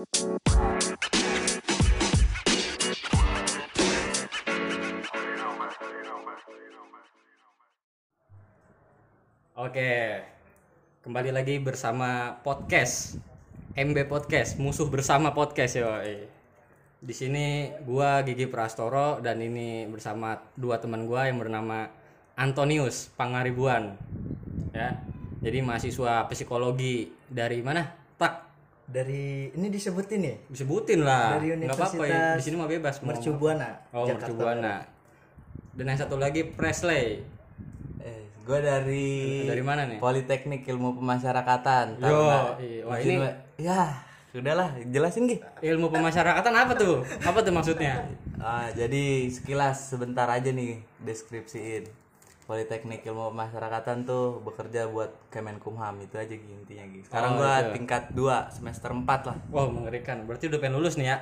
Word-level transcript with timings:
Oke, 0.00 0.08
kembali 11.04 11.36
lagi 11.36 11.60
bersama 11.60 12.40
podcast 12.40 13.20
MB 13.76 14.08
Podcast, 14.08 14.56
musuh 14.56 14.88
bersama 14.88 15.36
podcast 15.36 15.76
yo. 15.76 15.92
Di 17.04 17.12
sini 17.12 17.68
gua 17.84 18.24
Gigi 18.24 18.48
Prastoro 18.48 19.20
dan 19.20 19.44
ini 19.44 19.84
bersama 19.84 20.40
dua 20.56 20.80
teman 20.80 21.04
gua 21.04 21.28
yang 21.28 21.44
bernama 21.44 21.92
Antonius 22.40 23.12
Pangaribuan. 23.20 24.00
Ya. 24.72 24.96
Jadi 25.44 25.60
mahasiswa 25.60 26.24
psikologi 26.24 27.12
dari 27.28 27.60
mana? 27.60 27.84
Tak 28.16 28.49
dari 28.90 29.54
ini 29.54 29.66
disebutin 29.70 30.20
ya 30.20 30.34
disebutin 30.50 31.00
lah. 31.06 31.38
Dari 31.38 31.54
Nggak 31.54 31.78
apa-apa 31.78 32.04
ya. 32.04 32.34
Di 32.34 32.42
sini 32.42 32.56
mah 32.58 32.66
bebas 32.66 32.98
mau. 33.00 33.14
Mercubuana 33.14 33.70
Oh, 33.94 34.04
Mercubuana. 34.04 34.82
Dan 35.70 35.84
yang 35.86 35.98
satu 35.98 36.18
lagi 36.18 36.42
Presley. 36.44 37.22
Eh, 38.02 38.22
gue 38.42 38.58
dari 38.58 39.46
Dari 39.46 39.62
mana 39.62 39.86
nih? 39.86 40.02
Politeknik 40.02 40.66
Ilmu 40.66 40.98
Pemasyarakatan. 40.98 42.02
Yo, 42.02 42.18
iya. 42.58 42.82
Wah, 42.82 42.98
ini- 42.98 43.22
ya 43.56 43.82
sudahlah 44.30 44.74
jelasin 44.86 45.26
Gi. 45.26 45.42
Ilmu 45.60 45.90
pemasyarakatan 45.90 46.54
apa 46.54 46.72
tuh? 46.78 47.02
Apa 47.22 47.42
tuh 47.42 47.50
maksudnya? 47.50 48.06
Ah, 48.38 48.70
jadi 48.70 49.26
sekilas 49.26 49.90
sebentar 49.90 50.30
aja 50.30 50.50
nih 50.50 50.78
deskripsiin. 51.02 51.90
Politeknik 52.50 53.06
Ilmu 53.06 53.30
Pemasyarakatan 53.30 54.02
tuh 54.02 54.42
bekerja 54.42 54.90
buat 54.90 55.14
Kemenkumham 55.30 56.02
itu 56.02 56.18
aja 56.18 56.34
intinya 56.34 56.82
Gi. 56.90 57.06
Sekarang 57.06 57.38
Oh, 57.38 57.46
gua 57.46 57.62
itu. 57.62 57.78
tingkat 57.78 58.10
2 58.10 58.50
semester 58.50 58.90
4 58.90 59.06
lah. 59.06 59.38
Wow 59.54 59.70
mengerikan. 59.70 60.26
Berarti 60.26 60.50
udah 60.50 60.58
pengen 60.58 60.82
lulus 60.82 60.98
nih 60.98 61.14
ya? 61.14 61.16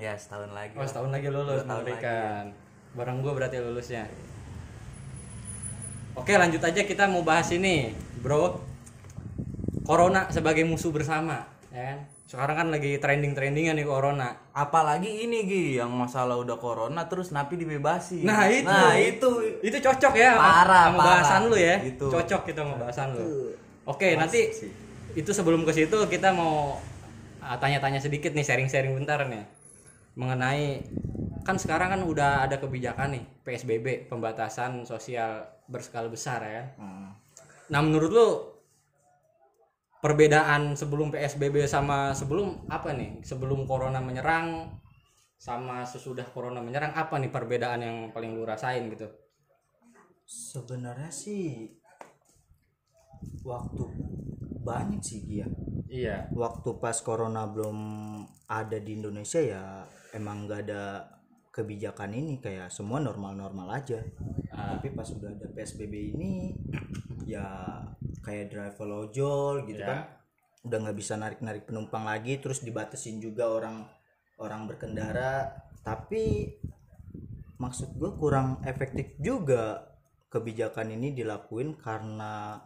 Ya, 0.00 0.12
setahun 0.16 0.48
lagi. 0.56 0.72
Oh 0.72 0.80
lah. 0.80 0.88
setahun 0.88 1.12
lagi 1.12 1.28
lulus 1.28 1.60
Dua 1.60 1.68
tahun 1.68 1.84
mengerikan. 1.84 2.44
Barang 2.96 3.20
gua 3.20 3.32
berarti 3.36 3.60
lulusnya. 3.60 4.08
Oke 6.16 6.40
lanjut 6.40 6.64
aja 6.64 6.80
kita 6.88 7.04
mau 7.04 7.20
bahas 7.20 7.52
ini, 7.52 7.92
bro. 8.24 8.56
Corona 9.84 10.32
sebagai 10.32 10.64
musuh 10.64 10.88
bersama, 10.88 11.44
ya 11.68 11.82
kan? 11.92 11.98
Sekarang 12.32 12.56
kan 12.56 12.68
lagi 12.72 12.96
trending-trendingan 12.96 13.76
nih 13.76 13.84
corona. 13.84 14.32
Apalagi 14.56 15.28
ini 15.28 15.44
Gi, 15.44 15.76
yang 15.76 15.92
masalah 15.92 16.40
udah 16.40 16.56
corona 16.56 17.04
terus 17.04 17.28
napi 17.28 17.60
dibebasin. 17.60 18.24
Nah 18.24 18.48
itu, 18.48 18.64
Nah, 18.64 18.96
itu 18.96 19.30
itu 19.60 19.76
cocok 19.76 20.16
ya 20.16 20.32
sama- 20.32 20.40
Parah, 20.40 20.82
sama 20.82 20.96
parah. 20.96 21.08
bahasan 21.12 21.42
lu 21.52 21.56
ya. 21.60 21.76
Itu. 21.84 22.08
Cocok 22.08 22.40
kita 22.48 22.64
mau 22.64 22.80
bahasan 22.80 23.12
lu. 23.12 23.52
Oke 23.84 24.16
nanti 24.16 24.48
itu 25.12 25.28
sebelum 25.28 25.68
ke 25.68 25.76
situ 25.76 25.92
kita 26.08 26.32
mau 26.32 26.80
ah, 27.38 27.60
tanya-tanya 27.60 28.00
sedikit 28.00 28.32
nih 28.32 28.40
sharing-sharing 28.40 28.96
bentar 28.96 29.28
nih 29.28 29.44
mengenai 30.14 30.80
kan 31.42 31.58
sekarang 31.58 31.90
kan 31.90 32.00
udah 32.00 32.46
ada 32.46 32.56
kebijakan 32.56 33.12
nih 33.12 33.24
PSBB 33.42 34.08
pembatasan 34.08 34.84
sosial 34.84 35.44
berskala 35.66 36.08
besar 36.08 36.40
ya. 36.40 36.64
Hmm. 36.76 37.12
Nah 37.68 37.80
menurut 37.82 38.08
lu 38.08 38.28
perbedaan 40.02 40.74
sebelum 40.74 41.08
PSBB 41.14 41.64
sama 41.70 42.10
sebelum 42.12 42.66
apa 42.68 42.90
nih? 42.92 43.22
Sebelum 43.22 43.64
corona 43.70 44.02
menyerang 44.02 44.68
sama 45.38 45.82
sesudah 45.86 46.26
corona 46.34 46.58
menyerang 46.62 46.94
apa 46.94 47.18
nih 47.18 47.30
perbedaan 47.30 47.80
yang 47.82 47.96
paling 48.14 48.34
lu 48.34 48.44
rasain 48.46 48.86
gitu? 48.90 49.06
sebenarnya 50.32 51.10
sih 51.12 51.76
waktu 53.44 53.84
banyak 54.62 55.00
sih 55.02 55.20
dia 55.26 55.46
Iya. 55.92 56.32
waktu 56.32 56.80
pas 56.80 56.96
corona 57.04 57.44
belum 57.44 57.78
ada 58.48 58.78
di 58.80 58.96
Indonesia 58.96 59.36
ya 59.44 59.84
emang 60.16 60.48
nggak 60.48 60.60
ada 60.64 61.04
kebijakan 61.52 62.16
ini 62.16 62.40
kayak 62.40 62.72
semua 62.72 62.98
normal-normal 62.98 63.68
aja 63.70 64.00
Ah. 64.52 64.76
tapi 64.76 64.92
pas 64.92 65.08
udah 65.08 65.32
ada 65.32 65.48
PSBB 65.48 66.12
ini 66.12 66.52
ya 67.32 67.44
kayak 68.20 68.52
driver 68.52 69.08
ojol 69.08 69.64
gitu 69.64 69.80
Ya. 69.80 69.88
kan 69.88 70.00
udah 70.62 70.78
nggak 70.78 70.96
bisa 70.96 71.18
narik-narik 71.18 71.66
penumpang 71.66 72.06
lagi 72.06 72.38
terus 72.38 72.62
dibatasin 72.62 73.18
juga 73.18 73.50
orang 73.50 73.82
orang 74.38 74.64
berkendara 74.64 75.50
tapi 75.82 76.54
maksud 77.58 77.98
gue 77.98 78.10
kurang 78.14 78.62
efektif 78.62 79.18
juga 79.18 79.90
kebijakan 80.28 80.94
ini 80.94 81.12
dilakuin 81.12 81.74
karena 81.74 82.62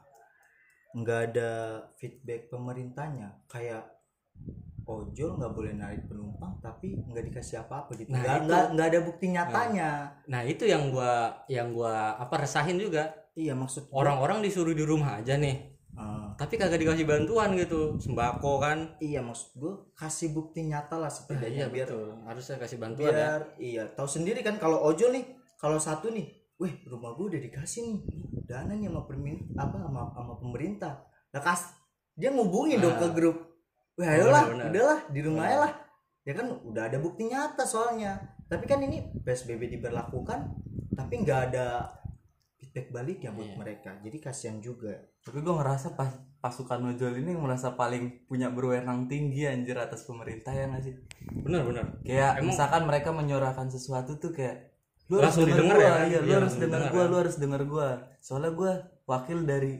nggak 0.93 1.21
ada 1.33 1.51
feedback 1.97 2.49
pemerintahnya 2.49 3.41
kayak 3.49 3.96
ojol 4.87 5.35
nggak 5.35 5.53
boleh 5.53 5.75
narik 5.75 6.07
penumpang 6.07 6.55
tapi 6.63 6.95
nggak 6.97 7.25
dikasih 7.29 7.61
apa-apa 7.61 7.99
gitu. 7.99 8.15
Nah, 8.15 8.23
nggak 8.23 8.39
nggak 8.47 8.65
nggak 8.73 8.87
ada 8.87 9.01
bukti 9.03 9.27
nyatanya. 9.29 9.91
Nah 10.27 10.41
itu 10.43 10.63
yang 10.65 10.89
gua 10.89 11.35
yang 11.47 11.75
gua 11.75 12.15
apa 12.17 12.39
resahin 12.39 12.79
juga. 12.79 13.11
Iya 13.35 13.53
maksud 13.53 13.91
orang-orang 13.91 14.41
disuruh 14.41 14.73
di 14.73 14.81
rumah 14.81 15.21
aja 15.21 15.37
nih, 15.37 15.57
eh, 15.93 16.27
tapi 16.41 16.57
kagak 16.57 16.81
dikasih 16.81 17.05
bantuan 17.05 17.53
gitu 17.53 18.01
sembako 18.01 18.57
kan? 18.57 18.97
iya 18.97 19.21
maksud 19.21 19.61
gue 19.61 19.73
kasih 19.93 20.33
bukti 20.33 20.65
nyata 20.65 20.97
lah 20.97 21.13
setidaknya 21.13 21.69
iya 21.69 21.69
biar 21.69 21.85
betul. 21.85 22.09
Harusnya 22.25 22.57
kasih 22.57 22.79
bantuan 22.81 23.13
ya. 23.13 23.13
biar 23.13 23.41
iya 23.61 23.83
tahu 23.93 24.09
sendiri 24.09 24.41
kan 24.41 24.57
kalau 24.57 24.81
ojol 24.81 25.13
nih 25.13 25.37
kalau 25.61 25.77
satu 25.77 26.09
nih 26.17 26.25
weh 26.57 26.73
rumah 26.89 27.13
gue 27.13 27.37
udah 27.37 27.41
dikasih 27.45 27.93
nih 27.93 28.01
dana 28.49 28.73
nih 28.73 28.89
sama 28.89 29.05
permin 29.05 29.37
apa 29.53 29.77
sama, 29.85 30.01
sama 30.17 30.35
pemerintah. 30.41 30.95
Nah 31.37 31.41
kas 31.45 31.77
dia 32.17 32.33
ngubungin 32.33 32.81
dong 32.81 32.97
Ah. 32.97 33.05
ke 33.05 33.09
grup 33.13 33.46
weh 33.97 34.07
ayolah 34.07 34.43
udahlah 34.63 35.01
di 35.09 35.21
rumah 35.21 35.47
lah 35.49 35.73
ya 36.23 36.33
kan 36.33 36.47
udah 36.51 36.87
ada 36.87 36.99
bukti 36.99 37.27
nyata 37.27 37.63
soalnya 37.63 38.19
tapi 38.47 38.65
kan 38.65 38.79
ini 38.79 39.01
psbb 39.21 39.73
diberlakukan 39.73 40.53
tapi 40.93 41.15
nggak 41.21 41.41
ada 41.51 41.93
feedback 42.57 42.89
balik 42.91 43.19
ya 43.21 43.31
buat 43.31 43.47
Iya. 43.47 43.57
mereka 43.57 43.91
jadi 44.01 44.17
kasihan 44.19 44.59
juga 44.59 44.97
Tapi 45.21 45.43
gue 45.43 45.51
ngerasa 45.51 45.93
pas 45.93 46.07
pasukan 46.39 46.95
ojol 46.95 47.19
ini 47.19 47.35
merasa 47.35 47.75
paling 47.75 48.25
punya 48.25 48.47
berwenang 48.47 49.11
tinggi 49.11 49.43
anjir 49.43 49.75
atas 49.75 50.07
pemerintah 50.07 50.55
ya 50.55 50.71
nggak 50.71 50.83
sih? 50.87 50.95
Bener 51.43 51.67
bener. 51.67 51.83
Kayak 52.07 52.39
Emang- 52.39 52.47
misalkan 52.47 52.83
mereka 52.87 53.11
menyuarakan 53.11 53.67
sesuatu 53.67 54.15
tuh 54.17 54.31
kayak 54.31 54.71
lu 55.11 55.19
harus 55.19 55.35
denger 55.35 55.51
didengar 55.51 55.75
gua, 55.75 55.83
ya? 55.83 55.95
iya, 56.07 56.19
lu 56.23 56.29
Iya, 56.31 56.37
harus 56.39 56.55
denger 56.55 56.83
gua, 56.87 57.03
ya. 57.03 57.11
lu 57.11 57.17
harus 57.19 57.37
denger 57.37 57.63
gua. 57.67 57.89
Soalnya 58.23 58.53
gua 58.55 58.73
wakil 59.05 59.39
dari 59.43 59.75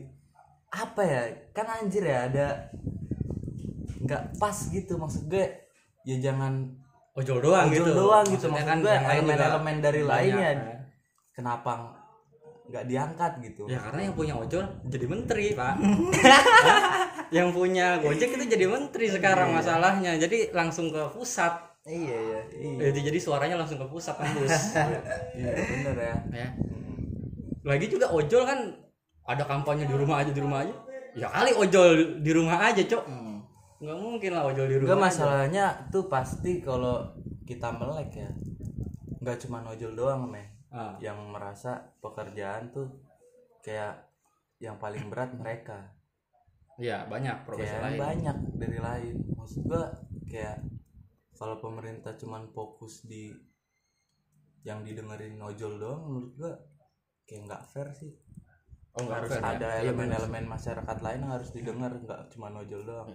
apa 0.67 1.01
ya? 1.01 1.21
Kan 1.55 1.67
anjir 1.71 2.03
ya 2.03 2.27
ada 2.27 2.47
nggak 4.07 4.39
pas 4.39 4.57
gitu 4.71 4.95
maksud 4.95 5.27
gue 5.27 5.45
ya 6.07 6.15
jangan 6.23 6.71
Ojol 7.17 7.41
doang 7.41 7.65
ojol 7.73 7.81
gitu. 7.81 7.91
doang 7.97 8.25
gitu 8.29 8.45
maksud 8.47 8.67
kan 8.69 8.77
gue 8.79 8.93
juga 8.93 9.09
elemen-elemen 9.09 9.75
dari 9.81 10.01
lainnya 10.05 10.51
kan. 10.53 10.59
kenapa 11.33 11.71
nggak 12.67 12.85
diangkat 12.85 13.31
gitu 13.41 13.63
Ya 13.65 13.79
karena 13.79 14.11
yang 14.11 14.15
punya 14.15 14.33
ojol 14.35 14.65
jadi 14.91 15.05
menteri 15.07 15.55
pak. 15.55 15.75
Yang 17.35 17.49
punya 17.59 17.99
gojek 17.99 18.39
itu 18.39 18.45
jadi 18.47 18.65
menteri 18.71 19.11
sekarang 19.11 19.51
masalahnya. 19.51 20.15
Jadi 20.15 20.51
langsung 20.55 20.91
ke 20.91 21.11
pusat. 21.11 21.59
iya 21.87 22.19
iya 22.19 22.91
Jadi, 22.91 22.99
jadi 22.99 23.19
suaranya 23.19 23.55
langsung 23.59 23.79
ke 23.79 23.87
pusat 23.87 24.15
tembus. 24.19 24.51
iya 25.39 25.51
bener 25.55 25.95
ya 25.95 26.15
ya. 26.31 26.47
Lagi 27.63 27.87
juga 27.87 28.11
ojol 28.11 28.43
kan 28.43 28.59
ada 29.27 29.43
kampanye 29.43 29.87
di 29.87 29.95
rumah 29.95 30.23
aja 30.23 30.31
di 30.31 30.39
rumah 30.43 30.63
aja. 30.63 30.75
Ya 31.15 31.27
kali 31.31 31.51
ojol 31.55 32.19
di 32.19 32.31
rumah 32.31 32.59
aja 32.63 32.83
cok. 32.83 33.03
Hmm. 33.07 33.26
Nggak 33.77 33.97
mungkin 33.97 34.31
lah 34.31 34.43
ojol 34.45 34.65
di 34.65 34.75
rumah. 34.75 34.85
Enggak 34.85 34.97
aja. 34.97 35.05
masalahnya 35.07 35.65
tuh 35.87 36.05
pasti 36.07 36.51
kalau 36.59 36.95
kita 37.43 37.69
melek 37.71 38.11
ya 38.13 38.29
nggak 39.17 39.37
cuma 39.39 39.63
ojol 39.65 39.93
doang 39.93 40.27
meh 40.27 40.47
Ah. 40.67 40.99
yang 40.99 41.15
merasa 41.27 41.79
pekerjaan 41.97 42.69
tuh 42.69 42.91
kayak 43.61 44.03
yang 44.57 44.75
paling 44.75 45.07
berat 45.07 45.31
mereka 45.33 45.95
Iya 46.75 47.07
banyak 47.07 47.43
profesi 47.43 47.71
lain. 47.73 47.95
banyak 47.97 48.37
dari 48.53 48.77
lain 48.77 49.15
maksud 49.31 49.63
gua 49.63 49.87
kayak 50.23 50.59
kalau 51.33 51.57
pemerintah 51.57 52.13
cuman 52.13 52.51
fokus 52.51 53.03
di 53.03 53.31
yang 54.61 54.83
didengerin 54.83 55.39
ojol 55.39 55.77
doang 55.77 56.01
menurut 56.03 56.31
gua 56.35 56.53
kayak 57.23 57.47
nggak 57.47 57.63
fair 57.65 57.87
sih 57.91 58.11
Oh 58.91 59.01
nggak 59.01 59.17
harus 59.17 59.31
fair 59.31 59.41
ya? 59.41 59.49
ada 59.53 59.67
Iya, 59.71 59.79
elemen-elemen 59.87 60.45
masyarakat 60.47 60.97
lain 60.99 61.19
yang 61.21 61.31
harus 61.31 61.49
didengar 61.49 61.91
nggak 61.95 62.21
cuma 62.29 62.51
ojol 62.51 62.83
doang 62.83 63.09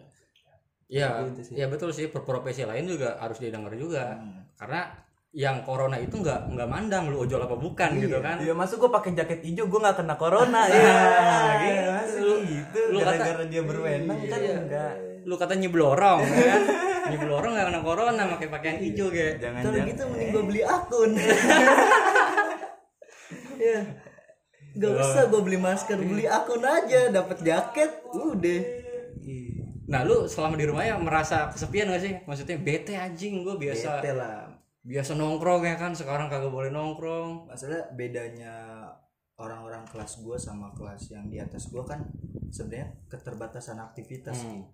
Iya, 0.92 1.08
Gitu 1.32 1.56
iya 1.56 1.66
betul 1.66 1.88
sih. 1.88 2.04
Profesi 2.06 2.62
lain 2.62 2.84
juga 2.84 3.16
harus 3.16 3.40
didengar 3.40 3.72
juga. 3.72 4.12
Hmm. 4.14 4.44
Karena 4.54 4.92
yang 5.32 5.64
corona 5.64 5.96
itu 5.96 6.12
nggak 6.12 6.52
nggak 6.52 6.68
mandang 6.68 7.08
lu 7.08 7.24
ojol 7.24 7.40
apa 7.40 7.56
bukan 7.56 7.96
gitu 7.96 8.20
kan? 8.20 8.36
Iya 8.38 8.52
masuk 8.52 8.76
gua 8.78 8.92
pakai 8.94 9.16
jaket 9.16 9.40
hijau 9.42 9.64
gua 9.66 9.88
nggak 9.88 9.96
kena 9.98 10.14
corona 10.14 10.68
ya 10.68 10.76
gitu. 11.64 12.20
Lu- 12.20 12.44
gitu. 12.44 12.80
lu 12.92 12.98
kata- 13.00 13.16
Gara-gara 13.16 13.44
dia 13.46 13.62
berwenang 13.62 14.20
kan 14.22 14.38
Iya. 14.38 14.54
enggak. 14.58 14.92
Lu 15.22 15.34
kata 15.34 15.54
nyeblorong 15.56 16.20
ya 16.22 16.44
kan? 16.50 16.62
nyeblorong 17.02 17.50
nggak 17.50 17.66
kena 17.66 17.80
corona 17.80 18.22
pakai 18.28 18.48
pakaian 18.48 18.78
hijau 18.78 19.08
kayak. 19.08 19.40
Jangan 19.40 19.60
kalau 19.64 19.80
gitu 19.82 20.02
mending 20.06 20.28
gue 20.30 20.42
beli 20.44 20.62
akun 20.62 21.10
ya 23.58 23.80
Gak 24.72 24.88
usah 24.90 25.22
gue 25.26 25.40
beli 25.42 25.58
masker 25.58 25.96
beli 25.96 26.24
akun 26.24 26.60
aja 26.60 27.08
dapat 27.10 27.38
jaket 27.40 27.90
udah 28.06 28.60
Iya. 28.62 28.81
Nah, 29.92 30.08
lu 30.08 30.24
selama 30.24 30.56
di 30.56 30.64
rumah 30.64 30.88
ya 30.88 30.96
merasa 30.96 31.52
kesepian 31.52 31.92
gak 31.92 32.00
sih? 32.00 32.14
Maksudnya 32.24 32.56
bete 32.56 32.96
anjing 32.96 33.44
gue 33.44 33.54
biasa 33.60 34.00
Bete 34.00 34.12
lah 34.16 34.48
biasa 34.82 35.14
nongkrong 35.14 35.62
ya 35.62 35.78
kan, 35.78 35.94
sekarang 35.94 36.26
kagak 36.26 36.50
boleh 36.50 36.74
nongkrong. 36.74 37.46
masalah 37.46 37.86
bedanya 37.94 38.82
orang-orang 39.38 39.86
kelas 39.86 40.18
gua 40.26 40.34
sama 40.34 40.74
kelas 40.74 41.14
yang 41.14 41.30
di 41.30 41.38
atas 41.38 41.70
gua 41.70 41.86
kan 41.86 42.02
sebenarnya 42.50 42.90
keterbatasan 43.06 43.78
aktivitas 43.78 44.42
Hmm. 44.42 44.66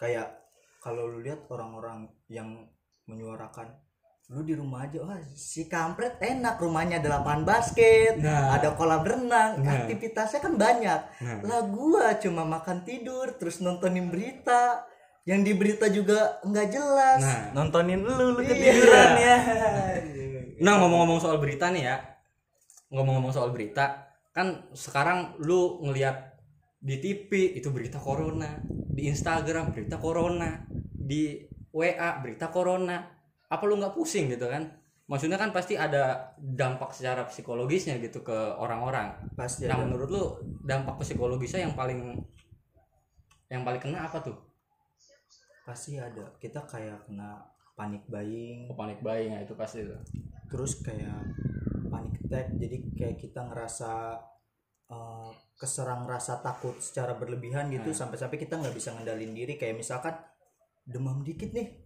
kayak 0.00 0.32
kalau 0.80 1.08
lu 1.12 1.20
lihat 1.20 1.44
orang-orang 1.52 2.08
yang 2.28 2.68
menyuarakan 3.04 3.68
lu 4.24 4.40
di 4.40 4.56
rumah 4.56 4.88
aja 4.88 5.04
wah 5.04 5.20
si 5.36 5.68
kampret 5.68 6.16
enak 6.16 6.56
rumahnya 6.56 6.96
ada 6.96 7.20
lapangan 7.20 7.44
basket 7.44 8.16
Nah. 8.18 8.56
ada 8.56 8.72
kolam 8.72 9.04
renang 9.04 9.60
Nah. 9.60 9.84
aktivitasnya 9.84 10.40
kan 10.40 10.56
banyak 10.56 11.00
Nah. 11.20 11.38
lah 11.44 11.62
gua 11.68 12.16
cuma 12.16 12.42
makan 12.42 12.80
tidur 12.82 13.36
terus 13.36 13.60
nontonin 13.60 14.08
berita 14.08 14.80
yang 15.24 15.44
di 15.44 15.52
berita 15.52 15.88
juga 15.88 16.40
nggak 16.40 16.68
jelas 16.68 17.20
Nah, 17.20 17.40
nontonin 17.52 18.00
lu 18.00 18.12
lu 18.32 18.40
Iya. 18.40 18.48
ketiduran 18.48 19.10
ya 19.20 19.36
nah 20.64 20.78
ngomong-ngomong 20.78 21.18
soal 21.18 21.36
berita 21.36 21.68
nih 21.68 21.84
ya. 21.84 21.96
Ngomong-ngomong 22.88 23.34
soal 23.34 23.50
berita, 23.50 24.06
kan 24.30 24.70
sekarang 24.70 25.34
lu 25.42 25.82
ngelihat 25.82 26.38
di 26.78 27.02
TV 27.02 27.58
itu 27.58 27.74
berita 27.74 27.98
corona, 27.98 28.62
di 28.70 29.10
Instagram 29.10 29.74
berita 29.74 29.98
corona, 29.98 30.62
di 30.94 31.42
WA 31.74 32.22
berita 32.22 32.54
corona. 32.54 33.02
Apa 33.48 33.64
lu 33.64 33.76
nggak 33.76 33.92
pusing 33.92 34.28
gitu 34.28 34.46
kan? 34.46 34.68
Maksudnya 35.04 35.36
kan 35.36 35.52
pasti 35.52 35.76
ada 35.76 36.32
dampak 36.38 36.96
secara 36.96 37.28
psikologisnya 37.28 38.00
gitu 38.00 38.24
ke 38.24 38.34
orang-orang. 38.56 39.12
pasti 39.36 39.68
Nah 39.68 39.76
ada 39.76 39.84
menurut 39.84 40.08
lu 40.08 40.22
dampak 40.64 40.96
psikologisnya 40.96 41.68
yang 41.68 41.76
paling 41.76 42.16
yang 43.46 43.62
paling 43.62 43.80
kena 43.80 44.08
apa 44.08 44.20
tuh? 44.20 44.36
pasti 45.64 45.96
ada 45.96 46.28
kita 46.36 46.60
kayak 46.68 47.08
kena 47.08 47.40
panik 47.72 48.04
buying 48.04 48.68
Oh, 48.68 48.76
panik 48.76 49.00
buying 49.00 49.32
ya 49.32 49.40
itu 49.40 49.56
pasti 49.56 49.80
tuh. 49.80 49.96
terus 50.44 50.84
kayak 50.84 51.24
panic 51.88 52.20
attack 52.20 52.52
jadi 52.52 52.76
kayak 52.92 53.16
kita 53.16 53.40
ngerasa 53.48 54.12
eh, 54.86 55.28
keserang 55.56 56.04
rasa 56.04 56.44
takut 56.44 56.76
secara 56.76 57.16
berlebihan 57.16 57.72
gitu 57.72 57.88
Hmm. 57.88 57.96
sampai-sampai 57.96 58.36
kita 58.36 58.60
nggak 58.60 58.76
bisa 58.76 58.92
ngendalin 58.92 59.32
diri 59.32 59.56
kayak 59.56 59.80
misalkan 59.80 60.12
demam 60.84 61.24
dikit 61.24 61.48
nih 61.50 61.83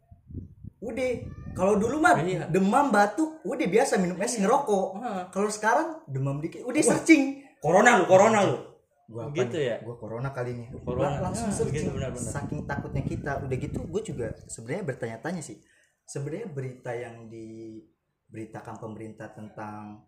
udah 0.80 1.08
kalau 1.52 1.74
dulu 1.74 1.98
mah 1.98 2.14
Iya. 2.16 2.46
demam 2.46 2.88
batuk 2.88 3.42
udah 3.42 3.66
biasa 3.66 3.96
minum 3.96 4.14
es 4.16 4.34
ngerokok 4.34 4.86
Wah, 4.94 5.26
kalau 5.28 5.48
sekarang 5.48 6.02
demam 6.06 6.38
dikit 6.38 6.62
udah 6.62 6.78
searching 6.78 7.42
corona 7.58 7.98
lu, 7.98 8.04
corona 8.04 8.40
lu. 8.44 8.56
gua 9.04 9.24
apa 9.24 9.34
Begitu 9.34 9.56
nih? 9.56 9.66
ya? 9.66 9.76
gua 9.80 9.96
corona 9.96 10.28
kali 10.30 10.50
ini 10.52 10.64
Corona. 10.78 11.08
Gua 11.10 11.24
langsung 11.24 11.48
Ya, 11.48 11.56
searching 11.56 11.74
begitu, 11.82 11.90
benar-benar. 11.92 12.30
saking 12.30 12.60
takutnya 12.64 13.02
kita 13.02 13.32
udah 13.40 13.56
gitu 13.58 13.78
gue 13.82 14.02
juga 14.04 14.26
sebenarnya 14.44 14.84
bertanya-tanya 14.86 15.40
sih 15.40 15.58
sebenarnya 16.04 16.46
berita 16.48 16.90
yang 16.90 17.26
diberitakan 17.26 18.76
pemerintah 18.76 19.28
tentang 19.30 20.04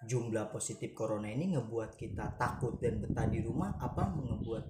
jumlah 0.00 0.48
positif 0.48 0.92
corona 0.92 1.26
ini 1.26 1.52
ngebuat 1.52 1.94
kita 1.94 2.34
takut 2.34 2.78
dan 2.78 2.98
betah 2.98 3.26
di 3.26 3.38
rumah 3.38 3.74
apa 3.76 4.06
ngebuat 4.08 4.64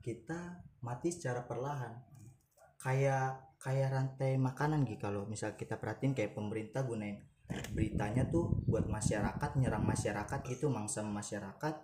kita 0.00 0.40
mati 0.80 1.10
secara 1.10 1.42
perlahan 1.42 1.94
kayak 2.76 3.49
kayak 3.60 3.92
rantai 3.92 4.40
makanan 4.40 4.88
gitu. 4.88 5.06
Kalau 5.06 5.28
misal 5.28 5.54
kita 5.54 5.76
perhatiin 5.76 6.16
kayak 6.16 6.32
pemerintah 6.32 6.82
gunain 6.82 7.20
beritanya 7.74 8.30
tuh 8.30 8.62
buat 8.64 8.86
masyarakat 8.86 9.50
nyerang 9.58 9.84
masyarakat 9.84 10.40
gitu 10.48 10.72
mangsa 10.72 11.04
masyarakat. 11.04 11.74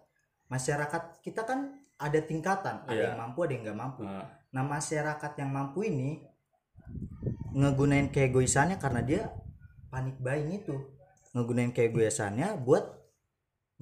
Masyarakat 0.47 1.03
kita 1.21 1.43
kan 1.43 1.75
ada 1.99 2.21
tingkatan 2.23 2.87
ada 2.87 2.95
Iya. 2.95 3.05
yang 3.13 3.19
mampu 3.19 3.39
ada 3.45 3.53
yang 3.53 3.63
nggak 3.67 3.79
mampu. 3.79 4.03
Nah, 4.07 4.25
nah 4.55 4.65
masyarakat 4.65 5.33
yang 5.37 5.51
mampu 5.51 5.79
ini 5.91 6.23
ngegunain 7.57 8.09
keegoisannya 8.15 8.79
karena 8.79 9.01
dia 9.03 9.23
panik 9.91 10.17
buying 10.23 10.55
itu. 10.55 10.77
Ngegunain 11.35 11.75
keegoisannya 11.75 12.63
buat 12.63 12.87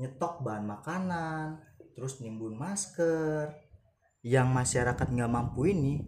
nyetok 0.01 0.43
bahan 0.43 0.65
makanan 0.67 1.61
terus 1.95 2.19
nimbun 2.25 2.57
masker. 2.57 3.55
Yang 4.25 4.49
masyarakat 4.51 5.07
nggak 5.13 5.31
mampu 5.31 5.69
ini 5.69 6.01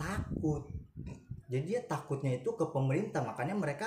takut 0.00 0.77
jadi 1.48 1.64
dia 1.64 1.80
takutnya 1.82 2.38
itu 2.38 2.54
ke 2.54 2.68
pemerintah 2.70 3.24
makanya 3.24 3.56
mereka 3.56 3.86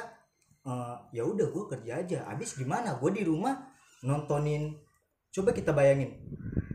eh, 0.65 0.95
ya 1.15 1.23
udah 1.23 1.47
gue 1.47 1.63
kerja 1.77 2.01
aja 2.01 2.19
habis 2.27 2.57
gimana 2.57 2.97
gue 2.97 3.11
di 3.13 3.23
rumah 3.23 3.57
nontonin 4.03 4.75
coba 5.31 5.55
kita 5.55 5.71
bayangin 5.71 6.19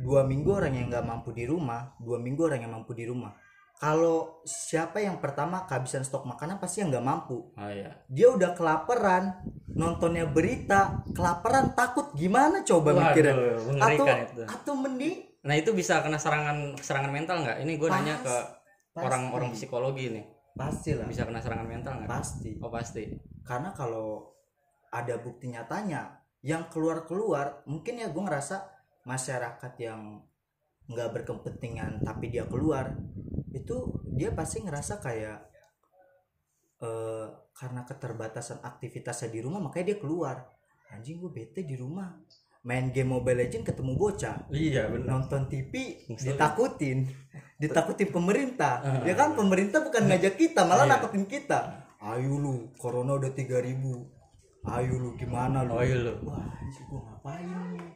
dua 0.00 0.22
minggu 0.24 0.48
orang 0.48 0.72
yang 0.72 0.86
nggak 0.88 1.04
mampu 1.04 1.34
di 1.34 1.44
rumah 1.44 1.92
dua 1.98 2.16
minggu 2.22 2.40
orang 2.46 2.62
yang 2.62 2.72
mampu 2.72 2.94
di 2.94 3.04
rumah 3.04 3.34
kalau 3.76 4.40
siapa 4.48 5.04
yang 5.04 5.20
pertama 5.20 5.68
kehabisan 5.68 6.00
stok 6.00 6.24
makanan 6.24 6.56
pasti 6.56 6.80
yang 6.80 6.88
nggak 6.88 7.04
mampu 7.04 7.52
oh 7.52 7.70
iya. 7.70 7.92
dia 8.08 8.32
udah 8.32 8.56
kelaparan 8.56 9.44
nontonnya 9.76 10.24
berita 10.24 11.04
kelaparan 11.12 11.76
takut 11.76 12.16
gimana 12.16 12.64
coba 12.64 12.96
Waduh, 12.96 13.02
mikirnya 13.12 13.34
atau 13.76 14.06
itu. 14.08 14.42
atau 14.48 14.72
mending 14.72 15.26
Nah 15.46 15.54
itu 15.54 15.70
bisa 15.72 16.02
kena 16.02 16.18
serangan 16.18 16.74
serangan 16.82 17.14
mental 17.14 17.46
nggak? 17.46 17.62
Ini 17.62 17.72
gue 17.78 17.88
nanya 17.88 18.18
ke 18.18 18.36
orang-orang 18.98 19.54
psikologi 19.54 20.10
nih. 20.10 20.24
Pasti 20.56 20.96
lah 20.96 21.04
Bisa 21.06 21.28
kena 21.28 21.38
serangan 21.44 21.68
mental 21.68 21.92
nggak? 22.02 22.08
pasti 22.10 22.56
Oh 22.64 22.72
pasti. 22.72 23.04
karena 23.46 23.70
kalau 23.76 24.34
ada 24.90 25.20
bukti 25.20 25.52
nyatanya 25.52 26.24
yang 26.42 26.66
keluar 26.72 27.04
keluar 27.04 27.62
mungkin 27.68 28.00
ya 28.00 28.08
gue 28.08 28.22
ngerasa 28.22 28.64
masyarakat 29.06 29.72
yang 29.78 30.24
nggak 30.86 31.10
berkepentingan 31.12 32.02
tapi 32.02 32.30
dia 32.30 32.46
keluar 32.46 32.94
itu 33.50 34.02
dia 34.14 34.30
pasti 34.34 34.62
ngerasa 34.62 35.02
kayak 35.02 35.38
eh 36.76 37.26
karena 37.56 37.88
keterbatasan 37.88 38.60
aktivitasnya 38.60 39.32
di 39.32 39.40
rumah 39.40 39.58
makanya 39.64 39.94
dia 39.94 39.98
keluar 39.98 40.36
anjing 40.92 41.18
gue 41.18 41.32
bete 41.32 41.64
di 41.64 41.74
rumah 41.74 42.14
main 42.66 42.90
game 42.90 43.06
Mobile 43.08 43.38
Legend 43.40 43.62
ketemu 43.62 43.94
bocah. 43.94 44.50
Iya 44.50 44.90
benar. 44.90 45.06
nonton 45.08 45.46
TV 45.46 46.02
ditakutin. 46.10 47.06
Ditakutin 47.56 48.10
pemerintah. 48.10 48.82
Ya 49.06 49.14
kan? 49.14 49.32
pemerintah 49.32 49.80
bukan 49.80 50.04
ngajak 50.04 50.34
kita 50.34 50.66
malah 50.66 50.84
Iya. 50.84 50.98
nakutin 50.98 51.24
kita. 51.24 51.86
Ayo 51.96 52.36
lu 52.36 52.74
corona 52.76 53.14
udah 53.14 53.30
3000 53.30 54.12
ayo 54.66 54.94
lu 54.98 55.14
gimana 55.14 55.62
lu? 55.62 55.72
Oh 55.72 55.80
iya 55.80 55.94
lu. 55.96 56.12
wah 56.26 56.42
anjir 56.42 56.82
gua 56.84 57.00
ngapain 57.06 57.46
nih? 57.72 57.86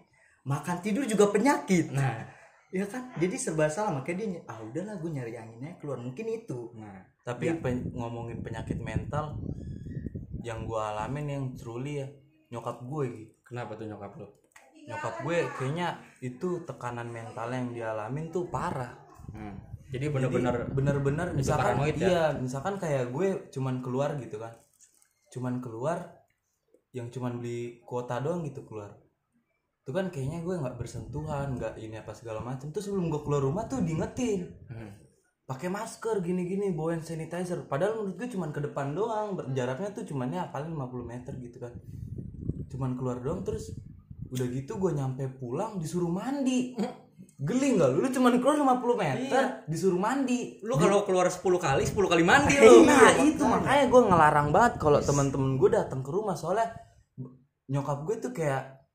Makan 0.47 0.77
tidur 0.81 1.03
juga 1.03 1.27
penyakit. 1.29 1.91
Nah, 1.91 2.23
ya 2.71 2.87
kan? 2.87 3.11
Jadi 3.19 3.35
serba 3.35 3.67
salah 3.67 3.99
makanya 3.99 4.25
dia 4.25 4.41
ah 4.47 4.63
udahlah 4.63 4.95
gue 4.97 5.11
nyari 5.11 5.35
anginnya 5.35 5.75
keluar. 5.77 5.99
Mungkin 5.99 6.27
itu. 6.31 6.71
Nah. 6.79 7.11
tapi 7.21 7.53
Ya. 7.53 7.55
pen- 7.55 7.93
ngomongin 7.93 8.41
penyakit 8.41 8.81
mental 8.81 9.37
yang 10.41 10.65
gue 10.65 10.81
alamin 10.81 11.27
yang 11.29 11.45
truly 11.53 12.01
ya 12.01 12.09
nyokap 12.49 12.81
gue 12.81 13.05
gitu 13.13 13.33
Kenapa 13.45 13.77
tuh 13.77 13.85
nyokap 13.85 14.17
lu? 14.17 14.25
Nyokap 14.91 15.15
gue 15.23 15.39
kayaknya 15.55 15.89
itu 16.19 16.67
tekanan 16.67 17.07
mental 17.07 17.47
yang 17.55 17.71
dialamin 17.71 18.35
tuh 18.35 18.51
parah. 18.51 18.99
Hmm. 19.31 19.55
Jadi 19.91 20.07
bener-bener 20.11 20.71
bener-bener 20.71 21.29
misalkan 21.35 21.79
ya? 21.83 21.95
iya 21.95 22.25
misalkan 22.35 22.79
kayak 22.79 23.15
gue 23.15 23.51
cuman 23.55 23.79
keluar 23.83 24.19
gitu 24.19 24.43
kan. 24.43 24.55
Cuman 25.31 25.63
keluar 25.63 26.27
yang 26.91 27.07
cuman 27.11 27.39
beli 27.39 27.83
kuota 27.87 28.19
doang 28.19 28.43
gitu 28.47 28.67
keluar. 28.67 28.99
Itu 29.83 29.91
kan 29.95 30.11
kayaknya 30.11 30.43
gue 30.43 30.55
nggak 30.59 30.77
bersentuhan 30.79 31.55
nggak 31.59 31.79
ini 31.79 32.03
apa 32.03 32.15
segala 32.15 32.43
macam 32.43 32.71
terus 32.75 32.91
sebelum 32.91 33.11
gue 33.11 33.23
keluar 33.23 33.43
rumah 33.43 33.71
tuh 33.71 33.83
diingetin. 33.83 34.51
Hmm. 34.71 34.93
pakai 35.51 35.67
masker 35.67 36.23
gini-gini 36.23 36.71
bawa 36.71 36.95
hand 36.95 37.03
sanitizer. 37.03 37.67
Padahal 37.67 37.99
menurut 37.99 38.23
gue 38.23 38.29
cuman 38.31 38.55
ke 38.55 38.63
depan 38.71 38.95
doang. 38.95 39.35
Jaraknya 39.51 39.91
tuh 39.91 40.07
cuman 40.07 40.31
ya 40.31 40.47
paling 40.47 40.71
50 40.79 41.11
meter 41.11 41.35
gitu 41.43 41.59
kan. 41.59 41.75
Cuman 42.71 42.95
keluar 42.95 43.19
doang 43.19 43.43
terus 43.43 43.75
udah 44.31 44.47
gitu 44.47 44.73
gue 44.79 44.91
nyampe 44.95 45.27
pulang 45.37 45.77
disuruh 45.83 46.11
mandi. 46.11 46.79
Geli 47.41 47.77
nggak 47.77 47.89
lu? 47.93 47.99
Lu 48.05 48.09
cuman 48.13 48.37
keluar 48.37 48.57
50 48.57 49.01
meter 49.01 49.43
disuruh 49.67 50.01
mandi. 50.01 50.61
Lu 50.63 50.77
kalau 50.79 51.03
keluar 51.05 51.27
10 51.27 51.41
kali, 51.41 51.83
10 51.85 52.13
kali 52.13 52.23
mandi 52.25 52.55
lu. 52.57 52.87
nah 52.89 53.13
itu 53.21 53.43
makanya. 53.43 53.85
gue 53.89 54.03
ngelarang 54.07 54.49
banget 54.55 54.73
kalau 54.79 54.99
teman-teman 55.01 55.57
gue 55.59 55.71
datang 55.73 56.01
ke 56.05 56.11
rumah. 56.13 56.37
Soalnya 56.39 56.71
nyokap 57.69 58.07
gue 58.07 58.17
tuh 58.23 58.33
kayak 58.37 58.87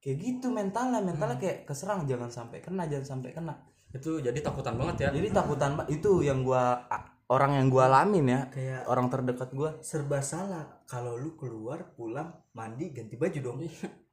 kayak 0.00 0.16
gitu 0.16 0.48
mentalnya. 0.48 1.02
Mentalnya 1.04 1.36
kayak 1.36 1.68
keserang 1.68 2.08
jangan 2.08 2.32
sampai 2.32 2.62
kena 2.64 2.88
jangan 2.88 3.18
sampai 3.18 3.30
kena. 3.36 3.54
Itu 3.90 4.22
jadi 4.22 4.38
takutan 4.38 4.78
banget 4.78 4.96
ya. 5.06 5.08
jadi 5.10 5.28
takutan 5.34 5.74
itu 5.90 6.22
yang 6.22 6.46
gua 6.46 6.86
orang 7.26 7.58
yang 7.58 7.66
gua 7.66 7.90
alamin 7.90 8.26
ya. 8.30 8.40
Kayak 8.54 8.82
orang 8.86 9.10
terdekat 9.10 9.50
gua. 9.50 9.74
serba 9.82 10.22
salah 10.22 10.82
kalau 10.86 11.18
lu 11.18 11.34
keluar 11.34 11.90
pulang 11.98 12.30
mandi 12.54 12.94
ganti 12.94 13.18
baju 13.18 13.38
dong 13.42 13.58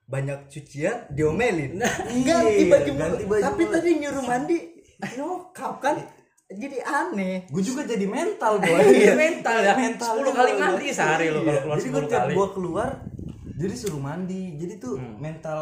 banyak 0.08 0.48
cucian 0.48 1.04
diomelin 1.10 1.84
ganti 2.26 2.54
Iya, 2.58 2.66
baju 2.70 2.92
ganti 2.94 2.96
mulu. 3.18 3.30
baju 3.30 3.44
tapi 3.44 3.62
mulu. 3.62 3.74
tadi 3.74 3.90
nyuruh 3.98 4.24
mandi 4.24 4.58
nyokap 5.14 5.74
kan 5.78 5.96
jadi 6.48 6.78
aneh 6.82 7.36
gue 7.46 7.60
juga 7.62 7.84
jadi 7.84 8.08
mental 8.08 8.54
boy 8.64 8.80
Iya, 8.80 9.14
mental 9.14 9.58
ya. 9.60 9.74
Mental 9.76 10.12
10 10.14 10.20
juga 10.22 10.32
kali 10.34 10.52
mandi 10.56 10.88
sehari 10.90 11.28
lu 11.28 11.40
kalau 11.44 11.60
keluar 11.60 11.78
jadi 11.78 11.84
10 11.84 11.92
gue 11.94 12.04
tiap 12.08 12.26
gua 12.32 12.48
keluar 12.50 12.90
jadi 13.54 13.74
suruh 13.76 14.00
mandi 14.00 14.42
jadi 14.56 14.74
tuh 14.78 14.96
Hmm. 14.96 15.20
mental 15.20 15.60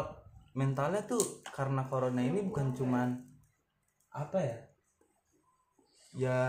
mentalnya 0.54 1.02
tuh 1.04 1.20
karena 1.48 1.84
corona 1.84 2.22
ini 2.22 2.40
bukan 2.40 2.72
cuman 2.72 3.18
apa 4.10 4.38
ya 4.40 4.58
ya 6.16 6.40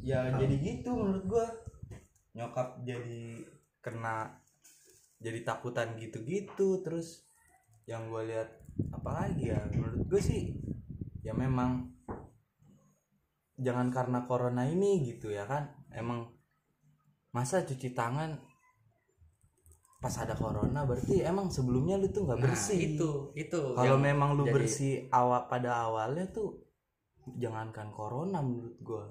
ya 0.00 0.30
jadi 0.30 0.54
gitu 0.56 0.90
menurut 0.92 1.24
gua 1.26 1.46
nyokap 2.32 2.80
jadi 2.80 3.44
kena 3.80 4.40
jadi 5.24 5.40
takutan 5.42 5.96
gitu-gitu 5.96 6.84
terus 6.84 7.24
yang 7.84 8.06
gua 8.06 8.22
lihat 8.22 8.48
apalagi 8.92 9.48
ya 9.48 9.64
menurut 9.70 10.04
gue 10.04 10.20
sih 10.20 10.52
ya 11.20 11.32
memang 11.32 11.88
jangan 13.56 13.88
karena 13.88 14.24
corona 14.24 14.66
ini 14.66 15.00
gitu 15.04 15.30
ya 15.30 15.46
kan 15.46 15.72
emang 15.90 16.28
masa 17.30 17.62
cuci 17.62 17.94
tangan 17.94 18.34
pas 19.98 20.12
ada 20.20 20.36
corona 20.36 20.84
berarti 20.84 21.24
emang 21.24 21.48
sebelumnya 21.48 21.96
lu 21.96 22.12
tuh 22.12 22.28
nggak 22.28 22.36
Nah, 22.36 22.44
bersih. 22.44 22.78
itu 22.92 23.10
itu 23.32 23.60
kalau 23.72 23.96
memang 23.96 24.36
lu 24.36 24.44
jadi- 24.44 24.52
bersih 24.52 24.94
awal 25.08 25.48
pada 25.48 25.80
awalnya 25.80 26.28
tuh 26.28 26.60
jangankan 27.34 27.88
corona 27.88 28.44
menurut 28.44 28.76
gua 28.82 29.08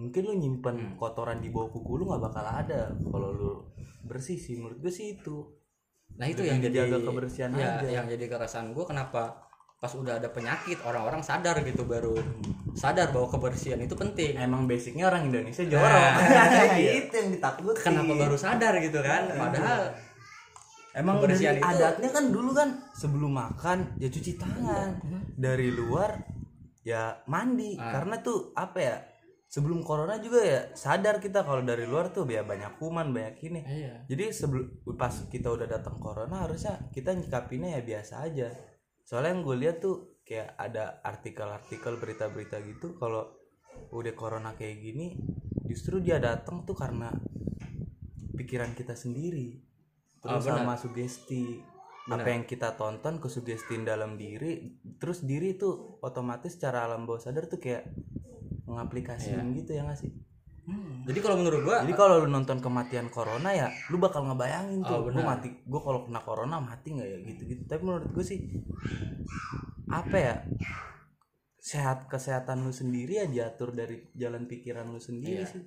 mungkin 0.00 0.22
lu 0.22 0.34
nyimpen 0.34 0.76
Hmm. 0.76 0.94
kotoran 0.96 1.38
di 1.38 1.48
bawah 1.48 1.68
kuku 1.68 1.92
lu 1.94 2.04
nggak 2.06 2.22
bakal 2.22 2.42
ada 2.42 2.80
kalau 3.04 3.30
lu 3.30 3.50
bersih 4.02 4.34
sih 4.34 4.56
menurut 4.56 4.78
gue 4.78 4.88
sih 4.90 5.14
itu. 5.14 5.44
Nah 6.12 6.24
itu 6.24 6.40
Lebih 6.40 6.48
yang 6.48 6.60
jadi 6.60 6.76
menjaga 6.80 6.98
kebersihan 7.04 7.50
ya, 7.52 7.68
aja. 7.76 7.86
yang 7.86 8.06
jadi 8.06 8.24
keresahan 8.26 8.68
gue 8.70 8.82
kenapa 8.82 9.22
pas 9.76 9.88
udah 9.90 10.16
ada 10.16 10.28
penyakit 10.28 10.76
orang-orang 10.82 11.20
sadar 11.20 11.56
gitu 11.62 11.84
baru 11.84 12.12
sadar 12.74 13.08
bahwa 13.10 13.28
kebersihan 13.30 13.78
itu 13.78 13.94
penting. 13.94 14.36
Emang 14.36 14.64
basicnya 14.64 15.06
orang 15.06 15.24
Indonesia 15.26 15.62
Nah, 15.62 15.70
jorok 15.70 16.12
Iya. 16.76 16.90
itu 16.98 17.14
yang 17.14 17.30
ditakuti 17.30 17.78
kenapa 17.78 18.12
baru 18.14 18.36
sadar 18.36 18.72
gitu 18.78 19.00
kan? 19.00 19.22
Padahal 19.30 19.80
emang 20.92 21.16
Kebersihan 21.18 21.54
dari 21.54 21.62
itu- 21.62 21.70
adatnya 21.72 22.08
kan 22.10 22.24
dulu 22.28 22.50
kan 22.52 22.68
sebelum 22.92 23.32
makan 23.32 23.78
ya 23.96 24.08
cuci 24.08 24.32
tangan. 24.34 24.88
Dari 25.34 25.68
luar 25.70 26.18
ya 26.80 27.16
mandi. 27.24 27.76
Ah. 27.76 27.92
karena 27.94 28.20
tuh 28.20 28.52
apa 28.52 28.78
ya 28.78 28.96
sebelum 29.50 29.82
corona 29.82 30.22
juga 30.22 30.46
ya 30.46 30.60
sadar 30.78 31.18
kita 31.18 31.42
kalau 31.42 31.66
dari 31.66 31.82
luar 31.82 32.14
tuh 32.14 32.22
ya 32.30 32.46
banyak 32.46 32.78
kuman 32.78 33.10
banyak 33.10 33.36
ini. 33.50 33.60
Iya. 33.66 33.94
Jadi 34.06 34.24
sebelum 34.30 34.86
pas 34.94 35.10
kita 35.26 35.50
udah 35.50 35.66
datang 35.66 35.98
corona 35.98 36.46
harusnya 36.46 36.78
kita 36.94 37.18
nyikapinnya 37.18 37.74
ya 37.74 37.82
biasa 37.82 38.30
aja. 38.30 38.48
Soalnya 39.02 39.34
yang 39.34 39.42
gue 39.42 39.56
lihat 39.58 39.82
tuh 39.82 40.22
kayak 40.22 40.54
ada 40.54 41.02
artikel-artikel 41.02 41.98
berita-berita 41.98 42.62
gitu 42.62 42.94
kalau 42.94 43.26
udah 43.90 44.14
corona 44.14 44.54
kayak 44.54 44.78
gini 44.78 45.18
justru 45.66 45.98
dia 45.98 46.22
datang 46.22 46.62
tuh 46.62 46.78
karena 46.78 47.10
pikiran 48.38 48.70
kita 48.78 48.94
sendiri. 48.94 49.66
Terus 50.22 50.46
benar. 50.46 50.62
sama 50.62 50.74
sugesti. 50.78 51.44
Benar. 52.00 52.26
apa 52.26 52.28
yang 52.32 52.44
kita 52.48 52.74
tonton 52.74 53.20
kesugestiin 53.22 53.84
dalam 53.86 54.16
diri 54.16 54.80
terus 54.98 55.22
diri 55.22 55.54
tuh 55.54 56.00
otomatis 56.00 56.56
secara 56.56 56.88
alam 56.88 57.04
bawah 57.04 57.22
sadar 57.22 57.46
tuh 57.46 57.60
kayak 57.60 57.86
mengaplikasiin 58.70 59.50
gitu 59.58 59.74
ya 59.74 59.82
nggak 59.84 59.98
sih? 59.98 60.10
Jadi 61.02 61.18
kalau 61.18 61.36
menurut 61.40 61.60
gue 61.66 61.76
jadi 61.82 61.94
kalau 61.98 62.22
lu 62.22 62.28
nonton 62.30 62.62
kematian 62.62 63.10
corona 63.10 63.50
ya 63.50 63.66
lu 63.90 63.98
bakal 63.98 64.22
ngebayangin 64.30 64.86
tuh 64.86 65.10
Oh, 65.10 65.24
mati 65.26 65.50
gue 65.50 65.80
kalau 65.82 66.06
kena 66.06 66.20
corona 66.22 66.62
mati 66.62 66.94
nggak 66.94 67.08
ya? 67.10 67.18
Gitu 67.26 67.42
gitu 67.50 67.62
tapi 67.66 67.82
menurut 67.82 68.08
gue 68.14 68.22
sih 68.22 68.38
apa 69.90 70.16
ya 70.16 70.34
sehat 71.60 72.08
kesehatan 72.08 72.64
lu 72.64 72.72
sendiri 72.72 73.20
ya 73.20 73.26
diatur 73.28 73.74
dari 73.74 74.08
jalan 74.16 74.48
pikiran 74.48 74.88
lu 74.88 75.02
sendiri 75.02 75.44
Iya. 75.44 75.50
sih. 75.50 75.62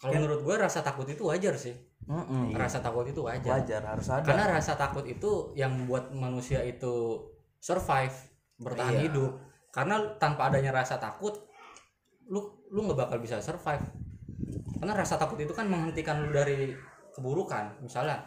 Kalau 0.00 0.12
menurut 0.14 0.40
gue 0.44 0.54
rasa 0.56 0.80
takut 0.80 1.04
itu 1.08 1.26
wajar 1.26 1.56
sih. 1.58 1.74
Mm-mm. 2.06 2.54
rasa 2.54 2.78
takut 2.78 3.02
itu 3.02 3.18
wajar. 3.18 3.58
Wajar 3.58 3.82
harus 3.82 4.06
ada. 4.06 4.22
Karena 4.22 4.46
rasa 4.54 4.78
takut 4.78 5.02
itu 5.10 5.50
yang 5.58 5.74
membuat 5.74 6.14
manusia 6.14 6.62
itu 6.62 7.18
survive 7.58 8.14
bertahan 8.62 8.94
Iya. 8.94 9.02
hidup. 9.10 9.32
Karena 9.74 9.98
tanpa 10.14 10.46
adanya 10.46 10.70
rasa 10.70 11.02
takut 11.02 11.45
lu 12.30 12.42
lu 12.72 12.80
nggak 12.86 12.98
bakal 13.06 13.18
bisa 13.22 13.38
survive. 13.38 13.82
Karena 14.76 14.92
rasa 14.92 15.16
takut 15.16 15.40
itu 15.40 15.54
kan 15.56 15.66
menghentikan 15.70 16.20
lu 16.26 16.30
dari 16.34 16.74
keburukan. 17.16 17.80
Misalnya 17.80 18.20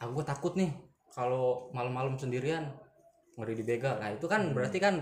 aku 0.00 0.24
takut 0.24 0.56
nih 0.56 0.72
kalau 1.12 1.68
malam-malam 1.76 2.16
sendirian 2.16 2.70
ngeri 3.36 3.54
dibegal 3.56 3.98
nah 3.98 4.10
itu 4.12 4.26
kan 4.28 4.52
berarti 4.52 4.78
kan 4.78 5.00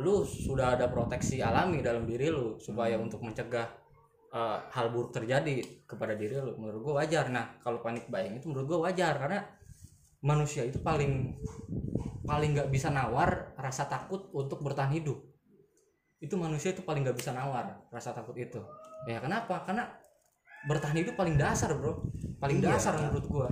lu 0.00 0.24
sudah 0.24 0.76
ada 0.76 0.88
proteksi 0.88 1.44
alami 1.44 1.84
dalam 1.84 2.08
diri 2.08 2.32
lu 2.32 2.56
supaya 2.56 2.96
untuk 2.96 3.20
mencegah 3.20 3.68
eh, 4.32 4.58
hal 4.72 4.88
buruk 4.88 5.12
terjadi 5.12 5.84
kepada 5.84 6.16
diri 6.16 6.40
lu 6.40 6.56
menurut 6.56 6.80
gua 6.80 6.94
wajar. 7.04 7.28
Nah 7.28 7.60
kalau 7.60 7.84
panik 7.84 8.08
buying 8.08 8.40
itu 8.40 8.48
menurut 8.48 8.66
gua 8.68 8.78
wajar 8.88 9.20
karena 9.20 9.44
manusia 10.24 10.64
itu 10.64 10.80
paling 10.80 11.36
paling 12.24 12.56
nggak 12.56 12.70
bisa 12.72 12.88
nawar 12.88 13.52
rasa 13.58 13.84
takut 13.90 14.32
untuk 14.32 14.64
bertahan 14.64 14.94
hidup 14.94 15.18
itu 16.22 16.34
manusia 16.38 16.70
itu 16.70 16.86
paling 16.86 17.02
nggak 17.02 17.18
bisa 17.18 17.34
nawar 17.34 17.82
rasa 17.90 18.14
takut 18.14 18.38
itu. 18.38 18.62
Ya 19.10 19.18
kenapa? 19.18 19.66
Karena 19.66 19.90
bertahan 20.70 20.94
hidup 21.02 21.18
paling 21.18 21.34
dasar 21.34 21.74
bro. 21.74 21.98
Paling 22.38 22.62
Iya. 22.62 22.78
dasar 22.78 22.94
menurut 22.94 23.26
gua. 23.26 23.50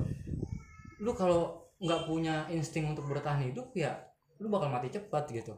Lu 1.03 1.11
kalau 1.19 1.67
nggak 1.83 2.07
punya 2.07 2.47
insting 2.55 2.87
untuk 2.87 3.11
bertahan 3.11 3.43
hidup 3.51 3.75
ya 3.75 3.99
lu 4.39 4.47
bakal 4.47 4.71
mati 4.71 4.87
cepat 4.87 5.27
gitu. 5.35 5.53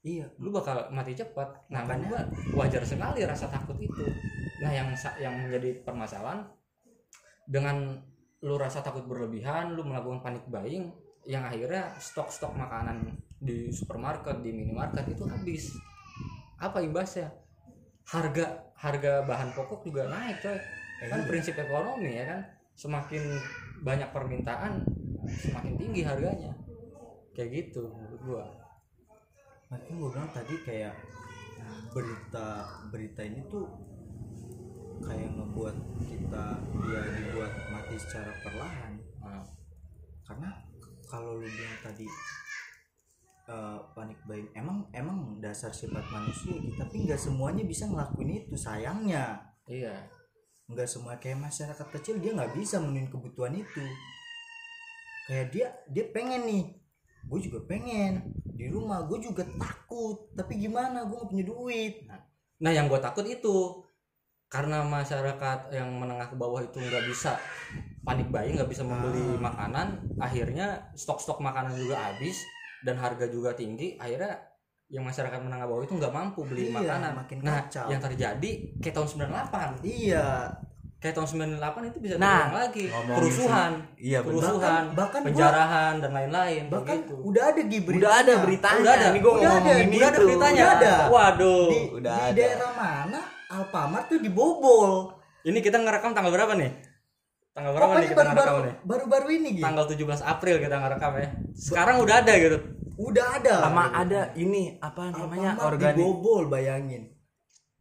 Iya. 0.00 0.32
Lu 0.40 0.48
bakal 0.48 0.88
mati 0.88 1.12
cepat. 1.12 1.68
Nah 1.68 1.84
menurut 1.84 2.08
gua 2.08 2.20
wajar 2.64 2.80
sekali 2.80 3.20
rasa 3.28 3.52
takut 3.52 3.76
itu. 3.76 4.08
Nah 4.64 4.72
yang 4.72 4.88
yang 5.20 5.36
menjadi 5.36 5.84
permasalahan 5.84 6.48
dengan 7.44 8.00
lu 8.40 8.56
rasa 8.56 8.80
takut 8.80 9.04
berlebihan 9.04 9.76
lu 9.76 9.84
melakukan 9.84 10.24
panik 10.24 10.44
buying 10.48 10.88
yang 11.24 11.44
akhirnya 11.44 11.92
stok-stok 11.96 12.52
makanan 12.56 13.16
di 13.44 13.68
supermarket 13.68 14.40
di 14.40 14.50
minimarket 14.50 15.12
itu 15.12 15.28
habis. 15.28 15.76
Apa 16.56 16.80
imbasnya? 16.80 17.28
Harga 18.08 18.72
harga 18.80 19.24
bahan 19.24 19.52
pokok 19.52 19.84
juga 19.84 20.08
naik 20.08 20.40
coy. 20.40 20.58
Kan 21.04 21.28
prinsip 21.28 21.54
ekonomi 21.60 22.16
ya 22.16 22.24
kan? 22.24 22.40
Semakin 22.74 23.22
banyak 23.84 24.08
permintaan 24.10 24.82
semakin 25.28 25.74
tinggi 25.76 26.02
harganya. 26.02 26.56
Kayak 27.36 27.50
gitu 27.52 27.92
menurut 27.92 28.20
gua. 28.24 28.44
Makanya 29.68 29.94
gue 29.98 30.08
bilang 30.12 30.30
tadi 30.32 30.54
kayak 30.64 30.94
berita 31.90 32.48
berita 32.90 33.20
ini 33.22 33.40
tuh 33.48 33.66
kayak 35.02 35.30
ngebuat 35.36 35.76
kita 36.00 36.46
dia 36.58 37.00
dibuat 37.20 37.52
mati 37.70 37.96
secara 37.98 38.32
perlahan. 38.40 38.92
Nah, 39.20 39.44
karena 40.24 40.50
kalau 41.10 41.38
lu 41.38 41.46
bilang 41.46 41.78
tadi 41.84 42.06
eh, 43.48 43.78
panik 43.92 44.20
buying. 44.24 44.48
Emang 44.56 44.88
emang 44.92 45.40
dasar 45.40 45.70
sifat 45.72 46.04
manusia 46.10 46.56
gitu 46.56 46.76
tapi 46.76 47.04
nggak 47.04 47.20
semuanya 47.20 47.64
bisa 47.64 47.88
ngelakuin 47.88 48.44
itu 48.44 48.54
sayangnya. 48.56 49.40
Iya. 49.68 50.08
Nggak 50.68 50.88
semua 50.88 51.16
kayak 51.20 51.44
masyarakat 51.44 51.86
kecil 52.00 52.20
dia 52.20 52.32
nggak 52.32 52.56
bisa 52.56 52.80
memenuhi 52.80 53.08
kebutuhan 53.12 53.54
itu. 53.56 53.84
Kayak 55.28 55.46
dia 55.52 55.66
dia 55.92 56.04
pengen 56.12 56.42
nih 56.44 56.64
gue 57.24 57.40
juga 57.40 57.64
pengen 57.64 58.36
di 58.44 58.68
rumah 58.68 59.08
gue 59.08 59.16
juga 59.16 59.48
takut 59.56 60.28
tapi 60.36 60.60
gimana 60.60 61.08
gue 61.08 61.16
nggak 61.16 61.30
punya 61.32 61.44
duit. 61.48 61.94
Nah, 62.60 62.70
yang 62.70 62.86
gue 62.88 63.00
takut 63.00 63.26
itu 63.26 63.82
karena 64.52 64.86
masyarakat 64.86 65.74
yang 65.74 65.90
menengah 65.98 66.30
ke 66.30 66.36
bawah 66.38 66.62
itu 66.62 66.78
nggak 66.78 67.10
bisa 67.10 67.34
panik 68.06 68.28
buying, 68.30 68.54
nggak 68.54 68.70
bisa 68.70 68.84
membeli 68.86 69.34
makanan, 69.40 70.14
akhirnya 70.20 70.92
stok-stok 70.94 71.40
makanan 71.40 71.74
juga 71.74 71.98
habis 71.98 72.44
dan 72.84 72.94
harga 72.94 73.24
juga 73.26 73.50
tinggi. 73.52 73.96
Akhirnya 73.96 74.36
yang 74.86 75.02
masyarakat 75.02 75.40
menengah 75.40 75.64
bawah 75.64 75.82
itu 75.82 75.96
nggak 75.96 76.12
mampu 76.12 76.44
beli 76.44 76.68
Iya, 76.68 76.76
makanan. 76.76 77.12
makin 77.16 77.38
nah, 77.40 77.64
kacau. 77.64 77.88
yang 77.88 77.98
terjadi 77.98 78.50
kayak 78.78 78.94
tahun 78.94 79.08
98. 79.08 79.80
iya 79.82 80.52
Kayak 80.94 81.14
tahun 81.14 81.28
98 81.52 81.84
itu 81.86 81.98
bisa 82.00 82.14
Nah, 82.16 82.48
lagi. 82.50 82.88
Kerusuhan, 82.88 83.76
iya 83.94 84.20
kerusuhan, 84.20 84.56
Bahkan- 84.56 84.96
bahkan 84.96 85.20
gua- 85.20 85.28
penjarahan 85.28 85.94
dan 86.00 86.10
lain-lain 86.12 86.62
bahkan 86.66 86.96
begitu. 86.98 87.14
udah 87.22 87.44
ada 87.46 87.62
di 87.62 87.78
berita 87.78 88.00
udah 88.00 88.12
ada 88.14 88.32
beritanya 88.40 88.80
Udah 88.80 88.94
ada. 88.94 89.06
ini 89.06 89.18
gue 89.18 89.28
Udah 89.30 89.40
ada. 89.42 89.52
ngomongin 89.54 89.84
Udah 89.90 90.06
ada 90.06 90.18
beritanya. 90.18 90.62
Udah 90.62 90.72
ada. 90.74 90.94
Waduh. 91.06 91.66
di, 91.66 91.80
Udah 91.94 92.14
di 92.14 92.24
ada. 92.24 92.36
daerah 92.38 92.72
mana 92.72 93.20
Alfamart 93.50 94.04
tuh 94.06 94.18
dibobol 94.18 94.92
Ini 95.42 95.58
kita 95.60 95.76
ngerekam 95.76 96.12
tanggal 96.12 96.32
berapa 96.32 96.56
nih? 96.56 96.70
Tanggal 97.54 97.70
berapa 97.70 97.86
nih 97.86 97.94
pokoknya 97.94 98.08
kita 98.08 98.22
ngerekam 98.24 98.34
baru-baru 98.34 98.60
nih? 98.60 98.74
baru-baru 98.82 99.28
ini 99.32 99.48
gitu 99.52 99.64
Tanggal 99.64 99.84
17 99.86 99.94
April 100.26 100.54
kita 100.58 100.76
ngerekam 100.76 101.12
ya. 101.14 101.28
Sekarang 101.54 101.96
udah 102.02 102.16
ada 102.18 102.32
gitu. 102.36 102.58
udah 102.96 103.26
ada 103.32 103.54
sama 103.60 103.84
ada 103.92 104.20
ini 104.34 104.62
apa 104.78 105.02
namanya 105.08 105.50
Alfamart 105.52 105.66
organik 105.68 105.98
dibobol 105.98 106.44
bayangin 106.46 107.02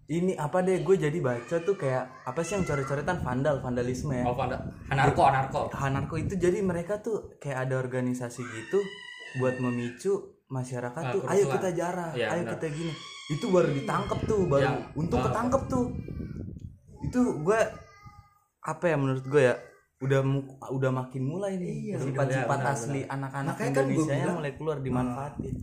ini 0.06 0.34
apa 0.36 0.58
deh 0.60 0.82
gue 0.82 0.96
jadi 1.00 1.14
baca 1.16 1.56
tuh 1.60 1.76
kayak 1.76 2.04
apa 2.24 2.42
sih 2.42 2.54
yang 2.54 2.66
coret-coretan 2.66 3.18
vandal 3.20 3.58
vandalisme 3.60 4.10
ya 4.12 4.26
Oh, 4.26 4.34
pada 4.34 4.58
anarko 4.88 5.22
anarko. 5.24 5.60
Hanarko 5.72 6.16
itu 6.18 6.34
jadi 6.36 6.60
mereka 6.60 6.98
tuh 7.00 7.38
kayak 7.38 7.62
ada 7.64 7.78
organisasi 7.80 8.42
gitu 8.42 8.82
buat 9.38 9.58
memicu 9.58 10.18
masyarakat 10.48 10.98
Ah, 11.00 11.10
tuh 11.10 11.22
kerusuhan. 11.24 11.38
ayo 11.40 11.46
kita 11.52 11.70
jarah 11.72 12.10
Iya, 12.12 12.28
ayo 12.30 12.42
benar. 12.44 12.54
kita 12.54 12.66
gini 12.70 12.94
itu 13.32 13.46
baru 13.48 13.70
ditangkap 13.72 14.20
tuh 14.24 14.42
baru 14.44 14.70
untung 14.94 15.20
ah. 15.20 15.26
ketangkep 15.26 15.62
tuh 15.68 15.86
itu 17.04 17.22
gue 17.40 17.60
apa 18.64 18.86
ya 18.88 18.96
menurut 18.96 19.26
gue 19.28 19.44
ya 19.44 19.56
udah 20.04 20.20
udah 20.72 20.92
makin 20.92 21.24
mulai 21.24 21.56
nih 21.56 21.96
Iya, 21.96 21.96
sifat-sifat 22.04 22.60
asli 22.68 23.02
anak-anak 23.08 23.56
kan 23.56 23.68
Indonesia 23.72 24.12
yang 24.12 24.24
bilang, 24.28 24.38
mulai 24.44 24.54
keluar 24.60 24.78
dimanfaatin. 24.84 25.56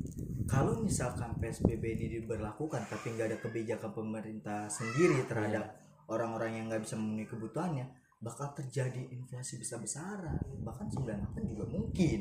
Kalau 0.49 0.75
misalkan 0.81 1.31
PSBB 1.39 1.85
ini 2.01 2.07
diberlakukan 2.21 2.83
tapi 2.89 3.07
nggak 3.15 3.27
ada 3.31 3.39
kebijakan 3.39 3.91
pemerintah 3.93 4.67
sendiri 4.73 5.29
terhadap 5.29 5.77
orang-orang 6.09 6.57
yang 6.57 6.65
nggak 6.73 6.83
bisa 6.83 6.97
memenuhi 6.97 7.29
kebutuhannya 7.29 7.87
bakal 8.21 8.53
terjadi 8.53 9.01
inflasi 9.13 9.57
besar-besaran. 9.61 10.41
Bahkan 10.61 10.87
98 10.93 11.53
juga 11.57 11.65
mungkin. 11.69 12.19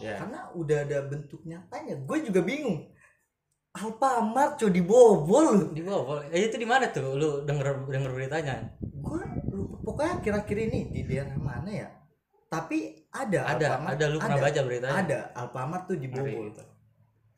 Ya 0.00 0.20
karena 0.20 0.48
udah 0.52 0.78
ada 0.84 0.98
bentuk 1.08 1.40
nyatanya. 1.44 2.00
Gue 2.04 2.24
juga 2.24 2.40
bingung 2.44 2.88
Alfamart 3.76 4.56
cuy 4.56 4.70
dibobol 4.72 5.70
di 5.76 5.84
bawah 5.84 6.24
eh, 6.32 6.48
itu 6.48 6.56
di 6.56 6.64
mana 6.64 6.88
tuh? 6.88 7.14
Lu 7.14 7.44
denger 7.44 7.86
denger 7.86 8.10
beritanya? 8.16 8.56
Gue 8.80 9.20
lupa. 9.52 9.76
Pokoknya 9.84 10.14
kira-kira 10.24 10.60
ini 10.72 10.88
di 10.88 11.04
daerah 11.04 11.36
mana 11.36 11.68
ya? 11.68 11.88
Tapi 12.48 13.06
ada 13.12 13.44
ada 13.44 13.66
Alfamart, 13.76 13.94
ada. 13.94 14.04
Lu 14.08 14.18
pernah 14.18 14.40
baca 14.40 14.60
beritanya? 14.64 14.96
Ada. 15.04 15.18
Alfamart 15.36 15.84
tuh 15.84 15.96
dibobol 16.00 16.50
gitu. 16.50 16.64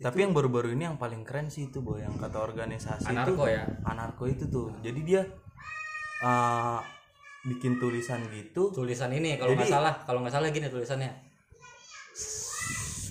tapi 0.01 0.25
yang 0.25 0.33
baru-baru 0.33 0.73
ini 0.73 0.89
yang 0.89 0.97
paling 0.97 1.29
keren 1.29 1.53
sih 1.53 1.69
itu 1.69 1.85
boy 1.85 2.01
yang 2.01 2.17
kata 2.17 2.41
organisasi 2.41 3.13
anarko 3.13 3.45
itu 3.45 3.53
ya? 3.53 3.69
Anarko 3.85 4.25
itu 4.33 4.49
tuh. 4.49 4.73
Jadi 4.81 5.01
dia 5.05 5.29
uh, 6.25 6.81
bikin 7.45 7.77
tulisan 7.77 8.25
gitu. 8.33 8.73
Tulisan 8.73 9.13
ini 9.13 9.37
kalau 9.37 9.53
nggak 9.53 9.69
salah. 9.69 10.01
Kalau 10.09 10.25
nggak 10.25 10.33
salah 10.33 10.49
gini 10.49 10.73
tulisannya 10.73 11.30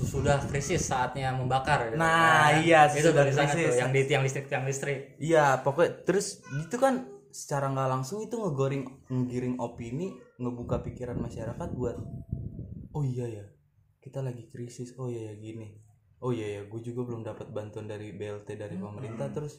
sudah 0.04 0.38
krisis 0.46 0.82
saatnya 0.82 1.32
membakar 1.32 1.90
gitu. 1.90 1.98
Nah, 1.98 2.60
iya, 2.60 2.88
itu 2.88 3.10
sesudah 3.10 3.24
tulisannya 3.26 3.50
tuh 3.50 3.60
krisis. 3.60 3.80
yang 3.80 3.90
di 3.90 4.02
tiang 4.04 4.24
listrik 4.24 4.46
tiang 4.46 4.64
listrik 4.64 5.00
Iya, 5.18 5.60
pokoknya 5.60 5.92
terus 6.04 6.28
itu 6.56 6.76
kan 6.76 7.04
secara 7.30 7.70
nggak 7.70 7.90
langsung 7.90 8.20
itu 8.20 8.36
ngegoring 8.36 8.84
ngegiring 9.08 9.56
opini, 9.58 10.12
ngebuka 10.38 10.82
pikiran 10.82 11.18
masyarakat 11.18 11.70
buat 11.74 11.98
oh 12.90 13.04
iya 13.04 13.26
ya, 13.28 13.46
kita 14.00 14.20
lagi 14.20 14.48
krisis. 14.48 14.96
Oh 14.96 15.08
iya 15.08 15.30
ya 15.30 15.36
gini. 15.36 15.78
Oh 16.20 16.30
iya 16.30 16.60
ya, 16.60 16.62
gue 16.66 16.82
juga 16.82 17.06
belum 17.06 17.24
dapat 17.24 17.48
bantuan 17.50 17.86
dari 17.86 18.12
BLT 18.12 18.56
dari 18.56 18.76
pemerintah 18.76 19.30
terus 19.30 19.56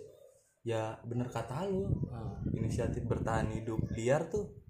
ya 0.60 1.00
bener 1.02 1.28
kata 1.28 1.64
lu, 1.64 1.88
Ah. 2.10 2.36
inisiatif 2.52 3.08
bertahan 3.08 3.48
hidup 3.50 3.80
liar 3.94 4.28
tuh 4.28 4.60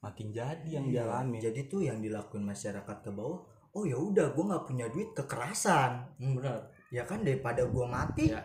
makin 0.00 0.32
jadi 0.32 0.64
yang 0.64 0.88
Iya, 0.88 1.04
dialami. 1.04 1.44
jadi 1.44 1.60
tuh 1.68 1.84
yang 1.84 2.00
dilakuin 2.00 2.40
masyarakat 2.40 3.04
ke 3.04 3.10
bawah 3.12 3.44
oh 3.74 3.84
ya 3.86 3.96
udah 3.98 4.34
gue 4.34 4.44
nggak 4.44 4.64
punya 4.66 4.86
duit 4.90 5.10
kekerasan. 5.14 6.18
Hmm, 6.18 6.38
benar. 6.38 6.70
Ya 6.90 7.06
kan 7.06 7.22
daripada 7.22 7.62
gue 7.66 7.86
mati 7.86 8.34
ya. 8.34 8.42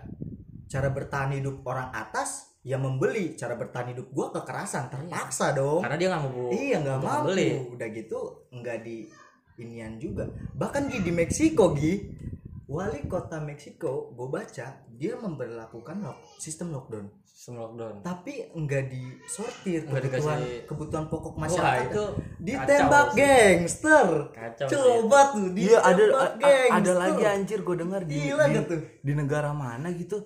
cara 0.66 0.90
bertahan 0.90 1.38
hidup 1.38 1.62
orang 1.66 1.94
atas 1.94 2.58
yang 2.66 2.82
membeli. 2.82 3.38
Cara 3.38 3.54
bertahan 3.54 3.94
hidup 3.94 4.10
gue 4.10 4.28
kekerasan 4.34 4.90
terpaksa 4.90 5.54
dong. 5.54 5.86
Karena 5.86 5.98
dia 5.98 6.08
nggak 6.14 6.24
mau 6.26 6.50
iya 6.50 6.78
nggak 6.82 6.98
mampu 7.00 7.18
membeli. 7.30 7.50
udah 7.74 7.88
gitu 7.94 8.20
nggak 8.50 8.78
di 8.82 8.98
inian 9.62 9.94
juga. 10.02 10.28
Bahkan 10.58 10.92
Gi, 10.92 11.00
di 11.06 11.12
Meksiko 11.14 11.72
Gi 11.78 11.94
wali 12.66 13.06
kota 13.06 13.38
Meksiko 13.38 14.10
gue 14.12 14.28
baca 14.28 14.68
dia 14.90 15.14
memperlakukan 15.16 16.02
lock- 16.02 16.26
sistem 16.38 16.70
lockdown 16.70 17.14
sistem 17.24 17.56
lockdown 17.58 18.02
tapi 18.02 18.50
enggak 18.52 18.90
disortir 18.90 19.86
Nggak 19.86 20.02
kebutuhan 20.02 20.40
dikasih- 20.40 20.64
kebutuhan 20.66 21.06
pokok 21.06 21.32
wah 21.32 21.42
masyarakat 21.44 21.86
itu 21.86 22.04
ditembak 22.42 23.06
kacau 23.06 23.12
sih. 23.12 23.20
gangster 23.22 24.08
kacau 24.32 24.66
sih. 24.66 24.74
coba 24.74 25.20
tuh 25.30 25.46
Iya 25.54 25.78
ada 25.80 25.94
ditembak 25.96 26.18
a- 26.18 26.26
a- 26.26 26.38
gangster. 26.40 26.74
ada 26.74 26.92
lagi 26.96 27.24
anjir 27.28 27.60
gue 27.62 27.76
dengar 27.78 28.02
di 28.04 28.16
Gila 28.20 28.44
di, 28.44 28.54
gak 28.56 28.66
tuh? 28.66 28.82
di 29.00 29.14
negara 29.14 29.52
mana 29.52 29.88
gitu. 29.92 30.18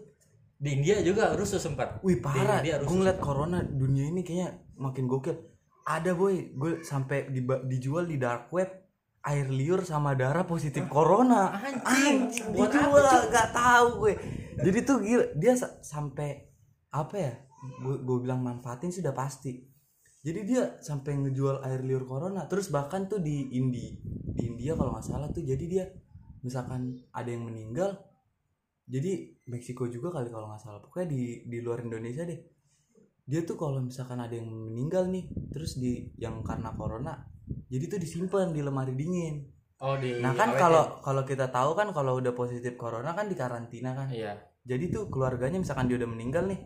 di 0.56 0.70
India 0.74 1.00
juga 1.00 1.32
rusuh 1.34 1.56
sempat 1.58 2.00
Wih 2.00 2.20
parah, 2.20 2.60
Di 2.60 2.68
India 2.68 2.80
gue 2.80 2.92
ngeliat 2.94 3.16
corona 3.18 3.64
dunia 3.64 4.06
ini 4.06 4.22
kayaknya 4.22 4.50
makin 4.76 5.08
gokil. 5.08 5.36
Ada 5.82 6.12
boy, 6.12 6.52
gue 6.52 6.84
sampai 6.84 7.28
diba- 7.28 7.64
dijual 7.64 8.04
di 8.04 8.16
dark 8.16 8.48
web 8.50 8.68
air 9.30 9.48
liur 9.54 9.86
sama 9.86 10.18
darah 10.18 10.44
positif 10.50 10.90
corona. 10.90 11.54
anjing 11.86 12.50
buat 12.58 12.74
apa 12.74 12.82
dijual 12.82 13.22
gak 13.30 13.50
tahu 13.54 13.88
gue. 14.02 14.14
Jadi 14.60 14.80
tuh 14.84 14.98
gila, 15.00 15.26
dia 15.38 15.54
sa- 15.56 15.78
sampai 15.86 16.50
apa 16.90 17.16
ya? 17.16 17.34
Gue 17.86 18.02
gue 18.02 18.18
bilang 18.26 18.42
manfaatin 18.42 18.90
sudah 18.90 19.14
pasti. 19.14 19.70
Jadi 20.20 20.40
dia 20.44 20.76
sampai 20.84 21.16
ngejual 21.16 21.64
air 21.64 21.86
liur 21.86 22.04
corona. 22.04 22.50
Terus 22.50 22.68
bahkan 22.74 23.08
tuh 23.08 23.22
di 23.24 23.56
Indi, 23.56 24.02
di 24.36 24.50
India 24.50 24.76
kalau 24.76 24.98
nggak 24.98 25.06
salah 25.06 25.30
tuh 25.32 25.46
jadi 25.46 25.66
dia 25.70 25.86
misalkan 26.44 27.00
ada 27.12 27.30
yang 27.30 27.48
meninggal, 27.48 28.00
jadi 28.90 29.38
Meksiko 29.46 29.86
juga 29.88 30.10
kali 30.10 30.34
kalau 30.34 30.50
nggak 30.50 30.62
salah. 30.62 30.82
Pokoknya 30.82 31.08
di 31.14 31.22
di 31.46 31.58
luar 31.62 31.86
Indonesia 31.86 32.26
deh. 32.26 32.42
Dia 33.30 33.46
tuh 33.46 33.62
kalau 33.62 33.78
misalkan 33.86 34.18
ada 34.18 34.34
yang 34.34 34.50
meninggal 34.50 35.06
nih, 35.06 35.30
terus 35.54 35.78
di 35.78 36.10
yang 36.18 36.42
karena 36.42 36.74
corona, 36.74 37.29
jadi 37.68 37.86
tuh 37.86 38.00
disimpan 38.00 38.50
di 38.50 38.62
lemari 38.62 38.94
dingin. 38.94 39.46
oh 39.80 39.96
di 39.96 40.20
Nah 40.20 40.34
kan 40.34 40.54
kalau 40.54 41.00
kalau 41.00 41.24
kita 41.24 41.48
tahu 41.50 41.72
kan 41.74 41.90
kalau 41.92 42.18
udah 42.18 42.34
positif 42.34 42.76
corona 42.76 43.14
kan 43.14 43.28
di 43.28 43.36
karantina 43.36 43.94
kan. 43.94 44.10
iya 44.10 44.36
Jadi 44.64 44.92
tuh 44.92 45.08
keluarganya 45.08 45.58
misalkan 45.58 45.88
dia 45.88 45.98
udah 45.98 46.06
meninggal 46.06 46.46
nih, 46.46 46.60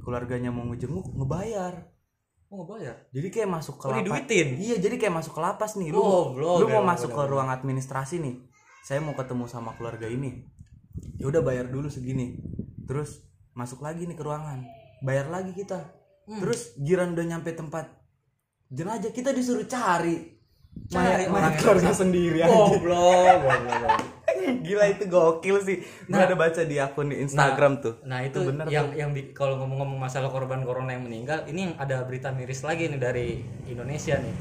keluarganya 0.00 0.48
mau 0.48 0.64
ngejenguk 0.64 1.10
ngebayar. 1.12 1.74
oh 2.48 2.54
nggak 2.54 2.68
bayar 2.68 2.96
Jadi 3.10 3.28
kayak 3.32 3.48
masuk 3.48 3.74
ke 3.76 3.84
oh 3.84 3.90
lapas. 3.90 4.00
diduitin 4.04 4.48
Iya, 4.60 4.76
jadi 4.76 4.94
kayak 5.00 5.14
masuk 5.20 5.32
ke 5.32 5.40
lapas 5.40 5.72
nih. 5.76 5.88
Lu, 5.88 6.00
Oh, 6.00 6.36
lu 6.36 6.66
mau 6.68 6.84
masuk 6.84 7.08
ke 7.08 7.22
ruang 7.24 7.48
administrasi 7.48 8.20
nih. 8.20 8.44
Saya 8.84 9.00
mau 9.00 9.16
ketemu 9.16 9.48
sama 9.48 9.72
keluarga 9.72 10.04
ini. 10.04 10.44
Ya 11.16 11.32
udah 11.32 11.40
bayar 11.40 11.72
dulu 11.72 11.88
segini. 11.88 12.36
Terus 12.84 13.24
masuk 13.52 13.80
lagi 13.80 14.04
nih 14.04 14.16
ke 14.16 14.24
ruangan. 14.24 14.68
Bayar 15.00 15.32
lagi 15.32 15.56
kita. 15.56 15.96
Hmm. 16.28 16.44
Terus 16.44 16.76
giran 16.76 17.16
udah 17.16 17.24
nyampe 17.24 17.56
tempat 17.56 17.88
jenazah 18.72 19.12
kita 19.12 19.30
disuruh 19.36 19.68
cari. 19.68 20.32
Cari 20.88 21.28
orang 21.28 21.52
yang 21.52 21.60
keluarga 21.60 21.92
sendiri 21.92 22.38
aja. 22.40 22.80
belum 22.80 23.36
belum 23.44 23.62
Gila 24.42 24.84
itu 24.90 25.04
gokil 25.06 25.56
sih. 25.62 25.78
Gue 26.08 26.18
ada 26.18 26.34
baca 26.34 26.64
di 26.64 26.76
akun 26.80 27.12
di 27.12 27.20
Instagram 27.22 27.78
tuh. 27.78 27.94
Nah 28.08 28.24
itu, 28.24 28.42
Itu 28.42 28.48
bener 28.48 28.64
yang 28.72 28.90
yang 28.96 29.10
bi- 29.14 29.30
kalau 29.36 29.60
ngomong-ngomong 29.60 30.00
masalah 30.00 30.32
korban 30.32 30.64
corona 30.66 30.96
yang 30.96 31.04
meninggal, 31.06 31.46
ini 31.46 31.70
yang 31.70 31.74
ada 31.78 32.02
berita 32.02 32.32
miris 32.34 32.64
lagi 32.66 32.90
nih 32.90 32.98
dari 32.98 33.38
Indonesia 33.68 34.18
nih. 34.18 34.34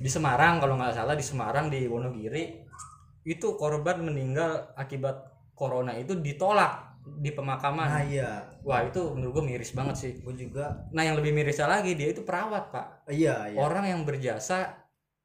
Di 0.00 0.10
Semarang 0.10 0.58
kalau 0.58 0.80
nggak 0.80 0.96
salah 0.96 1.14
di 1.14 1.22
Semarang 1.22 1.68
di 1.68 1.84
Wonogiri 1.86 2.66
itu 3.28 3.54
korban 3.54 4.00
meninggal 4.00 4.72
akibat 4.74 5.28
corona 5.52 5.92
itu 5.92 6.16
ditolak 6.16 6.89
di 7.00 7.30
pemakaman. 7.32 7.88
nah 7.88 8.04
iya 8.04 8.30
Wah 8.60 8.84
itu 8.84 9.00
menurut 9.16 9.40
gue 9.40 9.44
miris 9.56 9.72
banget 9.72 9.96
sih. 9.96 10.12
gue 10.20 10.34
juga 10.36 10.88
Nah 10.92 11.02
yang 11.04 11.16
lebih 11.16 11.32
mirisnya 11.32 11.64
lagi 11.68 11.96
dia 11.96 12.12
itu 12.12 12.20
perawat 12.24 12.68
pak, 12.68 12.86
iya 13.08 13.48
iya 13.48 13.56
orang 13.56 13.84
yang 13.88 14.00
berjasa 14.04 14.76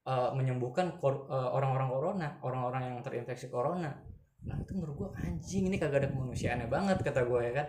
eh, 0.08 0.30
menyembuhkan 0.38 0.96
kor- 1.02 1.28
eh, 1.28 1.50
orang-orang 1.52 1.90
corona, 1.92 2.28
orang-orang 2.42 2.82
yang 2.90 2.98
terinfeksi 3.04 3.52
corona. 3.52 3.92
Nah 4.46 4.56
itu 4.62 4.72
menurut 4.78 4.96
gua 4.96 5.10
anjing 5.20 5.68
ini 5.68 5.76
kagak 5.82 6.06
ada 6.06 6.10
kemanusiaannya 6.14 6.68
banget 6.72 6.98
kata 7.04 7.22
gue 7.28 7.40
ya 7.44 7.52
kan. 7.60 7.68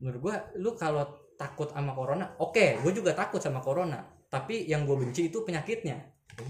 Menurut 0.00 0.20
gua 0.22 0.34
lu 0.56 0.70
kalau 0.78 1.04
takut 1.38 1.68
sama 1.70 1.94
corona, 1.94 2.34
oke, 2.38 2.82
gue 2.82 2.92
juga 2.94 3.14
takut 3.14 3.38
sama 3.42 3.58
corona. 3.62 4.02
Tapi 4.28 4.66
yang 4.68 4.84
gue 4.84 4.96
benci 4.98 5.32
itu 5.32 5.40
penyakitnya, 5.46 5.96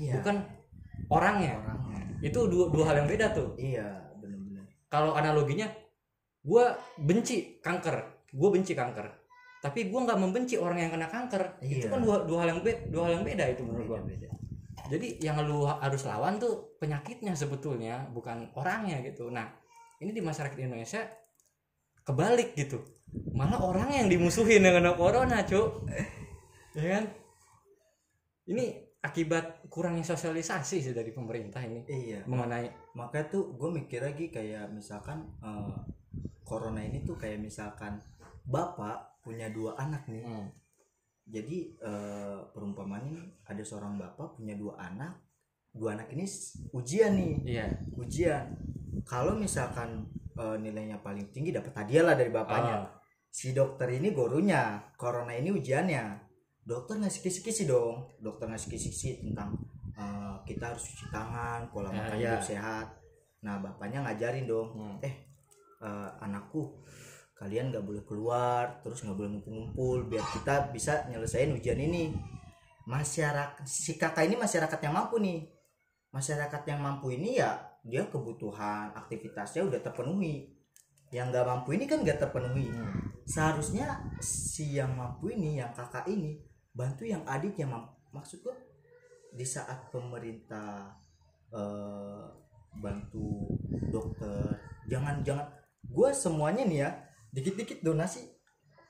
iya 0.00 0.18
bukan 0.18 0.42
orangnya. 1.08 1.54
orangnya 1.62 2.00
Itu 2.24 2.50
dua, 2.50 2.68
dua 2.74 2.84
hal 2.90 2.96
yang 3.04 3.08
beda 3.08 3.26
tuh. 3.32 3.54
iya 3.56 4.10
bener-bener 4.18 4.64
Kalau 4.90 5.14
analoginya, 5.14 5.68
gue 6.48 6.64
benci 6.96 7.60
kanker, 7.60 7.96
gue 8.32 8.48
benci 8.48 8.72
kanker. 8.72 9.06
Tapi 9.60 9.90
gue 9.92 10.00
nggak 10.00 10.16
membenci 10.16 10.56
orang 10.56 10.80
yang 10.80 10.90
kena 10.96 11.08
kanker. 11.12 11.60
Itu 11.60 11.86
Iya. 11.86 11.92
kan 11.92 12.00
dua, 12.00 12.24
dua 12.24 12.38
hal 12.46 12.56
yang 12.56 12.60
beda, 12.64 12.80
dua 12.88 13.02
hal 13.04 13.12
yang 13.20 13.24
beda 13.26 13.44
itu 13.52 13.62
menurut 13.66 13.86
gue. 13.86 14.00
Jadi 14.88 15.20
yang 15.20 15.36
lu 15.44 15.68
harus 15.68 16.08
lawan 16.08 16.40
tuh 16.40 16.78
penyakitnya 16.80 17.36
sebetulnya, 17.36 18.08
bukan 18.08 18.48
orangnya 18.56 19.04
gitu. 19.04 19.28
Nah, 19.28 19.44
ini 20.00 20.16
di 20.16 20.22
masyarakat 20.24 20.56
Indonesia 20.56 21.04
kebalik 22.06 22.56
gitu. 22.56 22.80
Malah 23.36 23.60
orang 23.60 23.92
yang 23.92 24.08
dimusuhin 24.08 24.64
dengan 24.64 24.96
corona, 24.96 25.44
Cuk. 25.44 25.84
Ya 26.78 26.84
kan? 26.96 27.04
Ini 28.48 28.88
akibat 28.98 29.68
kurangnya 29.70 30.02
sosialisasi 30.02 30.82
sih 30.82 30.90
dari 30.94 31.14
pemerintah 31.14 31.62
ini 31.62 31.86
iya 31.86 32.26
mengenai 32.26 32.66
makanya 32.98 33.30
tuh 33.30 33.54
gue 33.54 33.70
mikir 33.70 34.02
lagi 34.02 34.26
kayak 34.26 34.74
misalkan 34.74 35.22
eh, 35.38 35.70
corona 36.48 36.80
ini 36.80 37.04
tuh 37.04 37.20
kayak 37.20 37.44
misalkan 37.44 38.00
bapak 38.48 39.20
punya 39.20 39.52
dua 39.52 39.76
anak 39.76 40.08
nih. 40.08 40.24
Hmm, 40.24 40.48
jadi 41.28 41.76
eh, 41.76 42.38
perumpamaan 42.56 43.04
ini 43.04 43.20
ada 43.44 43.60
seorang 43.60 44.00
bapak 44.00 44.40
punya 44.40 44.56
dua 44.56 44.80
anak. 44.80 45.20
Dua 45.68 45.92
anak 45.92 46.08
ini 46.16 46.24
ujian 46.72 47.12
nih. 47.12 47.34
Iya. 47.44 47.66
ujian. 48.00 48.56
Kalau 49.04 49.36
misalkan 49.36 50.08
eh, 50.40 50.56
nilainya 50.56 51.04
paling 51.04 51.28
tinggi 51.28 51.52
dapat 51.52 51.76
hadiah 51.76 52.08
lah 52.08 52.16
dari 52.16 52.32
bapaknya. 52.32 52.76
Ah, 52.80 52.88
si 53.28 53.52
dokter 53.52 53.92
ini 53.92 54.16
gurunya 54.16 54.80
corona 54.96 55.36
ini 55.36 55.52
ujiannya. 55.52 56.24
Dokter 56.64 56.96
ngasih 56.96 57.20
kisi-kisi 57.20 57.68
dong. 57.68 58.08
Dokter 58.16 58.48
ngasih 58.48 58.72
kisi-kisi 58.72 59.20
tentang 59.28 59.52
eh, 59.92 60.34
kita 60.48 60.72
harus 60.72 60.88
cuci 60.88 61.12
tangan 61.12 61.68
pola 61.68 61.92
Ya, 61.92 61.96
makan 62.00 62.16
ya. 62.16 62.24
hidup 62.32 62.44
sehat. 62.48 62.86
Nah 63.44 63.60
bapaknya 63.60 64.00
ngajarin 64.08 64.48
dong. 64.48 64.72
Hmm. 64.72 64.96
eh 65.04 65.27
eh, 65.82 66.10
anakku 66.24 66.82
kalian 67.38 67.70
nggak 67.70 67.86
boleh 67.86 68.02
keluar 68.02 68.82
terus 68.82 69.06
nggak 69.06 69.14
boleh 69.14 69.30
ngumpul-ngumpul 69.38 70.10
biar 70.10 70.26
kita 70.34 70.74
bisa 70.74 71.06
nyelesain 71.06 71.54
ujian 71.54 71.78
ini. 71.78 72.10
Masyarakat 72.88 73.62
si 73.68 73.94
kakak 73.94 74.26
ini 74.26 74.34
masyarakat 74.34 74.80
yang 74.82 74.94
mampu 74.96 75.22
nih. 75.22 75.46
Masyarakat 76.10 76.62
yang 76.66 76.80
mampu 76.82 77.14
ini 77.14 77.38
ya 77.38 77.62
dia 77.86 78.02
kebutuhan 78.10 78.90
aktivitasnya 78.96 79.62
udah 79.70 79.78
terpenuhi. 79.78 80.50
Yang 81.14 81.26
nggak 81.30 81.46
mampu 81.46 81.78
ini 81.78 81.84
kan 81.86 82.02
nggak 82.02 82.18
terpenuhi. 82.26 82.74
Seharusnya 83.22 84.02
si 84.18 84.74
yang 84.74 84.98
mampu 84.98 85.30
ini 85.30 85.62
yang 85.62 85.70
kakak 85.70 86.10
ini 86.10 86.42
bantu 86.74 87.06
yang 87.06 87.22
adiknya 87.22 87.70
mampu. 87.70 87.94
Maksud 88.10 88.42
gua 88.42 88.56
di 89.30 89.46
saat 89.46 89.92
pemerintah 89.94 90.90
eh, 91.54 92.26
bantu 92.82 93.52
dokter 93.92 94.58
jangan 94.88 95.20
jangan 95.22 95.46
gua 95.88 96.12
semuanya 96.12 96.64
nih 96.64 96.78
ya 96.84 96.90
dikit-dikit 97.32 97.84
donasi 97.84 98.24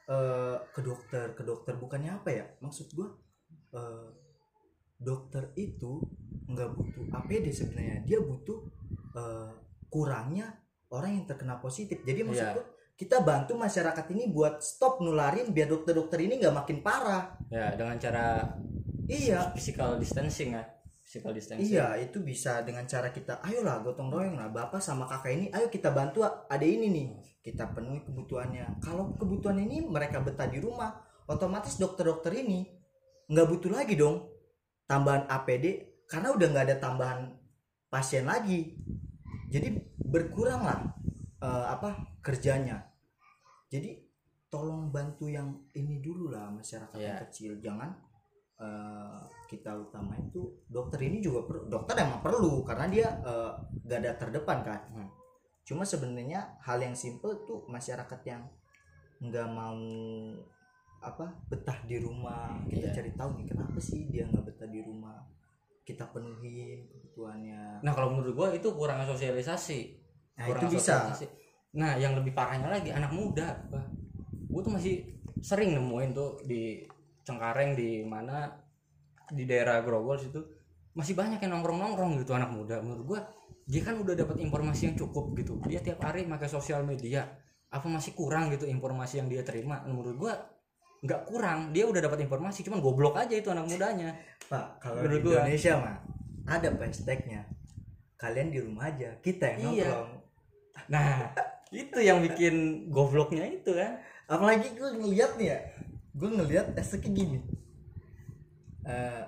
eh, 0.09 0.57
ke 0.75 0.81
dokter. 0.83 1.35
Ke 1.35 1.43
dokter 1.43 1.75
bukannya 1.79 2.19
apa 2.19 2.31
ya? 2.31 2.45
Maksud 2.63 2.95
gua 2.95 3.09
eh, 3.75 4.09
dokter 4.99 5.55
itu 5.55 6.03
nggak 6.49 6.71
butuh 6.75 7.05
APD 7.15 7.51
sebenarnya. 7.55 8.05
Dia 8.05 8.19
butuh 8.23 8.59
eh, 9.17 9.51
kurangnya 9.89 10.53
orang 10.93 11.23
yang 11.23 11.25
terkena 11.29 11.61
positif. 11.61 12.03
Jadi 12.03 12.21
maksud 12.25 12.47
Iya. 12.47 12.57
gua 12.57 12.67
kita 12.99 13.23
bantu 13.23 13.55
masyarakat 13.55 14.11
ini 14.11 14.27
buat 14.35 14.59
stop 14.59 14.99
nularin 14.99 15.55
biar 15.55 15.71
dokter-dokter 15.71 16.19
ini 16.19 16.43
nggak 16.43 16.57
makin 16.57 16.79
parah. 16.83 17.39
Ya 17.47 17.71
dengan 17.79 17.95
cara 17.95 18.43
iya. 19.07 19.55
physical 19.55 20.03
distancing 20.03 20.59
ya 20.59 20.78
physical 21.09 21.33
distancing 21.33 21.73
Iya, 21.73 21.97
itu 22.05 22.21
bisa 22.21 22.61
dengan 22.61 22.85
cara 22.85 23.09
kita, 23.09 23.41
ayolah 23.41 23.81
gotong 23.81 24.13
royong 24.13 24.37
lah, 24.37 24.53
bapak 24.53 24.77
sama 24.77 25.09
kakak 25.09 25.33
ini, 25.41 25.47
ayo 25.57 25.73
kita 25.73 25.89
bantu 25.89 26.21
ada 26.21 26.67
ini 26.69 26.93
nih, 26.93 27.09
kita 27.41 27.73
penuhi 27.73 28.05
kebutuhannya. 28.05 28.77
Kalau 28.85 29.17
kebutuhan 29.17 29.57
ini 29.57 29.89
mereka 29.89 30.21
betah 30.21 30.45
di 30.45 30.61
rumah, 30.61 31.01
otomatis 31.25 31.81
dokter-dokter 31.81 32.37
ini 32.37 32.69
nggak 33.33 33.49
butuh 33.49 33.73
lagi 33.73 33.97
dong 33.97 34.29
tambahan 34.85 35.25
APD 35.29 35.65
karena 36.05 36.29
udah 36.37 36.47
nggak 36.53 36.65
ada 36.69 36.77
tambahan 36.77 37.21
pasien 37.89 38.29
lagi. 38.29 38.77
Jadi 39.49 39.81
berkurang 39.97 40.61
lah 40.61 40.93
eh, 41.41 41.67
apa 41.73 42.21
kerjanya. 42.21 42.85
Jadi 43.73 43.97
tolong 44.49 44.93
bantu 44.93 45.29
yang 45.29 45.57
ini 45.73 46.01
dulu 46.05 46.33
lah 46.33 46.53
masyarakat 46.53 46.97
yang 47.01 47.17
Iya. 47.17 47.25
kecil, 47.29 47.53
jangan 47.65 47.97
eh, 48.61 49.18
kita 49.49 49.73
utama 49.73 50.13
itu 50.15 50.45
dokter 50.69 51.01
ini 51.03 51.19
juga 51.19 51.49
perlu 51.49 51.65
dokter 51.67 51.97
emang 51.99 52.21
perlu 52.21 52.61
karena 52.63 52.87
dia 52.87 53.09
eh, 53.25 53.53
gada 53.83 54.13
terdepan 54.15 54.61
kan 54.61 54.81
Hmm. 54.93 55.09
cuma 55.65 55.83
sebenarnya 55.83 56.61
hal 56.61 56.79
yang 56.79 56.93
simple 56.93 57.33
tuh 57.43 57.65
masyarakat 57.67 58.21
yang 58.25 58.45
nggak 59.19 59.49
mau 59.49 59.77
apa 60.99 61.27
betah 61.47 61.79
di 61.85 61.97
rumah 61.97 62.59
kita 62.67 62.91
Iya. 62.91 62.95
cari 62.95 63.11
tahu 63.15 63.31
nih 63.39 63.47
kenapa 63.49 63.79
sih 63.79 64.11
dia 64.11 64.27
nggak 64.27 64.45
betah 64.45 64.69
di 64.69 64.81
rumah 64.83 65.17
kita 65.83 66.05
penuhin 66.11 66.85
kebutuhannya 66.87 67.81
nah 67.81 67.93
kalau 67.93 68.13
menurut 68.13 68.35
gua 68.35 68.49
itu 68.53 68.69
kurang 68.71 69.01
sosialisasi 69.07 69.81
nah 70.37 70.45
kurang 70.45 70.63
itu 70.67 70.77
bisa 70.77 71.09
sosialisasi. 71.09 71.27
nah 71.73 71.97
yang 71.97 72.13
lebih 72.13 72.35
parahnya 72.35 72.69
lagi 72.69 72.91
anak 72.93 73.13
muda 73.15 73.57
Bah. 73.71 73.87
gua 74.51 74.61
tuh 74.61 74.75
masih 74.75 75.07
sering 75.41 75.73
nemuin 75.73 76.11
tuh 76.13 76.37
di 76.45 76.83
Cengkareng 77.23 77.77
di 77.77 78.03
mana 78.03 78.49
di 79.33 79.45
daerah 79.45 79.81
Grogol 79.85 80.17
situ 80.19 80.41
masih 80.97 81.15
banyak 81.15 81.39
yang 81.39 81.59
nongkrong 81.59 81.79
nongkrong 81.79 82.13
gitu 82.21 82.35
anak 82.35 82.51
muda. 82.51 82.81
Menurut 82.83 83.05
gua 83.07 83.21
dia 83.69 83.85
kan 83.85 84.01
udah 84.01 84.17
dapat 84.17 84.41
informasi 84.41 84.93
yang 84.93 84.97
cukup 84.97 85.37
gitu. 85.37 85.61
Dia 85.69 85.85
tiap 85.85 86.01
hari 86.03 86.25
pakai 86.25 86.49
sosial 86.49 86.83
media. 86.83 87.29
Apa 87.69 87.85
masih 87.85 88.17
kurang 88.17 88.49
gitu 88.49 88.65
informasi 88.65 89.21
yang 89.21 89.29
dia 89.29 89.45
terima? 89.45 89.85
Menurut 89.85 90.17
gua 90.17 90.35
nggak 91.05 91.23
kurang. 91.29 91.71
Dia 91.77 91.85
udah 91.87 92.01
dapat 92.01 92.25
informasi 92.25 92.65
cuman 92.65 92.81
goblok 92.81 93.15
aja 93.21 93.37
itu 93.37 93.49
anak 93.53 93.69
mudanya. 93.69 94.17
Pak 94.49 94.81
kalau 94.81 95.05
Menurut 95.05 95.21
di 95.21 95.25
gua. 95.29 95.35
Indonesia 95.45 95.73
mah 95.79 95.97
ada 96.49 96.69
hashtagnya 96.81 97.41
kalian 98.19 98.49
di 98.51 98.59
rumah 98.65 98.89
aja 98.91 99.15
kita 99.21 99.45
yang 99.55 99.61
Iya. 99.61 99.85
nongkrong. 99.87 100.11
Nah 100.89 101.09
itu 101.69 101.99
yang 102.01 102.19
bikin 102.25 102.55
gobloknya 102.89 103.45
itu 103.47 103.77
kan? 103.77 104.01
Apalagi 104.27 104.73
gue 104.77 104.91
ngeliat 104.97 105.37
nih 105.37 105.49
ya 105.53 105.59
gue 106.19 106.31
ngeliat 106.35 106.67
hashtagnya 106.75 107.13
gini 107.15 107.39
Eh, 108.89 109.25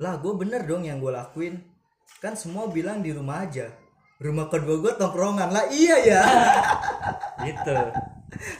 lah 0.00 0.14
gue 0.20 0.32
bener 0.36 0.68
dong 0.68 0.84
yang 0.84 1.00
gue 1.00 1.12
lakuin. 1.12 1.58
Kan 2.20 2.36
semua 2.36 2.68
bilang 2.68 3.00
di 3.00 3.16
rumah 3.16 3.48
aja 3.48 3.72
rumah 4.20 4.46
kedua 4.52 4.76
gue 4.84 4.92
tongkrongan. 5.00 5.48
Lah 5.50 5.66
iya 5.72 5.96
ya. 6.04 6.22
Gitu. 7.48 7.76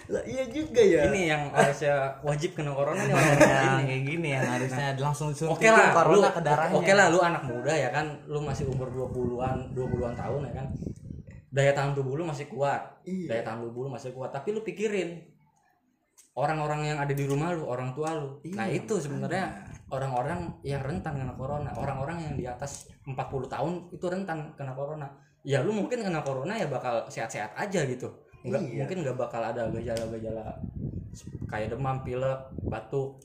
Lah 0.08 0.22
iya 0.24 0.44
juga 0.48 0.80
ya. 0.80 1.12
Ini 1.12 1.20
yang 1.28 1.42
harusnya 1.52 2.16
wajib 2.24 2.56
kena 2.56 2.72
corona 2.72 3.04
nih 3.04 3.12
orang 3.12 3.38
yang 3.38 3.68
ini 3.76 3.84
kayak 3.84 4.02
gini. 4.08 4.28
yang 4.32 4.48
harusnya 4.48 4.86
langsung 4.96 5.28
oke 5.30 5.36
suntikin 5.36 5.70
lah 5.76 5.92
lu 5.92 5.94
corona 5.94 6.28
ke 6.32 6.40
darahnya. 6.42 6.74
oke 6.80 6.92
lah 6.96 7.06
lu 7.12 7.18
anak 7.20 7.42
muda 7.44 7.72
ya 7.76 7.92
kan. 7.92 8.06
Lu 8.24 8.40
masih 8.40 8.64
umur 8.72 8.88
20-an 8.88 9.76
20-an 9.76 10.14
tahun 10.16 10.40
ya 10.48 10.52
kan. 10.64 10.66
Daya 11.50 11.72
tahan 11.76 11.92
tubuh 11.92 12.14
lu 12.16 12.24
masih 12.24 12.46
kuat. 12.48 13.04
Iya. 13.04 13.36
daya 13.36 13.42
tahan 13.44 13.58
tubuh 13.68 13.84
lu 13.86 13.90
masih 13.92 14.10
kuat. 14.16 14.32
Tapi 14.32 14.48
lu 14.56 14.64
pikirin 14.64 15.20
orang-orang 16.38 16.94
yang 16.94 16.98
ada 17.02 17.10
di 17.10 17.24
rumah 17.26 17.50
lu 17.50 17.66
orang 17.66 17.90
tua 17.90 18.14
lu. 18.14 18.38
Nah 18.54 18.70
Iya, 18.70 18.84
itu 18.84 18.94
sebenarnya 19.02 19.50
orang-orang 19.90 20.62
yang 20.62 20.80
rentan 20.82 21.18
kena 21.18 21.34
corona. 21.34 21.70
Orang-orang 21.74 22.16
yang 22.22 22.34
di 22.38 22.46
atas 22.46 22.86
40 23.02 23.16
tahun 23.50 23.72
itu 23.90 24.04
rentan 24.06 24.54
kena 24.54 24.72
corona. 24.78 25.10
Ya 25.42 25.64
lu 25.64 25.74
mungkin 25.74 26.04
kena 26.04 26.22
corona 26.22 26.54
ya 26.54 26.70
bakal 26.70 27.08
sehat-sehat 27.10 27.56
aja 27.58 27.82
gitu. 27.88 28.06
Nggak 28.46 28.62
Iya. 28.62 28.76
mungkin 28.84 28.96
nggak 29.04 29.16
bakal 29.18 29.42
ada 29.42 29.68
gejala-gejala 29.74 30.44
kayak 31.50 31.74
demam 31.74 32.00
pilek 32.06 32.38
batuk. 32.62 33.18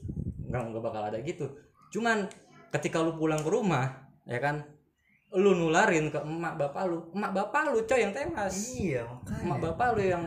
Nggak 0.49 0.61
nggak 0.73 0.83
bakal 0.83 1.03
ada 1.05 1.17
gitu. 1.21 1.45
Cuman 1.93 2.25
ketika 2.73 2.99
lu 3.05 3.15
pulang 3.15 3.39
ke 3.45 3.49
rumah 3.53 4.09
ya 4.25 4.41
kan 4.41 4.65
lu 5.35 5.51
nularin 5.53 6.09
ke 6.09 6.17
emak 6.17 6.57
bapak 6.57 6.83
lu. 6.89 6.97
Emak 7.13 7.31
bapak 7.37 7.69
lu 7.69 7.79
coy 7.85 7.99
yang 8.01 8.11
tewas. 8.15 8.55
Iya 8.73 9.05
emak 9.05 9.45
makanya 9.45 9.61
bapak 9.69 9.87
lu 9.93 10.01
yang 10.01 10.23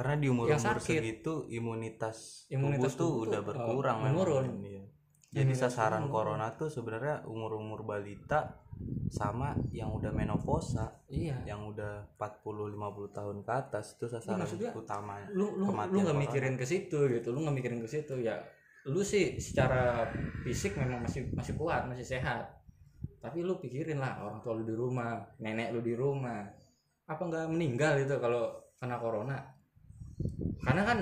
karena 0.00 0.16
di 0.16 0.26
umur 0.32 0.48
umur 0.48 0.56
sakit. 0.56 0.80
segitu 0.80 1.44
imunitas, 1.52 2.48
Imunitas 2.48 2.96
tubuh 2.96 3.28
tuh 3.28 3.36
udah 3.36 3.40
berkurang 3.44 4.00
uh, 4.00 4.08
memang. 4.08 4.16
menurun. 4.16 4.46
Iya. 4.64 4.82
jadi 5.28 5.52
Imunitas 5.52 5.76
sasaran 5.76 6.08
tubuh 6.08 6.14
corona 6.16 6.48
tuh 6.56 6.72
sebenarnya 6.72 7.28
umur 7.28 7.60
umur 7.60 7.84
balita 7.84 8.64
sama 9.12 9.52
yang 9.76 9.92
udah 9.92 10.08
menopausa 10.08 11.04
iya 11.12 11.36
yang 11.44 11.68
udah 11.68 12.16
40 12.16 12.80
50 12.80 13.12
tahun 13.12 13.36
ke 13.44 13.52
atas 13.52 14.00
itu 14.00 14.06
sasaran 14.08 14.40
maksudnya, 14.40 14.72
utama 14.72 15.20
lu 15.36 15.52
lu 15.60 15.68
lu 15.68 15.98
nggak 16.00 16.16
mikirin 16.16 16.56
ke 16.56 16.64
situ 16.64 16.96
gitu 17.10 17.28
lu 17.34 17.44
nggak 17.44 17.56
mikirin 17.60 17.80
ke 17.84 17.90
situ 17.90 18.16
ya 18.24 18.40
lu 18.88 19.04
sih 19.04 19.36
secara 19.36 20.08
fisik 20.40 20.80
memang 20.80 21.04
masih 21.04 21.28
masih 21.36 21.52
kuat 21.60 21.84
masih 21.84 22.06
sehat 22.16 22.48
tapi 23.20 23.44
lu 23.44 23.60
pikirin 23.60 24.00
lah 24.00 24.24
orang 24.24 24.40
tua 24.40 24.56
lu 24.56 24.64
di 24.64 24.72
rumah 24.72 25.20
nenek 25.44 25.76
lu 25.76 25.84
di 25.84 25.92
rumah 25.92 26.40
apa 27.04 27.20
nggak 27.20 27.52
meninggal 27.52 28.00
itu 28.00 28.16
kalau 28.16 28.48
kena 28.80 28.96
corona 28.96 29.59
karena 30.60 30.82
kan 30.86 30.98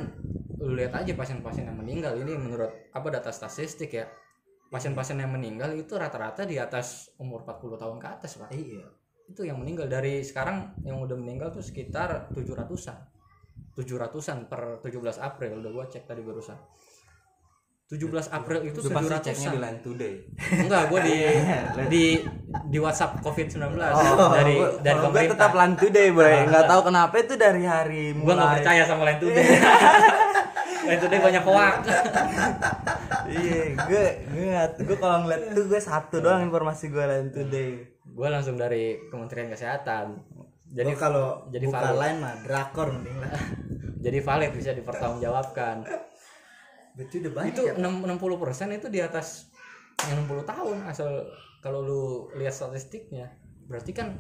lu 0.59 0.75
lihat 0.75 0.95
aja 0.95 1.13
pasien-pasien 1.15 1.71
yang 1.71 1.79
meninggal 1.79 2.19
ini 2.19 2.35
menurut 2.35 2.91
apa 2.91 3.07
data 3.09 3.31
statistik 3.31 3.95
ya. 3.95 4.07
Pasien-pasien 4.69 5.17
yang 5.17 5.33
meninggal 5.33 5.73
itu 5.73 5.97
rata-rata 5.97 6.45
di 6.45 6.61
atas 6.61 7.09
umur 7.17 7.41
40 7.47 7.81
tahun 7.81 7.97
ke 7.97 8.09
atas 8.09 8.37
pak. 8.37 8.53
Iya. 8.53 8.85
Itu 9.25 9.49
yang 9.49 9.57
meninggal. 9.57 9.89
Dari 9.89 10.21
sekarang 10.21 10.77
yang 10.85 11.01
udah 11.01 11.17
meninggal 11.17 11.49
tuh 11.55 11.65
sekitar 11.65 12.29
700-an 12.37 13.19
700-an 13.79 14.51
per 14.51 14.83
17 14.83 15.23
April 15.23 15.63
udah 15.63 15.71
gua 15.71 15.87
cek 15.87 16.11
tadi 16.11 16.23
barusan 16.23 16.59
17 17.89 18.05
April 18.29 18.59
itu 18.69 18.85
itu 18.85 18.89
pasti 18.93 19.15
ceknya 19.33 19.49
di 19.49 19.57
700-an 19.57 19.65
Line 19.65 19.81
Today. 19.81 20.15
Enggak 20.61 20.83
gua 20.93 21.01
di 21.01 21.17
di 21.93 22.05
di 22.69 22.79
WhatsApp 22.79 23.25
COVID-19 23.25 23.65
dari 23.65 23.97
Oh, 24.13 24.77
dari 24.85 24.97
gua 25.01 25.09
pemerintah. 25.09 25.33
tetap 25.33 25.53
Line 25.57 25.77
Today 25.81 26.09
boy 26.13 26.35
nggak 26.53 26.65
tahu 26.69 26.81
kenapa 26.85 27.15
itu 27.17 27.35
dari 27.41 27.65
hari 27.65 28.13
gua 28.13 28.35
nggak 28.37 28.45
mulai 28.45 28.57
percaya 28.61 28.83
sama 28.85 29.03
Line 29.09 29.21
Today. 29.25 29.45
Line 30.89 31.01
Today 31.01 31.19
banyak 31.21 31.45
hoax 31.49 31.77
iya 33.29 33.61
gue 33.77 34.05
gue 34.33 34.57
gue 34.89 34.97
kalau 34.97 35.21
ngeliat 35.25 35.53
tuh 35.53 35.69
gue 35.69 35.81
satu 35.81 36.17
doang 36.21 36.45
informasi 36.45 36.89
gue 36.89 37.05
Line 37.05 37.33
Today. 37.33 37.71
Gua 38.05 38.29
langsung 38.29 38.61
dari 38.61 39.01
Kementerian 39.09 39.49
Kesehatan. 39.49 40.17
Jadi 40.69 40.93
kalau 40.93 41.49
jadi 41.49 41.65
buka 41.65 41.81
valid. 41.81 41.97
lain 41.97 42.17
mah 42.21 42.35
drakor 42.45 42.93
mending 42.93 43.17
lah. 43.17 43.33
Jadi 44.05 44.19
valid 44.21 44.53
bisa 44.55 44.71
dipertanggungjawabkan 44.77 45.77
berarti 46.99 47.15
udah 47.23 47.33
banyak 47.33 47.55
itu 47.55 47.63
ya? 47.71 47.75
6 47.79 48.19
60% 48.19 48.79
itu 48.83 48.87
di 48.91 48.99
atas 48.99 49.55
yang 50.11 50.27
60 50.27 50.43
tahun 50.43 50.77
asal 50.91 51.11
kalau 51.63 51.87
lu 51.87 52.03
lihat 52.35 52.51
statistiknya. 52.51 53.31
Berarti 53.71 53.95
kan 53.95 54.19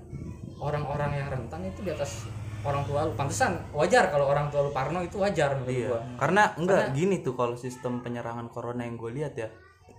orang-orang 0.62 1.18
yang 1.18 1.28
rentan 1.34 1.66
itu 1.66 1.82
di 1.82 1.90
atas 1.90 2.30
orang 2.62 2.82
tua 2.86 3.06
lu. 3.06 3.12
Pantesan 3.18 3.70
wajar 3.74 4.10
kalau 4.10 4.30
orang 4.30 4.50
tua 4.50 4.66
lu 4.66 4.72
parno 4.74 5.02
itu 5.02 5.18
wajar 5.18 5.58
menurut 5.58 5.74
Iya. 5.74 5.88
gua. 5.90 6.00
Karena 6.18 6.42
enggak 6.54 6.94
gini 6.94 7.16
tuh 7.22 7.34
kalau 7.34 7.58
sistem 7.58 7.98
penyerangan 8.02 8.46
corona 8.50 8.86
yang 8.86 8.94
gue 8.94 9.10
lihat 9.10 9.34
ya. 9.34 9.48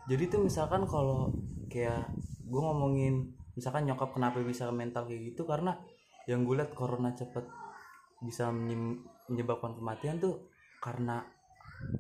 Jadi 0.08 0.24
tuh 0.32 0.40
misalkan 0.44 0.88
kalau 0.88 1.32
kayak 1.68 2.12
gue 2.48 2.62
ngomongin 2.62 3.36
misalkan 3.56 3.86
nyokap 3.88 4.16
kenapa 4.16 4.40
bisa 4.40 4.72
mental 4.72 5.04
kayak 5.08 5.36
gitu? 5.36 5.44
Karena 5.44 5.76
yang 6.28 6.44
gue 6.48 6.56
lihat 6.60 6.72
corona 6.76 7.12
cepet 7.16 7.44
bisa 8.20 8.52
menyebabkan 8.52 9.80
kematian 9.80 10.20
tuh 10.20 10.52
karena 10.84 11.24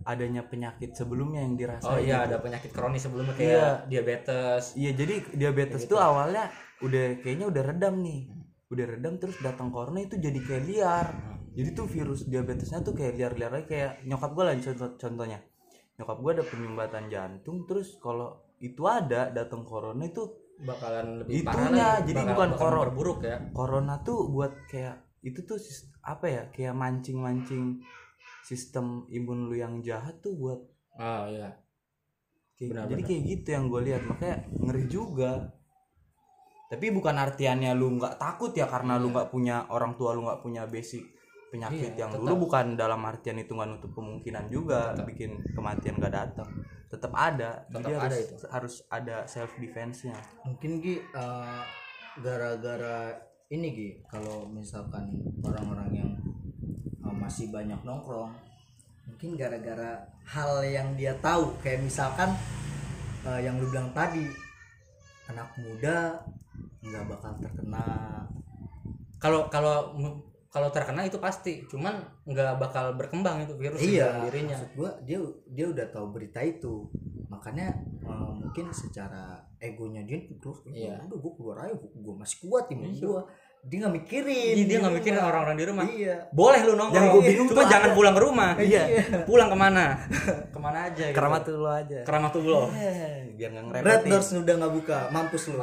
adanya 0.04 0.42
penyakit 0.44 0.92
sebelumnya 0.92 1.39
yang 1.39 1.54
dirasain 1.54 1.88
oh 1.88 1.98
iya 1.98 2.22
gitu. 2.22 2.28
ada 2.28 2.38
penyakit 2.39 2.72
kronis 2.72 3.02
sebelumnya 3.02 3.34
Iya. 3.34 3.39
kayak 3.39 3.76
diabetes 3.88 4.63
Iya 4.74 4.92
jadi 4.94 5.15
diabetes 5.34 5.82
Kayak 5.82 5.92
tuh 5.92 6.00
awalnya 6.00 6.44
udah 6.80 7.06
kayaknya 7.20 7.46
udah 7.46 7.63
redam 7.65 7.96
nih, 8.00 8.20
udah 8.68 8.86
redam 8.88 9.13
terus 9.15 9.38
datang 9.38 9.68
corona 9.68 10.00
itu 10.00 10.15
jadi 10.15 10.39
kayak 10.39 10.63
liar. 10.65 11.08
Jadi 11.50 11.70
tuh 11.74 11.86
virus 11.86 12.24
diabetesnya 12.24 12.80
tuh 12.80 12.94
kayak 12.94 13.13
liar-liar 13.13 13.52
aja 13.54 13.65
kayak 13.65 13.92
nyokap 14.04 14.32
gue 14.32 14.44
lah 14.44 14.54
contoh 14.56 14.89
contohnya. 14.96 15.39
Nyokap 15.96 16.18
gue 16.18 16.32
ada 16.32 16.44
penyumbatan 16.44 17.04
jantung 17.08 17.65
terus 17.65 17.98
kalau 17.98 18.32
itu 18.58 18.80
ada 18.84 19.28
datang 19.30 19.63
corona 19.63 20.04
itu 20.04 20.24
bakalan 20.60 21.20
lebih 21.20 21.42
Itunya, 21.42 21.48
parah 21.50 21.72
lagi. 21.96 22.04
jadi 22.06 22.20
Bakal- 22.20 22.30
bukan 22.30 22.50
koro- 22.54 22.68
memperburuk 22.78 23.20
ya 23.22 23.38
corona 23.50 23.96
tuh 24.00 24.20
buat 24.28 24.54
kayak 24.65 24.96
itu 25.22 25.39
tuh 25.42 25.60
apa 26.02 26.26
ya 26.26 26.44
kayak 26.50 26.72
mancing-mancing 26.74 27.80
sistem 28.49 28.85
imun 29.07 29.45
lu 29.45 29.55
yang 29.55 29.77
jahat 29.79 30.17
tuh 30.19 30.33
buat 30.33 30.59
oh 30.95 31.23
iya 31.27 31.53
Kayak- 32.55 32.71
Benar, 32.73 32.85
jadi 32.85 32.95
benar. 32.97 33.07
kayak 33.07 33.23
gitu 33.25 33.47
yang 33.49 33.65
gue 33.67 33.81
lihat 33.83 34.01
makanya 34.03 34.35
ngeri 34.59 34.85
juga 34.88 35.31
tapi 36.67 36.85
bukan 36.89 37.15
artiannya 37.15 37.71
lu 37.73 37.95
nggak 37.95 38.17
takut 38.17 38.51
ya 38.51 38.65
karena 38.65 38.97
lu 38.97 39.07
Iya. 39.07 39.13
nggak 39.15 39.29
punya 39.29 39.55
orang 39.69 39.93
tua 39.95 40.12
lu 40.12 40.21
nggak 40.23 40.41
punya 40.41 40.65
basic 40.65 41.01
penyakit 41.49 41.93
Iya, 41.93 41.99
yang 41.99 42.12
tetap. 42.12 42.21
dulu 42.21 42.35
bukan 42.43 42.65
dalam 42.75 43.01
artian 43.01 43.38
itu 43.38 43.51
nggak 43.51 43.69
nutup 43.71 43.91
kemungkinan 43.91 44.45
juga 44.49 44.93
Tetap. 44.93 45.05
bikin 45.07 45.31
kematian 45.51 45.95
gak 45.97 46.13
datang 46.13 46.49
tetap 46.85 47.09
ada 47.12 47.65
Tetap 47.65 47.79
jadi 47.79 47.89
ada 47.91 48.01
harus 48.03 48.19
itu. 48.19 48.33
harus 48.47 48.75
ada 48.88 49.17
self 49.25 49.51
defense 49.55 49.97
nya 50.03 50.17
mungkin 50.43 50.77
Gi 50.77 50.95
eh, 50.99 51.62
gara-gara 52.19 53.17
ini 53.47 53.67
Gi 53.71 53.89
kalau 54.05 54.45
misalkan 54.45 55.09
orang-orang 55.41 55.89
yang 55.91 56.12
masih 57.12 57.50
banyak 57.50 57.80
nongkrong. 57.82 58.32
Mungkin 59.06 59.34
gara-gara 59.34 59.98
hal 60.26 60.62
yang 60.62 60.93
dia 60.93 61.17
tahu 61.17 61.58
kayak 61.60 61.82
misalkan 61.82 62.30
eh, 63.26 63.41
yang 63.41 63.58
lu 63.58 63.69
bilang 63.69 63.89
tadi 63.91 64.30
anak 65.26 65.50
muda 65.58 66.22
nggak 66.82 67.06
bakal 67.06 67.32
terkena. 67.38 67.86
Kalau 69.19 69.50
kalau 69.52 69.98
kalau 70.50 70.69
terkena 70.74 71.06
itu 71.06 71.22
pasti 71.22 71.62
cuman 71.69 71.93
nggak 72.26 72.58
bakal 72.58 72.98
berkembang 72.98 73.45
itu 73.45 73.54
virus 73.54 73.78
iya 73.82 74.26
dirinya. 74.26 74.58
maksud 74.58 74.72
gua 74.74 74.91
dia 75.06 75.19
dia 75.50 75.65
udah 75.69 75.86
tahu 75.89 76.10
berita 76.10 76.39
itu. 76.41 76.89
Makanya 77.30 77.69
eh, 78.06 78.32
mungkin 78.34 78.69
secara 78.74 79.38
egonya 79.60 80.02
dia 80.08 80.17
terus 80.39 80.63
Iya. 80.65 80.98
udah 81.06 81.17
gua 81.19 81.34
keluar 81.36 81.58
aja 81.65 81.74
gua, 81.78 81.89
gua 82.02 82.15
masih 82.24 82.38
kuat 82.48 82.65
imun 82.72 82.89
Iya. 82.89 83.02
gua 83.06 83.22
dia 83.60 83.78
nggak 83.84 83.95
mikirin. 84.02 84.54
Iya, 84.56 84.65
dia 84.65 84.78
nggak 84.80 84.95
mikirin 84.95 85.19
orang-orang 85.19 85.58
di 85.60 85.65
rumah. 85.67 85.86
Iya. 85.86 86.15
Boleh 86.32 86.60
lu 86.63 86.74
nongkrong. 86.80 86.95
Yang 86.95 87.12
gua 87.12 87.24
bingung 87.28 87.48
cuma 87.52 87.60
tuh. 87.60 87.67
jangan 87.67 87.89
pulang 87.91 88.13
ke 88.15 88.22
rumah. 88.24 88.52
Iya. 88.56 88.84
pulang 89.28 89.50
ke 89.52 89.58
mana? 89.60 89.86
Ke 90.56 90.60
mana 90.60 90.78
aja 90.91 91.04
gitu. 91.12 91.15
keramat 91.15 91.41
dulu 91.43 91.65
aja. 91.67 92.00
Keramat 92.04 92.32
tuh 92.36 92.41
lo 92.43 92.67
Eh, 92.76 93.32
biar 93.36 93.50
nggak 93.52 93.63
Red 93.63 93.80
ngerepotin 93.84 94.12
Doors 94.12 94.30
udah 94.32 94.56
nggak 94.63 94.74
buka. 94.74 95.00
Mampus 95.12 95.43
lu. 95.52 95.58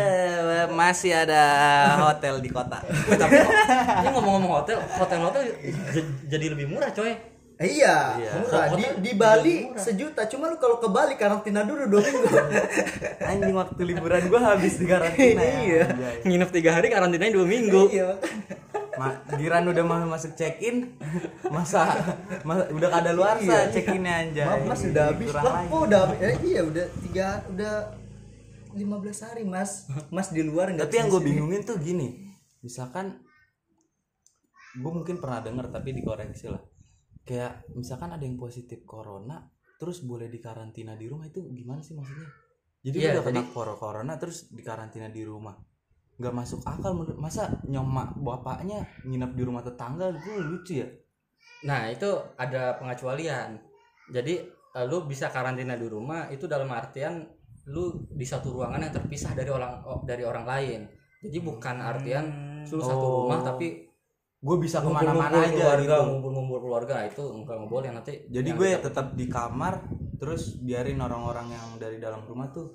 Masih 0.80 1.12
ada 1.16 1.42
hotel 2.12 2.34
di 2.44 2.50
kota. 2.52 2.78
Tapi 3.20 3.34
ini 4.04 4.08
ngomong-ngomong 4.12 4.52
hotel 4.60 4.78
hotel 5.00 5.18
hotel 5.24 5.42
jadi 6.28 6.46
lebih 6.52 6.68
murah 6.68 6.92
coy 6.92 7.33
iya, 7.56 7.96
Iya. 8.16 8.32
murah. 8.40 8.66
Di, 8.72 8.84
di 8.98 9.12
Bali 9.12 9.56
murah. 9.64 9.78
sejuta, 9.78 10.26
cuma 10.26 10.46
lu 10.46 10.56
kalau 10.56 10.76
ke 10.76 10.86
Bali 10.86 11.14
karantina 11.14 11.62
dulu 11.62 11.86
dua 11.88 12.02
minggu. 12.02 12.26
anjing 13.30 13.54
waktu 13.54 13.80
liburan 13.84 14.22
gua 14.26 14.40
habis 14.52 14.74
di 14.74 14.84
karantina 14.84 15.38
ya. 15.38 15.54
Iya. 15.62 15.84
Nginep 16.22 16.50
tiga 16.50 16.70
hari 16.72 16.88
karantinanya 16.88 17.30
dua 17.32 17.46
minggu 17.46 17.82
iya. 17.88 18.18
Ma, 18.94 19.10
giran 19.32 19.66
udah 19.66 19.82
mau 19.82 19.98
masuk 20.04 20.34
check 20.34 20.58
in 20.60 20.94
masa 21.44 21.90
ma- 22.42 22.62
udah 22.64 22.88
kada 22.88 23.10
luar 23.10 23.38
Iya. 23.38 23.66
check 23.68 23.86
innya 23.88 24.14
anjay 24.20 24.42
Maaf, 24.44 24.62
Mas 24.64 24.82
udah 24.84 25.04
habis. 25.08 25.30
Lah, 25.30 25.42
kok 25.64 25.80
udah 25.84 25.98
habis? 26.04 26.18
Eh, 26.20 26.34
iya, 26.48 26.60
udah 26.62 26.86
tiga 27.00 27.26
udah 27.48 27.74
15 28.72 28.86
hari, 29.20 29.42
Mas. 29.44 29.86
Mas 30.08 30.28
di 30.28 30.42
luar 30.42 30.70
nggak 30.70 30.86
tapi 30.86 30.96
yang 30.96 31.06
gue 31.08 31.22
bingungin 31.22 31.62
tuh 31.62 31.74
gini 31.76 32.22
misalkan 32.60 33.18
gue 34.74 34.90
mungkin 34.92 35.18
pernah 35.18 35.38
denger 35.38 35.70
tapi 35.70 35.92
dikoreksi 35.92 36.48
lah 36.48 36.58
kayak 37.24 37.68
misalkan 37.72 38.12
ada 38.12 38.22
yang 38.22 38.36
positif 38.36 38.84
corona 38.84 39.40
terus 39.74 40.00
boleh 40.00 40.28
dikarantina 40.28 40.94
di 40.94 41.08
rumah 41.08 41.26
itu 41.26 41.40
gimana 41.50 41.80
sih 41.80 41.92
maksudnya? 41.92 42.28
Jadi 42.84 42.96
lu 43.00 43.08
udah 43.10 43.24
kena 43.24 43.40
jadi- 43.40 43.52
cor- 43.52 43.76
corona 43.76 44.12
terus 44.16 44.48
dikarantina 44.48 45.08
di 45.08 45.24
rumah. 45.24 45.56
Nggak 46.14 46.30
masuk 46.30 46.60
akal 46.62 46.94
menurut 46.94 47.18
masa 47.18 47.48
nyomak 47.64 48.14
bapaknya 48.14 48.86
nginep 49.02 49.32
di 49.34 49.42
rumah 49.42 49.60
tetangga 49.60 50.14
gue 50.14 50.36
lucu 50.38 50.78
ya? 50.78 50.88
Nah 51.66 51.88
itu 51.88 52.06
ada 52.36 52.76
pengecualian 52.78 53.56
jadi 54.12 54.44
eh, 54.46 54.84
lu 54.84 55.04
bisa 55.04 55.32
karantina 55.32 55.74
di 55.74 55.88
rumah 55.88 56.28
itu 56.28 56.44
dalam 56.44 56.68
artian 56.70 57.24
lu 57.66 58.04
di 58.12 58.22
satu 58.22 58.52
ruangan 58.52 58.84
yang 58.84 58.92
terpisah 58.92 59.32
dari 59.32 59.48
orang 59.48 59.80
dari 60.04 60.22
orang 60.22 60.44
lain. 60.44 60.80
Jadi 61.24 61.38
bukan 61.40 61.76
artian 61.80 62.24
lu 62.68 62.78
satu 62.78 63.00
Oh. 63.00 63.12
rumah 63.24 63.40
tapi 63.42 63.83
gue 64.44 64.56
bisa 64.60 64.84
ke 64.84 64.90
mana-mana 64.92 65.40
aja 65.40 65.56
keluarga 65.56 65.96
gitu. 65.96 66.04
ngumpul-ngumpul 66.04 66.58
keluarga 66.60 66.94
itu 67.08 67.24
enggak 67.32 67.56
nggak 67.56 67.70
boleh 67.72 67.88
nanti 67.96 68.12
jadi 68.28 68.48
gue 68.52 68.68
kita- 68.76 68.84
tetap 68.86 69.06
di 69.16 69.24
kamar 69.24 69.80
terus 70.20 70.60
biarin 70.60 71.00
orang-orang 71.00 71.48
yang 71.48 71.68
dari 71.80 71.96
dalam 71.96 72.20
rumah 72.28 72.52
tuh 72.52 72.68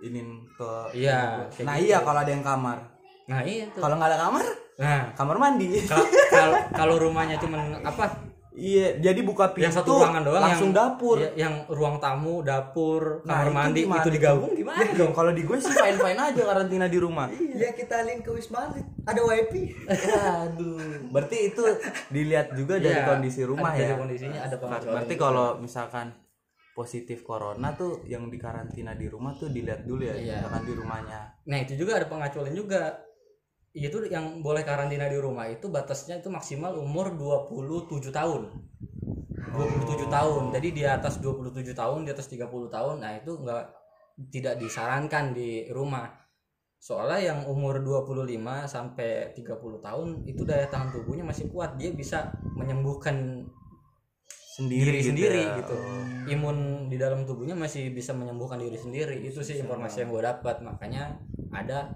inin 0.00 0.48
ke 0.48 0.70
Iya, 0.96 1.44
nah 1.66 1.76
gitu. 1.76 1.90
iya 1.90 1.98
kalau 2.00 2.22
ada 2.22 2.30
yang 2.30 2.46
kamar. 2.46 2.78
Nah 3.26 3.42
iya 3.42 3.66
kalau 3.74 3.98
nggak 3.98 4.10
ada 4.14 4.18
kamar 4.22 4.44
nah. 4.78 5.02
kamar 5.12 5.36
mandi. 5.36 5.66
Kalau- 5.84 6.08
kalau 6.32 6.58
kalau 6.70 6.94
rumahnya 7.02 7.36
cuman 7.36 7.82
apa 7.82 8.04
iya 8.58 8.98
jadi 8.98 9.20
buka 9.22 9.50
pintu 9.50 9.64
yang 9.64 9.72
satu 9.72 9.94
ruangan 9.96 10.20
doang 10.20 10.42
langsung 10.42 10.68
yang, 10.68 10.76
dapur. 10.76 11.16
ya, 11.16 11.30
yang 11.38 11.54
ruang 11.66 11.96
tamu 11.96 12.42
dapur 12.42 13.22
Nah, 13.22 13.38
kamar 13.40 13.46
itu 13.46 13.54
mandi 13.54 13.80
gimana 13.80 13.94
itu 13.94 14.02
tuh? 14.02 14.12
digabung 14.12 14.52
gimana 14.52 14.78
Ya, 14.80 14.92
dong? 14.92 15.12
kalau 15.12 15.30
di 15.30 15.42
gue 15.42 15.56
sih 15.56 15.70
fine 15.70 15.96
fine 15.96 16.18
aja 16.18 16.42
karantina 16.44 16.86
di 16.86 16.98
rumah. 16.98 17.26
Iya, 17.30 17.70
kita 17.72 17.94
alin 17.98 18.18
ke 18.18 18.30
Wisma 18.30 18.58
Atlet. 18.64 18.86
Ada 19.04 19.20
wifi. 19.22 19.62
aduh. 19.88 20.78
Berarti 21.08 21.38
itu 21.48 21.62
dilihat 22.08 22.52
juga 22.52 22.74
dari 22.76 22.92
Iya, 22.94 23.06
kondisi 23.06 23.40
rumah 23.42 23.70
ada- 23.70 23.78
ya? 23.78 23.86
dari 23.86 23.94
kondisinya 23.96 24.40
ada 24.42 24.56
berarti 24.58 25.14
kalau 25.14 25.56
misalkan 25.56 26.10
positif 26.72 27.22
corona 27.22 27.74
tuh 27.74 28.02
yang 28.04 28.26
dikarantina 28.26 28.94
di 28.94 29.06
rumah 29.06 29.34
tuh 29.34 29.48
dilihat 29.48 29.82
dulu 29.82 30.02
ya 30.04 30.14
Iya. 30.14 30.34
misalkan 30.38 30.62
di 30.62 30.74
rumahnya. 30.74 31.20
Nah 31.44 31.58
itu 31.58 31.74
juga 31.74 31.98
ada 31.98 32.06
pengecualian 32.06 32.54
juga 32.54 32.80
Itu 33.76 34.04
yang 34.08 34.40
boleh 34.40 34.64
karantina 34.64 35.06
di 35.06 35.18
rumah 35.20 35.46
itu 35.46 35.68
batasnya 35.68 36.18
itu 36.18 36.32
maksimal 36.32 36.74
umur 36.78 37.12
27 37.14 38.10
tahun. 38.10 38.42
27 39.48 40.08
tahun. 40.08 40.42
Jadi 40.52 40.68
di 40.72 40.82
atas 40.84 41.20
27 41.20 41.72
tahun, 41.72 42.04
di 42.04 42.10
atas 42.12 42.28
30 42.28 42.68
tahun 42.68 42.96
Nah 43.00 43.12
itu 43.16 43.32
enggak 43.38 43.64
tidak 44.30 44.54
disarankan 44.58 45.30
di 45.32 45.70
rumah. 45.70 46.10
Soalnya 46.78 47.34
yang 47.34 47.40
umur 47.50 47.82
25 47.82 48.70
sampai 48.70 49.34
30 49.34 49.82
tahun 49.82 50.08
itu 50.30 50.46
daya 50.46 50.66
tahan 50.70 50.94
tubuhnya 50.94 51.26
masih 51.26 51.50
kuat. 51.50 51.74
Dia 51.74 51.90
bisa 51.90 52.30
menyembuhkan 52.54 53.46
sendiri 54.58 54.90
diri 54.90 54.98
gitu 54.98 55.08
sendiri 55.14 55.42
ya. 55.42 55.54
gitu. 55.62 55.76
Imun 56.34 56.90
di 56.90 56.98
dalam 56.98 57.22
tubuhnya 57.22 57.54
masih 57.54 57.94
bisa 57.94 58.10
menyembuhkan 58.14 58.58
diri 58.58 58.74
sendiri. 58.74 59.22
Itu 59.22 59.42
sih 59.42 59.58
informasi 59.58 60.06
yang 60.06 60.10
gue 60.10 60.22
dapat. 60.22 60.62
Makanya 60.62 61.18
ada 61.54 61.94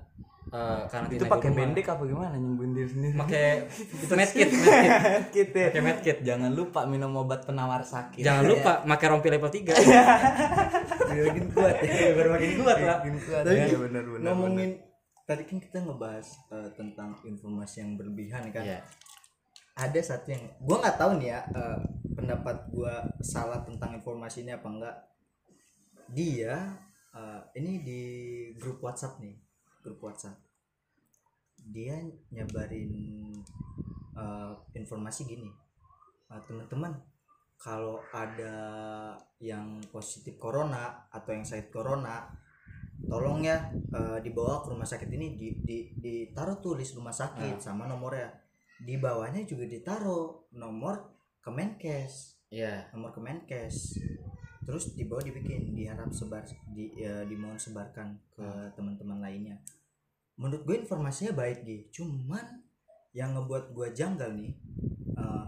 eh, 0.53 0.83
karantina 0.87 1.19
itu 1.19 1.27
pakai 1.27 1.51
bendek 1.51 1.87
apa 1.89 2.03
gimana 2.05 2.37
nyembuhin 2.37 2.73
diri 2.77 2.89
sendiri 2.93 3.17
pakai 3.17 3.47
itu 4.05 4.13
medkit 4.13 4.49
medkit 4.53 5.49
ya. 5.57 5.69
pakai 5.73 5.83
medkit 5.83 6.19
jangan 6.21 6.53
lupa 6.53 6.85
minum 6.85 7.17
obat 7.17 7.49
penawar 7.49 7.81
sakit 7.81 8.21
jangan 8.21 8.45
lupa 8.45 8.73
pakai 8.93 9.07
rompi 9.09 9.29
level 9.33 9.51
3 9.51 9.73
Biar 11.13 11.29
makin 11.29 11.47
kuat 11.53 11.77
ya. 11.85 12.09
biar 12.17 12.29
makin 12.33 12.51
kuat 12.61 12.79
lah 12.81 12.97
Makin 13.05 13.17
kuat. 13.21 13.43
Tapi 13.45 13.57
Iya, 13.57 13.79
benar 13.79 14.05
benar 14.09 14.25
ngomongin 14.33 14.71
tadi 15.23 15.43
kan 15.47 15.59
kita 15.63 15.79
ngebahas 15.85 16.29
eh, 16.51 16.71
tentang 16.77 17.11
informasi 17.25 17.77
yang 17.85 17.91
berlebihan 18.01 18.49
kan. 18.51 18.65
Iya. 18.65 18.81
Ada 19.73 20.01
satu 20.05 20.37
yang 20.37 20.45
gua 20.61 20.77
nggak 20.85 20.99
tahu 21.01 21.11
nih 21.21 21.29
ya 21.33 21.41
eh, 21.53 21.79
pendapat 22.13 22.57
gua 22.73 22.95
salah 23.25 23.61
tentang 23.65 23.97
informasi 23.97 24.45
ini 24.45 24.53
apa 24.53 24.69
enggak. 24.69 24.97
Dia 26.13 26.57
eh, 27.13 27.41
ini 27.61 27.73
di 27.81 28.01
grup 28.57 28.81
WhatsApp 28.85 29.21
nih, 29.21 29.37
grup 29.83 30.01
WhatsApp. 30.01 30.39
Dia 31.59 31.99
nyebarin 32.31 32.91
eh, 34.17 34.55
informasi 34.79 35.27
gini. 35.29 35.51
"Eh, 36.31 36.43
teman-teman, 36.47 36.95
kalau 37.63 38.03
ada 38.11 38.55
yang 39.39 39.79
positif 39.95 40.35
corona 40.35 41.07
atau 41.15 41.31
yang 41.31 41.47
sakit 41.47 41.71
corona 41.71 42.27
tolong 43.07 43.47
ya 43.47 43.71
eh, 43.71 44.19
dibawa 44.19 44.63
ke 44.63 44.75
rumah 44.75 44.87
sakit 44.87 45.11
ini 45.15 45.39
di, 45.39 45.49
di 45.63 45.79
ditaruh 45.95 46.59
tulis 46.59 46.91
rumah 46.95 47.15
sakit 47.15 47.63
sama 47.63 47.87
nomornya 47.87 48.31
di 48.83 48.99
bawahnya 48.99 49.47
juga 49.47 49.67
ditaruh 49.71 50.51
nomor 50.59 51.15
Kemenkes 51.43 52.43
iya 52.51 52.91
nomor 52.91 53.15
Kemenkes 53.15 53.99
terus 54.63 54.95
di 54.95 55.05
bawah 55.05 55.23
dibikin 55.23 55.75
diharap 55.75 56.11
sebar 56.15 56.43
di 56.71 56.95
ya, 56.95 57.27
dimohon 57.27 57.59
sebarkan 57.59 58.15
ke 58.31 58.47
teman-teman 58.75 59.19
lainnya. 59.19 59.59
Menurut 60.39 60.63
gue 60.65 60.77
informasinya 60.81 61.35
baik 61.35 61.63
gitu 61.63 62.03
cuman 62.03 62.63
yang 63.13 63.37
ngebuat 63.37 63.77
gue 63.77 63.89
janggal 63.93 64.33
nih 64.33 64.53
eh, 65.15 65.47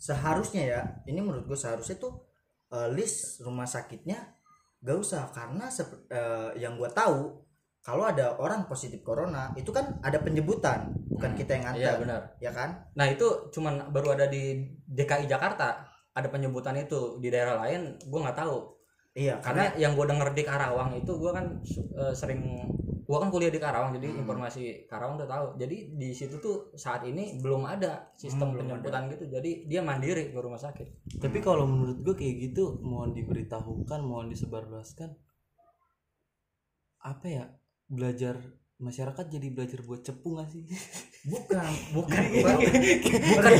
seharusnya 0.00 0.62
ya 0.64 0.80
ini 1.04 1.20
menurut 1.20 1.44
gue 1.44 1.58
seharusnya 1.58 1.98
tuh 1.98 2.24
eh, 2.72 2.88
list 2.92 3.40
rumah 3.42 3.66
sakitnya 3.66 4.36
gak 4.80 4.96
usah. 4.96 5.28
Karena 5.32 5.68
sep- 5.68 6.08
eh, 6.08 6.56
yang 6.56 6.78
gue 6.80 6.88
tahu 6.92 7.40
kalau 7.80 8.04
ada 8.04 8.36
orang 8.36 8.68
positif 8.68 9.00
corona 9.00 9.56
itu 9.56 9.72
kan 9.72 9.96
ada 10.04 10.20
penyebutan 10.20 10.92
bukan 11.08 11.32
Hmm, 11.32 11.38
kita 11.40 11.50
yang 11.56 11.64
iya 11.72 11.96
nganter 11.96 11.96
benar. 12.04 12.22
ya 12.38 12.52
kan? 12.52 12.70
Nah 12.94 13.08
itu 13.08 13.24
cuman 13.50 13.88
baru 13.88 14.12
ada 14.16 14.28
di 14.28 14.60
DKI 14.86 15.24
Jakarta 15.26 15.89
ada 16.20 16.28
penyebutan 16.34 16.76
itu 16.78 17.18
di 17.22 17.28
daerah 17.34 17.56
lain 17.66 17.80
gue 18.10 18.20
nggak 18.24 18.38
tahu. 18.42 18.58
Iya 19.16 19.42
karena 19.42 19.74
yang 19.82 19.92
gue 19.98 20.06
denger 20.06 20.28
di 20.38 20.42
Karawang 20.46 20.90
itu 21.00 21.12
gue 21.18 21.30
kan 21.34 21.46
eh, 21.98 22.14
sering 22.14 22.40
gue 23.10 23.18
kan 23.18 23.28
kuliah 23.34 23.50
di 23.50 23.58
Karawang 23.58 23.90
jadi 23.98 24.06
Hmm. 24.14 24.22
informasi 24.22 24.86
Karawang 24.90 25.18
udah 25.18 25.28
tahu. 25.34 25.46
Jadi 25.58 25.76
di 25.98 26.08
situ 26.14 26.38
tuh 26.38 26.56
saat 26.78 27.02
ini 27.10 27.42
belum 27.42 27.66
ada 27.66 27.92
sistem 28.14 28.54
Hmm, 28.54 28.58
penjemputan 28.62 29.02
gitu. 29.10 29.24
Jadi 29.26 29.66
dia 29.66 29.80
mandiri 29.82 30.30
ke 30.30 30.38
rumah 30.38 30.60
sakit. 30.62 31.18
Tapi 31.18 31.38
kalau 31.42 31.66
menurut 31.66 31.98
gue 32.06 32.14
kayak 32.14 32.36
gitu 32.50 32.78
mohon 32.86 33.10
diberitahukan 33.18 34.00
mohon 34.00 34.30
disebarluaskan 34.30 35.10
apa 37.10 37.26
ya 37.36 37.44
belajar 37.90 38.36
masyarakat 38.80 39.24
jadi 39.28 39.46
belajar 39.52 39.80
buat 39.84 40.00
cepu 40.00 40.40
gak 40.40 40.48
sih? 40.48 40.64
Bukan 41.20 41.68
bukan. 41.92 42.16
Bukan. 42.32 42.56
Bukan, 42.64 43.52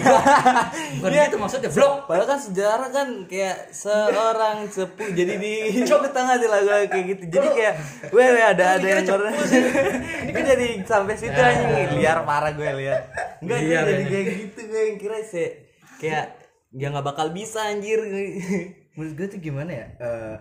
bukan. 0.97 1.13
Gitu 1.13 1.37
maksudnya 1.37 1.69
vlog 1.69 2.09
Padahal 2.09 2.25
kan 2.25 2.41
sejarah 2.41 2.89
kan 2.89 3.09
kayak 3.29 3.69
seorang 3.77 4.65
sepuh 4.73 5.13
jadi 5.13 5.37
di 5.37 5.69
coba 5.93 6.09
tengah 6.09 6.41
di 6.41 6.49
lagu 6.49 6.73
kayak 6.89 7.05
gitu. 7.05 7.23
Jadi 7.37 7.49
kayak 7.53 7.75
gue 8.09 8.23
ada 8.25 8.65
ada 8.81 8.87
yang 8.89 9.05
orang 9.13 9.37
gue 10.33 10.43
jadi 10.57 10.67
sampai 10.89 11.15
situ 11.21 11.37
aja 11.37 11.69
liar 11.93 12.25
parah 12.25 12.57
gue 12.57 12.65
liar. 12.65 13.13
Enggak 13.45 13.59
gue 13.61 13.69
Liar 13.69 13.85
jadi 13.85 14.05
kayak 14.09 14.27
gitu 14.41 14.61
gue 14.65 14.81
yang 14.81 14.97
kira 14.97 15.19
sih. 15.21 15.49
Kayak 16.01 16.41
dia 16.73 16.89
nggak 16.89 17.05
bakal 17.05 17.29
bisa 17.29 17.69
anjir. 17.69 18.01
menurut 18.97 19.15
gue 19.21 19.27
tuh 19.37 19.41
gimana 19.41 19.71
ya? 19.71 19.87
Eh, 20.01 20.37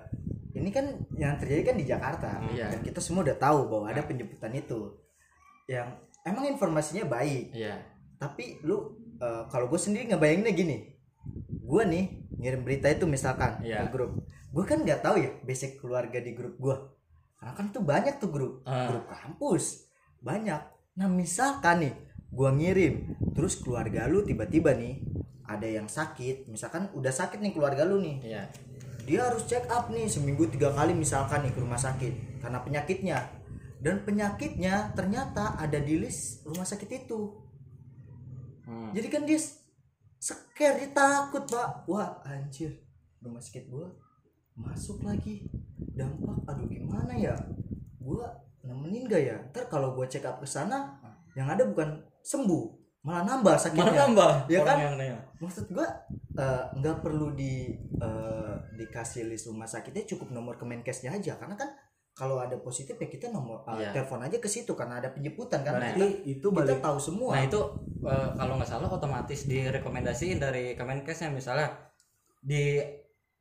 ini 0.59 0.69
kan 0.69 0.85
yang 1.15 1.39
terjadi 1.39 1.71
kan 1.71 1.75
di 1.79 1.85
Jakarta. 1.87 2.29
Iya. 2.51 2.67
dan 2.75 2.79
kita 2.83 2.99
semua 2.99 3.23
udah 3.23 3.37
tahu 3.39 3.59
bahwa 3.71 3.85
ada 3.87 4.03
penjemputan 4.03 4.51
itu. 4.53 4.91
Yang 5.65 5.87
emang 6.27 6.45
informasinya 6.51 7.07
baik. 7.07 7.55
Iya. 7.55 7.79
Tapi 8.19 8.59
lu 8.67 8.99
eh, 9.19 9.43
kalau 9.47 9.71
gue 9.71 9.79
sendiri 9.79 10.11
ngebayanginnya 10.11 10.53
gini. 10.53 10.77
Gue 11.63 11.83
nih 11.85 12.05
ngirim 12.39 12.61
berita 12.63 12.87
itu 12.87 13.07
misalkan 13.07 13.59
Iya. 13.63 13.87
ke 13.87 13.95
grup. 13.95 14.19
Gue 14.49 14.63
kan 14.65 14.81
nggak 14.81 14.99
tahu 14.99 15.15
ya 15.21 15.31
basic 15.43 15.79
keluarga 15.79 16.19
di 16.19 16.33
grup 16.35 16.55
gue 16.59 16.75
karena 17.39 17.55
kan 17.55 17.71
tuh 17.71 17.79
banyak 17.79 18.19
tuh 18.19 18.27
grup. 18.29 18.53
Ah. 18.67 18.91
grup 18.91 19.07
kampus. 19.07 19.87
Banyak. 20.19 20.59
Nah 20.99 21.07
misalkan 21.07 21.87
nih 21.87 21.93
gue 22.29 22.49
ngirim 22.51 22.93
terus 23.31 23.55
keluarga 23.57 24.05
lu 24.05 24.21
tiba-tiba 24.27 24.75
nih 24.75 24.99
ada 25.47 25.65
yang 25.65 25.87
sakit. 25.87 26.51
Misalkan 26.51 26.91
udah 26.91 27.09
sakit 27.09 27.39
nih 27.39 27.55
keluarga 27.55 27.87
lu 27.87 28.03
nih. 28.03 28.17
Iya 28.23 28.43
dia 29.09 29.25
harus 29.25 29.41
check 29.49 29.65
up 29.73 29.89
nih 29.89 30.05
seminggu 30.05 30.45
tiga 30.53 30.69
kali 30.69 30.93
misalkan 30.93 31.41
nih 31.41 31.49
ke 31.49 31.57
rumah 31.57 31.81
sakit 31.81 32.45
karena 32.45 32.61
penyakitnya. 32.61 33.17
Dan 33.81 34.05
penyakitnya 34.05 34.93
ternyata 34.93 35.57
ada 35.57 35.81
di 35.81 35.97
list 35.97 36.45
rumah 36.45 36.67
sakit 36.67 36.89
itu. 36.93 37.49
Hmm. 38.69 38.93
jadi 38.93 39.07
kan 39.09 39.25
dia 39.25 39.41
scare 40.21 40.77
dia 40.77 40.93
takut 40.93 41.41
pak. 41.49 41.89
Wah 41.89 42.21
anjir. 42.21 42.85
Rumah 43.25 43.41
sakit 43.41 43.65
gua 43.65 43.89
masuk 44.53 45.01
lagi. 45.01 45.49
Dampak 45.97 46.45
aduh 46.45 46.69
gimana 46.69 47.17
ya? 47.17 47.33
Gua 47.97 48.29
nemenin 48.61 49.09
gak 49.09 49.23
ya? 49.25 49.41
Ntar 49.49 49.73
kalau 49.73 49.97
gua 49.97 50.05
check 50.05 50.29
up 50.29 50.37
ke 50.37 50.45
sana 50.45 51.01
yang 51.33 51.49
ada 51.49 51.65
bukan 51.65 52.05
sembuh 52.21 52.78
malah 53.09 53.25
nambah 53.25 53.55
sakitnya 53.55 53.89
Mana 53.89 54.01
nambah 54.05 54.31
Ya 54.45 54.61
kan? 54.61 54.77
yang 54.77 54.95
nanya. 54.95 55.17
maksud 55.35 55.65
gua 55.69 55.89
eh, 56.35 56.63
nggak 56.75 57.01
perlu 57.01 57.33
di 57.33 57.73
eh, 57.97 58.53
dikasih 58.75 59.25
list 59.25 59.49
rumah 59.49 59.65
sakitnya 59.65 60.05
cukup 60.05 60.29
nomor 60.29 60.55
Kemenkesnya 60.55 61.09
aja 61.11 61.33
karena 61.35 61.55
kan 61.55 61.73
kalau 62.11 62.37
ada 62.37 62.59
positif 62.59 62.93
ya 62.93 63.07
kita 63.07 63.27
nomor 63.29 63.65
eh, 63.65 63.81
Iya. 63.81 63.89
telepon 63.95 64.21
aja 64.21 64.37
ke 64.37 64.45
situ 64.45 64.71
karena 64.71 64.99
ada 64.99 65.09
penjemputan 65.09 65.59
kan 65.59 65.73
Nah, 65.75 65.89
kita, 65.89 66.05
itu 66.23 66.47
kita 66.47 66.77
tahu 66.77 66.97
semua 66.99 67.33
Nah 67.33 67.43
itu 67.43 67.59
eh, 68.03 68.29
kalau 68.31 68.53
nggak 68.55 68.69
salah 68.69 68.87
otomatis 68.87 69.39
direkomendasiin 69.43 70.37
dari 70.37 70.75
Kemenkesnya 70.75 71.27
misalnya 71.29 71.73
di 72.37 72.77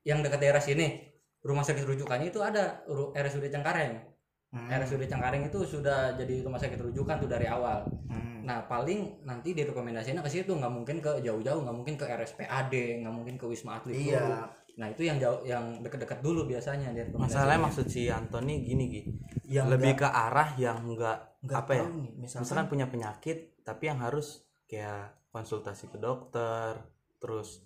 yang 0.02 0.22
dekat 0.22 0.40
daerah 0.40 0.58
sini 0.58 0.96
rumah 1.40 1.62
sakit 1.62 1.84
rujukannya 1.84 2.28
itu 2.28 2.40
ada 2.40 2.82
RSUD 3.12 3.46
Cengkareng. 3.46 4.17
Hmm, 4.48 4.64
RSUD 4.66 5.04
Cengkareng 5.04 5.44
itu 5.44 5.60
sudah 5.60 6.16
jadi 6.16 6.40
rumah 6.40 6.56
sakit 6.56 6.80
rujukan 6.80 7.20
tuh 7.20 7.28
dari 7.28 7.44
awal. 7.44 7.84
hmm. 8.08 8.48
Nah 8.48 8.64
paling 8.64 9.20
nanti 9.22 9.52
direkomendasinya 9.52 10.24
ke 10.24 10.30
situ 10.30 10.48
nggak 10.50 10.72
mungkin 10.72 10.96
ke 10.98 11.20
jauh-jauh 11.20 11.60
nggak 11.60 11.76
mungkin 11.76 11.94
ke 11.94 12.08
RSPAD 12.08 12.72
nggak 13.04 13.12
mungkin 13.12 13.36
ke 13.36 13.44
Wisma 13.44 13.76
Atlet 13.76 13.92
dulu. 13.92 14.08
iya 14.08 14.48
Nah 14.78 14.86
itu 14.88 15.02
yang 15.02 15.18
jauh 15.18 15.42
yang 15.42 15.82
dekat-dekat 15.82 16.22
dulu 16.22 16.46
biasanya 16.46 16.94
direkomendasinya. 16.94 17.44
Masalahnya 17.44 17.62
maksud 17.66 17.86
si 17.86 18.08
Antoni 18.08 18.62
gini 18.62 18.84
Gi. 18.88 19.02
yang 19.50 19.68
Lebih 19.68 19.92
nggak- 19.92 20.00
ke 20.00 20.16
arah 20.16 20.48
yang 20.56 20.78
enggak 20.80 21.18
nggak 21.44 21.58
apa 21.58 21.72
ya? 21.74 21.84
nih 21.84 22.08
misalkan, 22.16 22.42
misalkan 22.46 22.66
punya 22.66 22.86
penyakit 22.86 23.38
tapi 23.60 23.84
yang 23.84 24.00
harus 24.00 24.48
kayak 24.64 25.12
konsultasi 25.28 25.86
ke 25.86 25.98
dokter 25.98 26.78
terus 27.18 27.60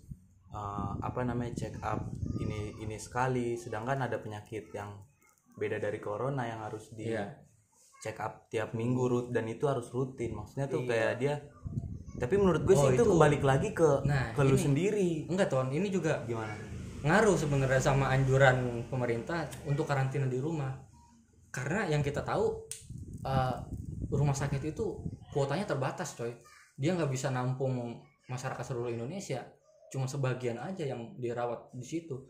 eh, 0.49 0.91
apa 0.99 1.23
namanya 1.23 1.55
check 1.55 1.79
up 1.79 2.01
ini 2.37 2.75
ini 2.77 2.99
sekali 2.99 3.55
sedangkan 3.55 4.03
ada 4.03 4.19
penyakit 4.19 4.67
yang 4.73 4.91
beda 5.53 5.77
dari 5.77 5.97
corona 5.97 6.43
yang 6.43 6.61
harus 6.61 6.91
di 6.91 7.09
Iya. 7.09 7.29
check 7.99 8.19
up 8.19 8.47
tiap 8.47 8.73
minggu 8.73 9.03
rut 9.05 9.27
dan 9.31 9.45
itu 9.45 9.63
harus 9.65 9.87
rutin. 9.89 10.33
Maksudnya 10.33 10.67
tuh 10.67 10.83
Iya. 10.83 10.89
kayak 10.89 11.13
dia 11.17 11.35
tapi 12.13 12.37
menurut 12.37 12.61
gue 12.61 12.75
Oh, 12.77 12.81
sih 12.87 12.93
itu 12.93 13.03
itu- 13.03 13.09
kebalik 13.09 13.41
lagi 13.41 13.69
ke 13.73 13.89
Nah, 14.05 14.37
ke 14.37 14.41
lu 14.45 14.53
ini. 14.53 14.61
sendiri. 14.61 15.09
Enggak 15.27 15.49
ton. 15.49 15.67
Ini 15.69 15.87
juga 15.89 16.21
gimana? 16.23 16.53
ngaruh 17.03 17.35
sebenarnya 17.35 17.83
sama 17.83 18.07
anjuran 18.15 18.87
pemerintah 18.87 19.43
untuk 19.67 19.83
karantina 19.83 20.23
di 20.23 20.39
rumah. 20.39 20.71
Karena 21.51 21.83
yang 21.85 21.99
kita 21.99 22.23
tahu 22.23 22.63
eh, 23.23 23.55
rumah 24.09 24.35
sakit 24.35 24.59
itu 24.65 24.99
kuotanya 25.31 25.63
terbatas 25.63 26.11
coy. 26.13 26.31
Dia 26.75 26.91
nggak 26.91 27.07
bisa 27.07 27.27
nampung 27.27 27.99
masyarakat 28.27 28.63
seluruh 28.63 28.87
Indonesia. 28.89 29.43
Cuma 29.87 30.07
sebagian 30.07 30.59
aja 30.59 30.83
yang 30.83 31.15
dirawat 31.15 31.71
di 31.71 31.83
situ 31.83 32.23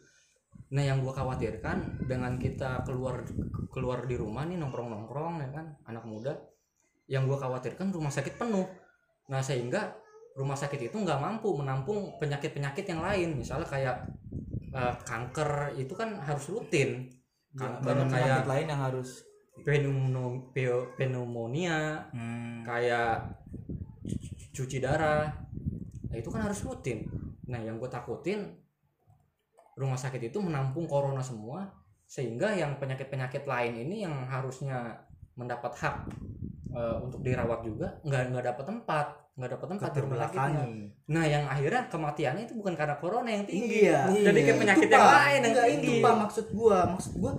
nah 0.73 0.81
yang 0.81 1.05
gua 1.05 1.13
khawatirkan 1.13 2.01
dengan 2.09 2.41
kita 2.41 2.81
keluar 2.81 3.21
keluar 3.69 4.09
di 4.09 4.17
rumah 4.17 4.45
nih 4.45 4.57
nongkrong 4.57 4.89
nongkrong 4.89 5.35
ya 5.41 5.49
kan 5.53 5.65
anak 5.85 6.05
muda 6.05 6.33
yang 7.05 7.27
gua 7.29 7.37
khawatirkan 7.37 7.91
rumah 7.91 8.09
sakit 8.09 8.39
penuh. 8.39 8.65
Nah 9.29 9.43
sehingga 9.43 9.93
rumah 10.33 10.57
sakit 10.57 10.89
itu 10.89 10.95
nggak 10.97 11.19
mampu 11.21 11.53
menampung 11.53 12.17
penyakit 12.17 12.55
penyakit 12.55 12.85
yang 12.89 13.03
lain. 13.03 13.37
Misalnya 13.37 13.67
kayak 13.69 13.97
eh, 14.73 14.95
kanker 15.05 15.77
itu 15.77 15.93
kan 15.93 16.17
harus 16.23 16.49
rutin. 16.49 17.11
Kanker 17.53 17.85
banyak 17.85 18.07
kayak 18.09 18.25
penyakit 18.25 18.47
lain 18.49 18.67
yang 18.71 18.81
harus 18.81 19.09
pneumonia 20.97 22.09
Hmm, 22.09 22.65
kayak 22.65 23.29
cu- 24.01 24.63
cuci 24.63 24.81
darah. 24.81 25.29
Nah 26.09 26.17
itu 26.17 26.29
kan 26.33 26.41
harus 26.49 26.65
rutin. 26.65 27.05
Nah 27.45 27.61
yang 27.61 27.77
gue 27.77 27.89
takutin 27.91 28.62
rumah 29.75 29.95
sakit 29.95 30.21
itu 30.23 30.38
menampung 30.38 30.86
corona 30.86 31.19
semua 31.19 31.65
sehingga 32.05 32.51
yang 32.51 32.77
penyakit-penyakit 32.77 33.43
lain 33.43 33.73
ini 33.79 34.03
yang 34.03 34.13
harusnya 34.23 34.93
mendapat 35.33 35.73
hak 35.73 35.95
eh, 36.69 36.97
untuk 36.99 37.19
dirawat 37.19 37.62
juga 37.62 37.88
nggak 38.01 38.21
nggak 38.29 38.45
dapat 38.47 38.65
tempat 38.67 39.07
nggak 39.33 39.49
dapat 39.51 39.67
tempat 39.67 39.89
di 39.89 39.99
rumah 39.99 40.17
sakitnya 40.19 40.29
terbelakangi 40.29 40.73
nah 41.07 41.25
yang 41.25 41.43
akhirnya 41.47 41.81
kematiannya 41.88 42.43
itu 42.45 42.53
bukan 42.53 42.73
karena 42.73 42.95
corona 42.95 43.29
yang 43.29 43.45
tinggi 43.45 43.89
Iya. 43.89 44.05
jadi 44.05 44.29
kayak 44.36 44.45
Iya. 44.45 44.62
penyakit 44.62 44.86
Itu, 44.86 44.93
yang 44.93 45.01
Pak. 45.03 45.13
lain 45.17 45.39
yang 45.41 45.55
tinggi 45.57 45.89
itu 45.89 45.91
pak 45.99 46.13
maksud 46.19 46.45
gua 46.53 46.77
maksud 46.86 47.13
gua 47.17 47.33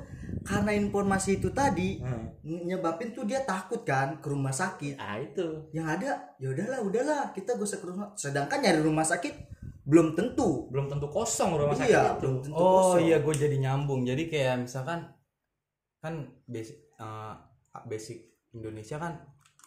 karena 0.45 0.71
informasi 0.75 1.31
itu 1.39 1.49
tadi 1.51 1.91
Hmm. 2.03 2.27
nyebabin 2.45 3.15
tuh 3.15 3.25
dia 3.25 3.41
takut 3.41 3.81
kan 3.81 4.19
ke 4.19 4.27
rumah 4.27 4.53
sakit 4.53 4.99
ah 4.99 5.17
itu 5.17 5.47
yang 5.71 5.87
ada 5.87 6.19
ya 6.37 6.51
udahlah 6.51 6.83
udahlah 6.83 7.21
kita 7.31 7.55
gak 7.55 7.63
usah 7.63 7.79
ke 7.79 7.87
rumah 7.87 8.11
sedangkan 8.13 8.59
nyari 8.59 8.83
rumah 8.83 9.07
sakit 9.07 9.54
belum 9.85 10.17
tentu 10.17 10.73
belum 10.73 10.89
tentu 10.89 11.07
kosong 11.13 11.61
rumah 11.61 11.77
sakit 11.77 11.93
iya 11.93 12.17
itu 12.17 12.21
belum 12.25 12.37
tentu 12.41 12.57
Oh 12.57 12.97
kosong. 12.97 13.05
iya 13.05 13.17
gue 13.21 13.35
jadi 13.37 13.57
nyambung. 13.61 14.01
Jadi 14.09 14.23
kayak 14.33 14.65
misalkan 14.65 15.13
kan 16.01 16.15
basic 16.49 16.77
eh, 16.97 17.35
basic 17.85 18.19
Indonesia 18.53 18.97
kan 18.97 19.21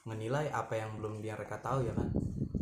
menilai 0.08 0.50
apa 0.50 0.74
yang 0.80 0.98
belum 0.98 1.22
dia 1.22 1.38
mereka 1.38 1.62
tahu 1.62 1.86
ya 1.86 1.94
kan. 1.94 2.10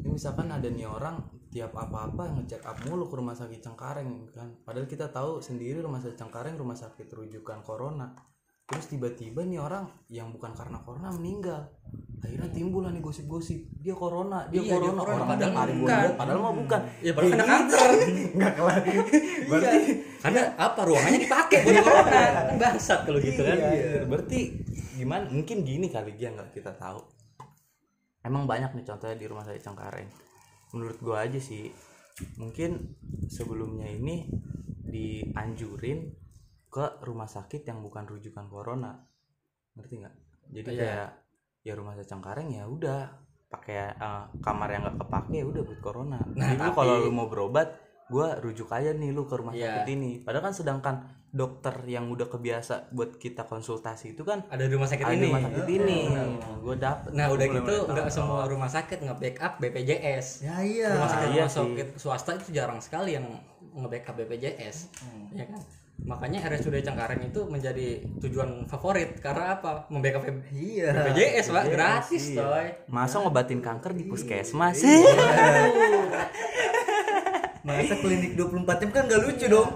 Ini 0.03 0.09
misalkan 0.11 0.51
ada 0.51 0.67
nih 0.67 0.85
orang 0.85 1.21
tiap 1.49 1.71
apa-apa 1.71 2.35
ngecek 2.35 2.67
up 2.67 2.75
mulu 2.83 3.07
ke 3.07 3.15
rumah 3.15 3.37
sakit 3.37 3.63
Cengkareng 3.63 4.27
kan. 4.35 4.51
Padahal 4.67 4.89
kita 4.91 5.07
tahu 5.07 5.39
sendiri 5.39 5.79
rumah 5.79 6.03
sakit 6.03 6.19
Cengkareng 6.19 6.59
rumah 6.59 6.75
sakit 6.75 7.07
rujukan 7.07 7.63
corona. 7.63 8.11
Terus 8.65 8.85
tiba-tiba 8.89 9.45
nih 9.45 9.61
orang 9.61 9.85
yang 10.09 10.33
bukan 10.33 10.49
karena 10.51 10.81
corona 10.81 11.13
meninggal. 11.13 11.69
Akhirnya 12.17 12.49
timbul 12.49 12.81
lah 12.81 12.89
nih 12.89 12.97
gosip-gosip. 12.97 13.61
Dia 13.77 13.93
corona, 13.93 14.49
dia 14.49 14.57
Iya, 14.57 14.65
dia 14.65 14.73
corona. 14.73 14.97
corona, 14.97 15.13
Orang 15.15 15.29
padahal 15.29 15.53
hari 15.53 15.73
bukan. 15.77 15.93
lihat, 16.01 16.13
padahal 16.17 16.39
mah 16.41 16.55
bukan. 16.57 16.81
ya 16.97 17.11
baru 17.13 17.25
kena 17.29 17.45
kanker 17.45 17.89
Enggak 18.35 18.53
kelar. 18.57 18.79
Berarti 19.45 19.77
karena 20.17 20.41
apa 20.57 20.79
ruangannya 20.81 21.19
dipakai 21.21 21.57
buat 21.63 21.83
corona 21.85 22.19
kan 22.41 22.55
bangsat 22.57 22.99
kalau 23.05 23.19
gitu 23.21 23.41
kan 23.45 23.57
Iya, 23.61 24.01
berarti 24.09 24.39
gimana? 24.97 25.25
Mungkin 25.29 25.57
gini 25.61 25.87
kali 25.87 26.11
dia 26.17 26.33
nggak 26.33 26.49
kita 26.51 26.73
tahu. 26.73 26.99
Emang 28.25 28.49
banyak 28.49 28.73
nih 28.73 28.85
contohnya 28.89 29.13
di 29.13 29.25
rumah 29.29 29.45
sakit 29.45 29.61
Cengkareng. 29.61 30.09
Menurut 30.73 30.97
gua 30.97 31.21
aja 31.21 31.37
sih 31.37 31.69
mungkin 32.41 32.97
sebelumnya 33.29 33.85
ini 33.85 34.25
dianjurin 34.81 36.24
ke 36.75 36.99
rumah 37.01 37.23
sakit 37.25 37.63
yang 37.63 37.79
bukan 37.79 38.03
rujukan 38.03 38.45
corona. 38.45 38.99
Ngerti 39.73 39.93
nggak? 39.97 40.15
Jadi 40.51 40.69
Iya. 40.69 40.83
kayak 40.83 41.09
ya 41.63 41.73
rumah 41.73 41.95
sakit 41.95 42.09
Cengkareng 42.09 42.49
ya 42.51 42.67
udah 42.67 42.99
pakai 43.47 43.95
eh, 43.95 44.23
kamar 44.37 44.67
yang 44.69 44.83
nggak 44.83 44.99
kepake 44.99 45.33
ya 45.33 45.45
udah 45.45 45.61
buat 45.63 45.79
corona. 45.81 46.19
Nah, 46.29 46.51
jadi 46.51 46.59
tapi- 46.61 46.75
kalau 46.75 46.95
lu 46.99 47.11
mau 47.11 47.25
berobat 47.25 47.79
gua 48.05 48.37
rujuk 48.37 48.67
aja 48.69 48.91
nih 48.91 49.09
lu 49.09 49.23
ke 49.23 49.33
rumah 49.33 49.55
Iya. 49.55 49.81
sakit 49.81 49.87
ini. 49.89 50.11
Padahal 50.19 50.43
kan 50.43 50.53
sedangkan 50.53 50.95
dokter 51.31 51.73
yang 51.85 52.07
udah 52.07 52.27
kebiasa 52.27 52.91
buat 52.91 53.17
kita 53.17 53.43
konsultasi 53.43 54.13
itu 54.13 54.23
kan 54.23 54.43
ada 54.47 54.61
di 54.61 54.71
rumah 54.71 54.85
sakit 54.85 55.03
ada 55.03 55.15
ini. 55.15 55.27
rumah 55.27 55.43
sakit 55.43 55.67
ini. 55.69 55.99
Gue 56.61 56.75
dapet. 56.77 57.11
Nah 57.11 57.27
udah 57.27 57.47
gitu 57.49 57.75
nggak 57.87 58.07
semua 58.09 58.43
rumah 58.45 58.67
sakit 58.67 58.99
nge-backup 59.01 59.59
BPJS 59.59 60.27
ya 60.43 60.59
iya. 60.61 60.89
Rumah 60.91 61.09
sakit 61.09 61.29
iya 61.29 61.43
rumah 61.43 61.55
sakit 61.57 61.87
swasta 61.95 62.31
itu 62.35 62.51
jarang 62.51 62.79
sekali 62.79 63.15
yang 63.15 63.25
nge-backup 63.73 64.15
BPJS 64.15 64.77
ya 65.31 65.43
kan 65.45 65.59
makanya 66.03 66.43
RSUD 66.51 66.83
Cengkareng 66.83 67.23
itu 67.23 67.47
menjadi 67.47 68.03
tujuan 68.19 68.67
favorit. 68.67 69.15
Karena 69.23 69.55
apa? 69.55 69.87
Membackup 69.87 70.27
iya. 70.51 70.91
BPJS 70.91 71.55
pak. 71.55 71.63
Gratis 71.71 72.23
iya. 72.35 72.43
coy. 72.43 72.65
Masa 72.91 73.23
ngobatin 73.23 73.63
kanker 73.63 73.95
di 73.95 74.03
puskesmas? 74.03 74.83
Masa 77.65 77.95
klinik 77.97 78.37
24 78.37 78.81
jam 78.83 78.89
kan 78.91 79.03
gak 79.07 79.21
lucu 79.23 79.47
dong. 79.47 79.69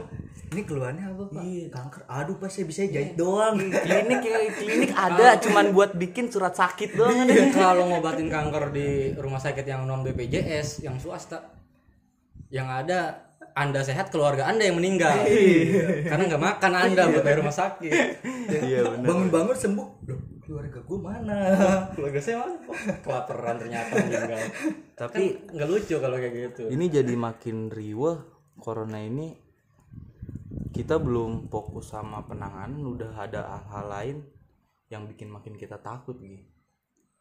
Ini 0.49 0.61
keluarnya 0.65 1.13
apa 1.13 1.23
pak? 1.29 1.41
Iya. 1.45 1.65
kanker. 1.71 2.01
Aduh 2.09 2.35
pas 2.35 2.51
saya 2.51 2.65
bisa 2.67 2.83
jahit 2.85 3.15
doang. 3.15 3.55
Klinik 3.57 4.21
ya 4.21 4.37
klinik 4.59 4.91
ada 5.09 5.39
cuman 5.39 5.71
buat 5.71 5.95
bikin 5.95 6.27
surat 6.27 6.53
sakit 6.53 6.99
doang. 6.99 7.25
Iya, 7.25 7.53
kalau 7.55 7.87
ngobatin 7.89 8.27
kanker 8.27 8.75
di 8.75 9.15
rumah 9.15 9.39
sakit 9.39 9.63
yang 9.63 9.87
non 9.87 10.03
BPJS 10.03 10.83
yang 10.83 10.99
swasta 10.99 11.55
yang 12.49 12.65
ada 12.65 13.28
anda 13.55 13.81
sehat 13.85 14.11
keluarga 14.13 14.49
anda 14.49 14.65
yang 14.65 14.77
meninggal. 14.77 15.13
Karena 16.09 16.23
nggak 16.25 16.43
makan 16.43 16.71
anda 16.75 17.09
buat 17.09 17.23
bayar 17.23 17.39
rumah 17.41 17.55
sakit. 17.55 17.93
Iya 18.49 18.81
benar. 18.81 19.05
Bangun-bangun 19.13 19.53
sembuh. 19.53 19.87
Loh 20.09 20.19
keluarga 20.41 20.81
gue 20.81 20.97
mana? 20.97 21.37
Keluarga 21.93 22.17
saya 22.17 22.41
mana? 22.41 22.57
Kelaparan 23.05 23.55
ternyata 23.61 23.93
meninggal. 24.01 24.41
Tapi 24.97 25.23
nggak 25.53 25.69
lucu 25.69 25.95
kalau 26.01 26.17
kayak 26.17 26.33
gitu. 26.33 26.63
ini 26.73 26.89
jadi 26.89 27.13
makin 27.13 27.69
riweh 27.69 28.17
corona 28.57 28.97
ini. 28.97 29.37
Kita 30.73 30.97
belum 30.97 31.53
fokus 31.53 31.93
sama 31.93 32.25
penanganan 32.25 32.81
udah 32.81 33.13
ada 33.13 33.41
hal-hal 33.45 33.85
lain 33.85 34.17
yang 34.89 35.05
bikin 35.05 35.29
makin 35.29 35.53
kita 35.53 35.77
takut 35.77 36.17
gitu 36.17 36.41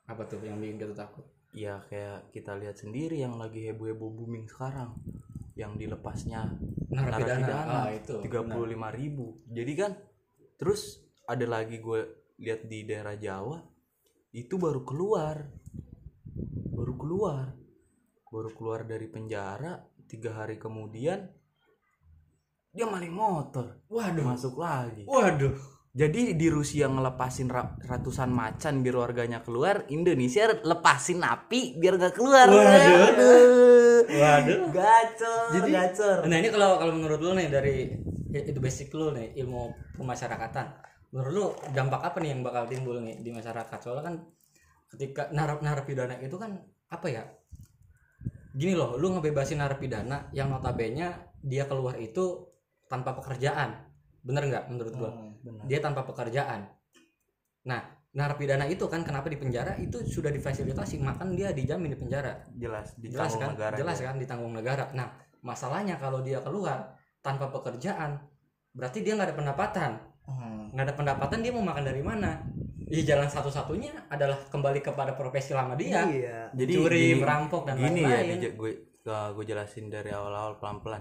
apa 0.09 0.25
tuh 0.25 0.41
yang 0.41 0.57
bikin 0.57 0.81
kita 0.81 0.95
takut? 0.97 1.25
Ya 1.53 1.85
kayak 1.93 2.33
kita 2.33 2.57
lihat 2.57 2.81
sendiri 2.81 3.21
yang 3.21 3.37
lagi 3.37 3.69
heboh-heboh 3.69 4.09
booming 4.09 4.49
sekarang 4.49 4.97
yang 5.59 5.75
dilepasnya 5.75 6.55
Narapidana. 6.95 7.59
Ah, 7.67 7.91
itu, 7.91 8.23
tiga 8.23 8.47
puluh 8.47 8.71
lima 8.71 8.95
ribu. 8.95 9.43
Jadi 9.51 9.73
kan 9.75 9.93
terus 10.55 11.03
ada 11.27 11.43
lagi 11.45 11.83
gue 11.83 12.31
lihat 12.39 12.71
di 12.71 12.87
daerah 12.87 13.19
Jawa 13.19 13.59
itu 14.31 14.55
baru 14.55 14.87
keluar. 14.87 15.43
Baru 16.71 16.95
keluar. 16.95 17.51
Baru 18.31 18.55
keluar 18.55 18.87
dari 18.87 19.11
penjara 19.11 19.83
tiga 20.07 20.39
hari 20.39 20.63
kemudian 20.63 21.27
dia 22.71 22.87
maling 22.87 23.13
motor. 23.13 23.83
Waduh. 23.91 24.25
Masuk 24.25 24.63
lagi. 24.63 25.03
Waduh 25.05 25.78
jadi 25.97 26.37
di 26.37 26.47
Rusia 26.53 26.87
ngelepasin 26.87 27.49
ra- 27.49 27.75
ratusan 27.81 28.29
macan 28.29 28.85
biar 28.85 28.97
warganya 29.09 29.41
keluar, 29.41 29.89
Indonesia 29.89 30.49
lepasin 30.63 31.25
napi 31.25 31.75
biar 31.81 31.97
gak 31.97 32.15
keluar. 32.15 32.47
Waduh. 32.49 34.05
waduh 34.09 34.61
Gacor, 34.73 35.49
Jadi- 35.59 35.73
gacor. 35.73 36.19
Nah 36.29 36.37
ini 36.39 36.49
kalau 36.49 36.79
kalau 36.81 36.93
menurut 36.97 37.21
lu 37.21 37.33
nih 37.35 37.49
dari 37.53 37.93
ya, 38.31 38.41
itu 38.45 38.57
basic 38.61 38.93
lu 38.95 39.13
nih 39.13 39.37
ilmu 39.41 39.73
pemasyarakatan. 40.01 40.67
Menurut 41.13 41.33
lu 41.33 41.45
dampak 41.73 42.05
apa 42.05 42.17
nih 42.21 42.37
yang 42.37 42.41
bakal 42.45 42.69
timbul 42.69 43.01
nih 43.01 43.21
di 43.21 43.31
masyarakat? 43.33 43.79
Soalnya 43.81 44.05
kan 44.13 44.15
ketika 44.93 45.29
narap 45.33 45.61
narapidana 45.61 46.17
itu 46.21 46.37
kan 46.37 46.57
apa 46.89 47.07
ya? 47.09 47.25
Gini 48.57 48.73
loh, 48.73 48.97
lu 48.97 49.13
ngebebasin 49.13 49.61
narapidana 49.61 50.33
yang 50.33 50.49
notabene 50.49 51.37
dia 51.45 51.65
keluar 51.69 51.97
itu 52.01 52.49
tanpa 52.89 53.13
pekerjaan. 53.13 53.89
Bener 54.25 54.49
nggak 54.49 54.65
menurut 54.73 54.95
gua? 54.97 55.11
Benar. 55.51 55.65
Dia 55.65 55.79
tanpa 55.79 56.03
pekerjaan. 56.03 56.69
Nah, 57.65 57.81
narapidana 58.11 58.65
itu 58.65 58.85
kan 58.85 59.03
kenapa 59.03 59.27
di 59.27 59.37
penjara 59.37 59.77
itu 59.77 60.01
sudah 60.03 60.29
difasilitasi, 60.29 60.97
makan 60.99 61.33
dia 61.33 61.51
dijamin 61.51 61.93
di 61.93 61.99
penjara 61.99 62.41
Jelas, 62.51 62.97
jelas 62.97 63.33
kan 63.35 63.53
negara. 63.53 63.77
jelas 63.77 63.97
ya. 63.97 64.05
kan 64.05 64.17
ditanggung 64.17 64.51
negara 64.51 64.89
nah 64.91 65.13
masalahnya 65.41 65.97
kalau 65.97 66.19
dia 66.19 66.41
keluar 66.41 66.97
tanpa 67.21 67.47
pekerjaan 67.49 68.17
berarti 68.71 69.03
dia 69.03 69.13
nggak 69.13 69.29
ada 69.29 69.37
pendapatan 69.37 69.91
Hmm. 70.25 70.69
nggak 70.71 70.85
ada 70.85 70.95
pendapatan 70.95 71.39
dia 71.41 71.49
mau 71.51 71.63
makan 71.63 71.81
dari 71.83 72.01
mana 72.01 72.43
ya 72.83 73.01
jalan 73.03 73.25
satu-satunya 73.27 74.09
adalah 74.09 74.41
kembali 74.47 74.81
kepada 74.81 75.13
profesi 75.13 75.53
lama 75.53 75.73
dia 75.73 76.05
iya 76.07 76.41
Jadi 76.51 76.73
curi 76.75 77.01
gini- 77.13 77.21
merampok 77.21 77.65
dan 77.65 77.77
ya 77.77 77.89
lain-lain 77.89 78.37
dij- 78.39 78.53
gue 78.53 78.73
gue 79.07 79.45
jelasin 79.47 79.89
dari 79.89 80.11
awal-awal 80.11 80.57
pelan-pelan. 80.57 81.01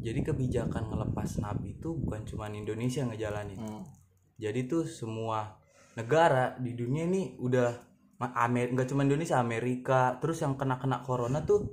Jadi 0.00 0.20
kebijakan 0.24 0.88
ngelepas 0.88 1.44
napi 1.44 1.76
itu 1.76 1.92
bukan 1.92 2.24
cuma 2.24 2.48
Indonesia 2.48 3.04
yang 3.04 3.12
ngejalanin. 3.12 3.60
Hmm. 3.60 3.84
Jadi 4.40 4.64
tuh 4.64 4.88
semua 4.88 5.60
negara 5.94 6.56
di 6.56 6.72
dunia 6.72 7.04
ini 7.04 7.36
udah 7.36 7.92
Amer 8.20 8.68
nggak 8.76 8.88
cuma 8.92 9.04
Indonesia, 9.04 9.40
Amerika, 9.40 10.20
terus 10.20 10.44
yang 10.44 10.56
kena-kena 10.56 11.00
corona 11.00 11.40
tuh 11.44 11.72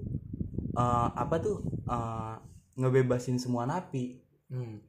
eh, 0.76 1.10
apa 1.12 1.36
tuh 1.44 1.64
eh, 1.88 2.36
ngebebasin 2.80 3.40
semua 3.40 3.68
napi. 3.68 4.20
Hmm. 4.52 4.80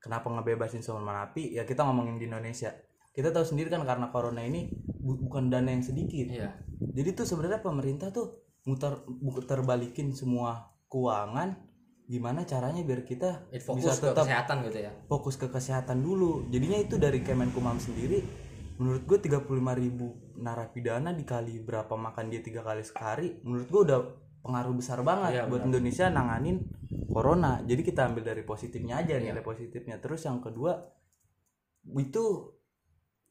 Kenapa 0.00 0.32
ngebebasin 0.32 0.80
semua 0.80 1.04
napi? 1.04 1.52
Ya 1.52 1.68
kita 1.68 1.84
ngomongin 1.84 2.16
di 2.16 2.24
Indonesia. 2.28 2.72
Kita 3.12 3.28
tahu 3.28 3.44
sendiri 3.44 3.68
kan 3.68 3.84
karena 3.84 4.08
corona 4.08 4.40
ini 4.40 4.72
bu- 4.72 5.20
bukan 5.28 5.52
dana 5.52 5.68
yang 5.68 5.84
sedikit. 5.84 6.32
iya 6.32 6.56
Jadi 6.80 7.12
tuh 7.12 7.28
sebenarnya 7.28 7.60
pemerintah 7.60 8.08
tuh 8.08 8.40
muter 8.64 9.04
muter 9.20 9.60
balikin 9.60 10.16
semua 10.16 10.72
keuangan 10.88 11.71
gimana 12.12 12.44
caranya 12.44 12.84
biar 12.84 13.00
kita 13.02 13.48
It 13.48 13.64
fokus 13.64 13.88
bisa 13.88 13.96
ke 13.96 14.06
tetap 14.12 14.24
kesehatan 14.28 14.56
gitu 14.68 14.78
ya 14.84 14.92
fokus 15.08 15.34
ke 15.40 15.48
kesehatan 15.48 16.04
dulu 16.04 16.44
jadinya 16.52 16.76
itu 16.76 17.00
dari 17.00 17.24
Kemenkumham 17.24 17.80
sendiri 17.80 18.20
menurut 18.76 19.08
gue 19.08 19.16
35.000 19.16 19.48
ribu 19.80 20.12
narapidana 20.36 21.16
dikali 21.16 21.56
berapa 21.64 21.94
makan 21.96 22.28
dia 22.28 22.44
tiga 22.44 22.60
kali 22.60 22.84
sekali 22.84 23.40
menurut 23.40 23.64
gue 23.64 23.80
udah 23.88 24.00
pengaruh 24.42 24.74
besar 24.74 25.00
banget 25.00 25.38
Iya, 25.38 25.42
buat 25.46 25.62
benar. 25.64 25.68
Indonesia 25.72 26.06
nanganin 26.10 26.56
corona 27.08 27.62
jadi 27.62 27.80
kita 27.80 28.10
ambil 28.12 28.24
dari 28.26 28.42
positifnya 28.42 29.00
aja 29.00 29.16
Iya. 29.16 29.32
nilai 29.32 29.40
positifnya 29.40 29.96
terus 29.96 30.26
yang 30.26 30.42
kedua 30.42 30.82
itu 31.96 32.24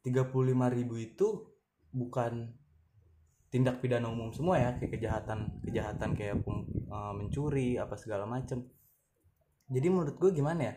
35.000 0.02 0.34
ribu 0.74 0.96
itu 0.98 1.28
bukan 1.92 2.50
tindak 3.52 3.84
pidana 3.84 4.08
umum 4.08 4.32
semua 4.32 4.56
ya 4.58 4.72
kayak 4.80 4.98
kejahatan 4.98 5.52
kejahatan 5.62 6.10
kayak 6.16 6.40
pem- 6.42 6.66
eh, 6.92 7.14
mencuri 7.16 7.80
apa 7.80 7.96
segala 7.96 8.28
macem. 8.28 8.68
Jadi 9.72 9.88
menurut 9.88 10.20
gue 10.20 10.36
gimana 10.36 10.62
ya? 10.68 10.76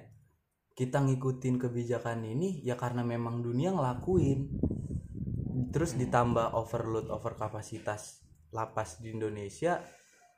Kita 0.74 1.02
ngikutin 1.02 1.58
kebijakan 1.58 2.22
ini 2.26 2.62
ya 2.62 2.78
karena 2.78 3.02
memang 3.02 3.42
dunia 3.42 3.74
ngelakuin. 3.74 4.54
Terus 5.74 5.98
ditambah 5.98 6.54
overload 6.54 7.10
over 7.10 7.34
kapasitas 7.34 8.22
lapas 8.54 9.02
di 9.02 9.10
Indonesia 9.10 9.82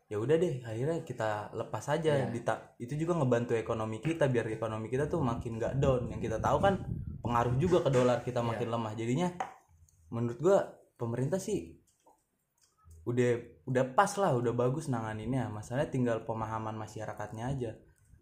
ya 0.07 0.23
udah 0.23 0.39
deh 0.39 0.63
akhirnya 0.65 1.03
kita 1.05 1.53
lepas 1.53 1.85
aja. 1.93 2.29
Dita- 2.31 2.77
itu 2.81 2.97
juga 2.97 3.17
ngebantu 3.17 3.53
ekonomi 3.57 4.01
kita 4.01 4.29
biar 4.29 4.49
ekonomi 4.49 4.89
kita 4.89 5.09
tuh 5.09 5.21
makin 5.21 5.61
gak 5.61 5.77
down. 5.81 6.09
Yang 6.13 6.31
kita 6.31 6.39
tahu 6.41 6.59
kan 6.61 6.75
pengaruh 7.21 7.57
juga 7.61 7.85
ke 7.85 7.91
dolar 7.93 8.21
kita 8.25 8.41
Iya. 8.41 8.49
makin 8.49 8.69
lemah. 8.73 8.93
Jadinya 8.97 9.29
menurut 10.13 10.39
gua 10.41 10.59
pemerintah 10.97 11.41
sih 11.43 11.77
udah 13.05 13.56
udah 13.67 13.85
pas 13.99 14.15
lah 14.17 14.33
udah 14.39 14.55
bagus 14.55 14.87
nanganinnya. 14.87 15.51
Masalahnya 15.51 15.91
tinggal 15.91 16.23
pemahaman 16.23 16.79
masyarakatnya 16.79 17.45
aja. 17.51 17.73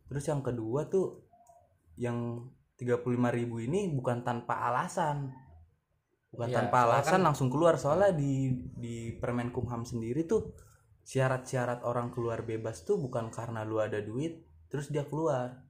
Terus 0.08 0.24
yang 0.24 0.40
kedua 0.40 0.88
tuh 0.88 1.20
yang 2.00 2.48
35.000 2.80 3.30
ribu 3.30 3.60
ini 3.60 3.92
bukan 3.92 4.24
tanpa 4.24 4.72
alasan. 4.72 5.30
Bukan 6.32 6.48
Iya, 6.50 6.56
tanpa 6.64 6.82
soalnya 6.82 6.94
alasan 6.98 7.12
kan- 7.20 7.26
langsung 7.30 7.48
keluar. 7.52 7.76
Soalnya 7.78 8.10
di 8.16 8.50
di 8.74 9.14
Permenkumham 9.20 9.84
sendiri 9.84 10.24
tuh 10.24 10.56
syarat-syarat 11.04 11.84
orang 11.84 12.08
keluar 12.10 12.42
bebas 12.42 12.82
tuh 12.82 12.96
bukan 12.96 13.28
karena 13.28 13.62
lu 13.62 13.78
ada 13.78 14.00
duit 14.00 14.42
terus 14.72 14.88
dia 14.88 15.04
keluar. 15.04 15.60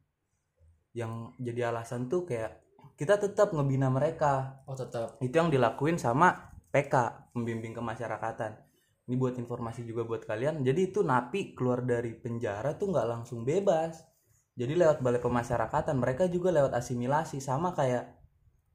Yang 0.94 1.34
jadi 1.42 1.74
alasan 1.74 2.06
tuh 2.06 2.22
kayak 2.22 2.62
kita 2.94 3.18
tetap 3.18 3.50
ngebina 3.50 3.90
mereka. 3.90 4.62
Oh 4.70 4.78
tetap. 4.78 5.18
Itu 5.18 5.34
yang 5.34 5.50
dilakuin 5.50 5.98
sama 5.98 6.54
PK 6.70 6.94
pembimbing 7.34 7.74
kemasyarakatan 7.74 8.54
ini 9.04 9.20
buat 9.20 9.36
informasi 9.36 9.84
juga 9.84 10.08
buat 10.08 10.24
kalian. 10.24 10.64
Jadi 10.64 10.92
itu 10.92 11.04
napi 11.04 11.52
keluar 11.52 11.84
dari 11.84 12.16
penjara 12.16 12.72
tuh 12.80 12.88
nggak 12.88 13.08
langsung 13.08 13.44
bebas. 13.44 14.00
Jadi 14.56 14.72
lewat 14.80 15.04
balai 15.04 15.20
pemasyarakatan 15.20 16.00
mereka 16.00 16.24
juga 16.30 16.48
lewat 16.54 16.72
asimilasi. 16.72 17.36
Sama 17.44 17.76
kayak 17.76 18.16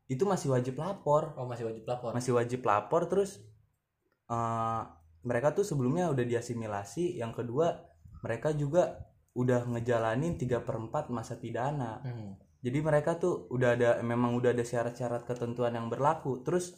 itu 0.06 0.22
masih 0.30 0.54
wajib 0.54 0.78
lapor. 0.78 1.34
Oh 1.34 1.50
masih 1.50 1.66
wajib 1.66 1.84
lapor. 1.90 2.14
Masih 2.14 2.38
wajib 2.38 2.62
lapor 2.62 3.10
terus 3.10 3.42
eh, 4.30 4.82
mereka 5.26 5.58
tuh 5.58 5.66
sebelumnya 5.66 6.14
udah 6.14 6.26
diasimilasi. 6.30 7.18
Yang 7.18 7.42
kedua 7.42 7.90
mereka 8.22 8.54
juga 8.54 9.10
udah 9.34 9.66
ngejalanin 9.66 10.38
3 10.38 10.62
per 10.62 10.76
4 10.78 11.10
masa 11.10 11.38
pidana. 11.42 12.02
Hmm. 12.06 12.34
jadi 12.60 12.84
mereka 12.84 13.16
tuh 13.16 13.48
udah 13.56 13.72
ada 13.72 13.90
memang 14.04 14.36
udah 14.36 14.52
ada 14.52 14.68
syarat-syarat 14.68 15.24
ketentuan 15.24 15.74
yang 15.74 15.88
berlaku. 15.88 16.44
Terus 16.44 16.76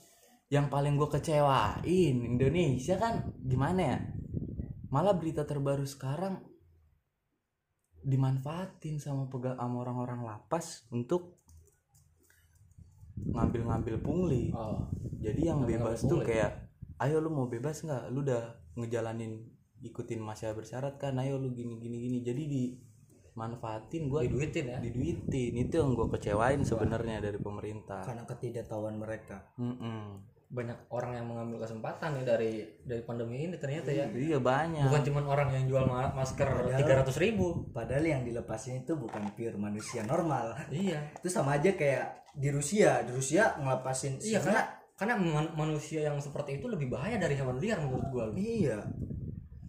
yang 0.52 0.68
paling 0.68 0.99
gue 0.99 1.08
kecewain 1.08 2.16
Indonesia 2.28 2.99
kan 2.99 3.24
gimana 3.39 3.80
ya 3.82 3.97
malah 4.91 5.16
berita 5.16 5.47
terbaru 5.47 5.88
sekarang 5.88 6.43
dimanfaatin 8.04 8.97
sama 8.97 9.32
pega 9.32 9.56
sama 9.56 9.80
orang-orang 9.80 10.28
lapas 10.28 10.84
untuk 10.91 11.39
ngambil-ngambil 13.16 14.02
pungli 14.02 14.49
Oh. 14.52 14.89
jadi 15.22 15.54
yang 15.54 15.64
Ngambil-ngambil 15.64 15.95
bebas 15.95 15.99
tuh 16.04 16.20
pungli. 16.20 16.28
kayak 16.28 16.52
ayo 16.99 17.18
lu 17.22 17.30
mau 17.30 17.47
bebas 17.47 17.78
nggak 17.82 18.10
lu 18.10 18.20
udah 18.22 18.43
ngejalanin 18.76 19.45
ikutin 19.80 20.20
masa 20.20 20.52
bersyarat 20.52 20.97
kan 20.97 21.16
ayo 21.16 21.38
lu 21.38 21.54
gini 21.54 21.78
gini 21.78 21.97
gini 22.02 22.18
jadi 22.22 22.43
dimanfaatin 22.43 24.10
gua 24.10 24.26
Diduitin 24.26 24.66
ya. 24.68 24.78
diduitin 24.82 25.54
itu 25.56 25.74
yang 25.78 25.93
gue 25.93 26.08
kecewain 26.12 26.62
sebenarnya 26.62 27.22
dari 27.22 27.38
pemerintah 27.38 28.02
karena 28.02 28.26
ketidaktahuan 28.26 28.97
mereka 28.97 29.45
Mm-mm. 29.56 30.26
Banyak 30.52 30.91
orang 30.91 31.16
yang 31.16 31.26
mengambil 31.26 31.58
kesempatan 31.60 32.12
ya 32.14 32.24
dari 32.28 32.52
dari 32.82 32.99
pandemi 33.02 33.39
ini 33.41 33.56
ternyata 33.56 33.88
ya. 33.88 34.04
iya 34.12 34.36
banyak 34.36 34.84
Bukan 34.84 35.04
cuma 35.06 35.20
orang 35.26 35.47
yang 35.49 35.64
jual 35.66 35.84
ma- 35.86 36.12
masker 36.12 36.43
tiga 36.74 36.93
ratus 36.97 37.16
ribu. 37.18 37.72
padahal 37.72 38.04
yang 38.04 38.22
dilepasin 38.22 38.82
itu 38.82 38.93
bukan 38.93 39.32
pure 39.32 39.56
manusia 39.58 40.04
normal 40.04 40.52
Iya. 40.68 41.16
itu 41.16 41.28
sama 41.28 41.56
aja 41.56 41.72
kayak 41.72 42.06
di 42.34 42.47
Rusia 42.47 42.99
di 43.02 43.12
Rusia 43.12 43.56
ngelepasin 43.58 44.20
Iya 44.20 44.39
karena 44.39 44.62
karena 44.93 45.16
man- 45.16 45.56
manusia 45.58 46.04
yang 46.04 46.20
seperti 46.20 46.58
itu 46.58 46.68
lebih 46.68 46.88
bahaya 46.88 47.16
dari 47.16 47.34
hewan 47.34 47.56
liar 47.56 47.80
menurut 47.80 48.06
gua. 48.08 48.24
Lu. 48.28 48.36
iya 48.36 48.84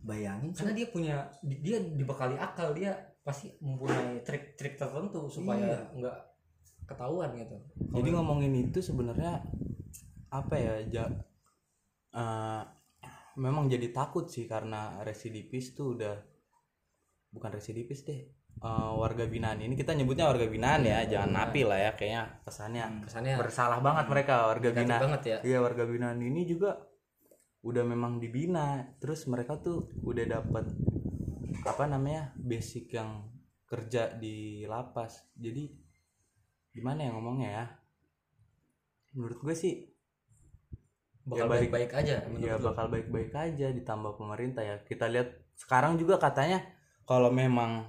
bayangin 0.00 0.50
Karena 0.52 0.74
dia 0.74 0.86
punya 0.88 1.14
di- 1.40 1.60
dia 1.60 1.78
dibekali 1.78 2.34
akal 2.36 2.72
dia 2.72 2.90
pasti 3.22 3.54
mempunyai 3.56 4.18
trik-trik 4.20 4.74
tertentu 4.74 5.30
supaya 5.30 5.62
Iya. 5.62 5.78
nggak 5.94 6.16
ketahuan 6.84 7.30
gitu. 7.36 7.54
jadi 7.94 8.08
ngomongin 8.10 8.52
itu 8.60 8.82
sebenarnya 8.82 9.46
apa 10.32 10.54
ya 10.56 10.74
ja- 10.88 11.16
eh, 12.16 12.62
memang 13.36 13.68
jadi 13.68 13.88
takut 13.92 14.28
sih 14.28 14.44
karena 14.48 15.00
residivis 15.04 15.76
tuh 15.76 15.96
udah 15.96 16.16
bukan 17.32 17.50
residivis 17.52 18.04
deh 18.04 18.22
Eh, 18.62 18.92
warga 18.94 19.26
binaan. 19.26 19.58
Ini 19.58 19.74
kita 19.74 19.90
nyebutnya 19.90 20.30
warga 20.30 20.46
binaan 20.46 20.86
ya 20.86 21.02
jangan 21.02 21.34
napi 21.34 21.66
lah 21.66 21.82
ya 21.82 21.90
kayaknya 21.98 22.22
kesannya. 22.46 22.84
Kesannya 23.08 23.34
bersalah 23.34 23.82
banget 23.82 24.06
mereka 24.06 24.46
warga 24.46 24.68
binaan. 24.70 25.02
banget 25.02 25.22
ya. 25.26 25.38
Iya 25.42 25.58
warga 25.66 25.82
binaan 25.82 26.22
ini 26.22 26.46
juga 26.46 26.78
udah 27.66 27.82
memang 27.82 28.22
dibina. 28.22 28.86
Terus 29.02 29.26
mereka 29.26 29.58
tuh 29.58 29.90
udah 30.06 30.24
dapat 30.38 30.70
apa 31.66 31.84
namanya 31.90 32.30
basic 32.38 32.94
yang 32.94 33.26
kerja 33.66 34.14
di 34.14 34.62
lapas. 34.70 35.26
Jadi 35.34 35.66
gimana 36.70 37.02
ya 37.02 37.10
ngomongnya 37.18 37.50
ya? 37.50 37.66
Menurut 39.18 39.42
gue 39.42 39.54
sih 39.58 39.74
Bakal 41.22 41.38
Ya, 41.38 41.44
balik- 41.46 41.70
baik-baik 41.70 41.92
aja 41.94 42.14
ya 42.18 42.54
lu. 42.58 42.64
bakal 42.64 42.86
baik-baik 42.88 43.30
aja 43.32 43.66
ditambah 43.70 44.12
pemerintah 44.14 44.60
ya 44.60 44.76
kita 44.80 45.06
lihat 45.06 45.28
sekarang 45.54 45.94
juga 45.94 46.18
katanya 46.18 46.58
kalau 47.02 47.30
memang 47.30 47.86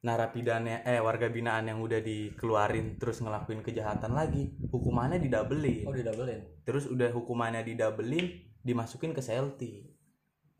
narapidana 0.00 0.80
eh 0.82 0.96
warga 0.98 1.28
binaan 1.28 1.64
yang 1.66 1.80
udah 1.80 2.00
dikeluarin 2.00 2.96
terus 2.96 3.20
ngelakuin 3.20 3.60
kejahatan 3.60 4.12
lagi 4.12 4.52
hukumannya 4.68 5.16
didabelin 5.16 5.84
Oh 5.84 5.92
didabelin. 5.92 6.44
terus 6.62 6.84
udah 6.86 7.08
hukumannya 7.10 7.64
didabelin 7.64 8.32
dimasukin 8.60 9.12
ke 9.12 9.20
selti 9.20 9.93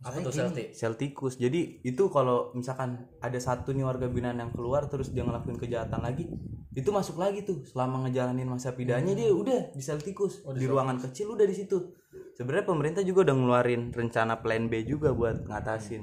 Apa 0.04 0.20
tuh 0.20 0.30
selti? 0.30 0.62
seltikus 0.70 1.34
jadi 1.34 1.80
itu 1.80 2.04
kalau 2.08 2.52
misalkan 2.52 3.08
ada 3.18 3.38
satu 3.38 3.72
nih 3.72 3.82
warga 3.82 4.04
binaan 4.06 4.36
yang 4.36 4.52
keluar 4.52 4.84
terus 4.84 5.08
dia 5.08 5.24
ngelakuin 5.24 5.56
kejahatan 5.56 5.98
lagi 5.98 6.28
itu 6.74 6.90
masuk 6.90 7.16
lagi 7.16 7.46
tuh. 7.46 7.62
Selama 7.62 8.02
ngejalanin 8.02 8.50
masa 8.50 8.74
pidananya 8.74 9.14
dia 9.14 9.30
udah 9.30 9.70
di 9.70 9.78
seltikus 9.78 10.42
Oh, 10.42 10.50
di 10.50 10.58
di 10.58 10.66
ruangan 10.66 10.98
kecil 10.98 11.30
udah 11.30 11.46
di 11.46 11.54
situ. 11.54 11.94
Sebenarnya 12.34 12.66
pemerintah 12.66 13.00
juga 13.00 13.22
udah 13.22 13.30
ngeluarin 13.32 13.82
rencana 13.88 14.42
plan 14.42 14.66
B 14.66 14.82
juga 14.82 15.14
buat 15.14 15.46
ngatasin 15.46 16.02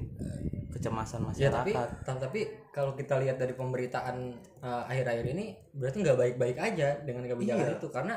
kecemasan 0.71 1.27
Ya 1.35 1.51
tapi 1.51 1.75
masyarakat 1.75 2.07
ta- 2.07 2.15
tapi 2.17 2.39
kalau 2.71 2.95
kita 2.95 3.19
lihat 3.19 3.35
dari 3.35 3.51
pemberitaan 3.51 4.15
eh, 4.63 4.83
akhir-akhir 4.87 5.25
ini 5.29 5.45
berarti 5.75 5.97
nggak 5.99 6.17
baik-baik 6.17 6.57
aja 6.57 6.89
dengan 7.03 7.27
kebijakan 7.27 7.67
Iya. 7.67 7.75
itu. 7.75 7.87
Karena 7.91 8.15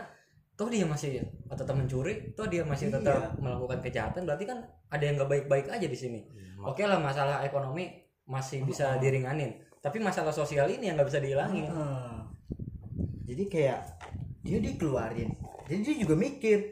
toh 0.54 0.70
dia 0.70 0.86
masih 0.86 1.18
tetap 1.50 1.74
mencuri, 1.74 2.30
toh 2.32 2.46
dia 2.46 2.62
masih 2.62 2.88
Iya. 2.88 3.02
tetap 3.02 3.34
melakukan 3.36 3.78
kejahatan 3.80 4.22
berarti 4.22 4.44
kan 4.44 4.58
ada 4.88 5.02
yang 5.02 5.18
nggak 5.18 5.26
baik-baik 5.28 5.66
aja 5.68 5.82
di 5.84 5.94
sini. 5.94 6.20
Oke 6.62 6.86
lah 6.86 6.96
masalah 6.96 7.42
ekonomi 7.42 7.90
masih 8.24 8.62
bisa 8.62 8.96
diringanin, 8.96 9.50
tapi 9.78 9.98
masalah 9.98 10.30
sosial 10.30 10.64
ini 10.66 10.88
yang 10.88 10.96
nggak 10.96 11.10
bisa 11.10 11.18
dihilangin. 11.18 11.66
Heeh. 11.66 12.16
jadi 13.24 13.44
kayak 13.48 13.80
dia 14.40 14.58
dikeluarin 14.60 15.32
jadi 15.64 15.80
dia 15.82 15.96
juga 15.98 16.14
mikir 16.14 16.70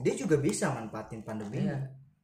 dia 0.00 0.14
juga 0.16 0.36
bisa 0.36 0.72
manfaatin 0.72 1.20
pandemi 1.20 1.60
Iya. 1.60 1.76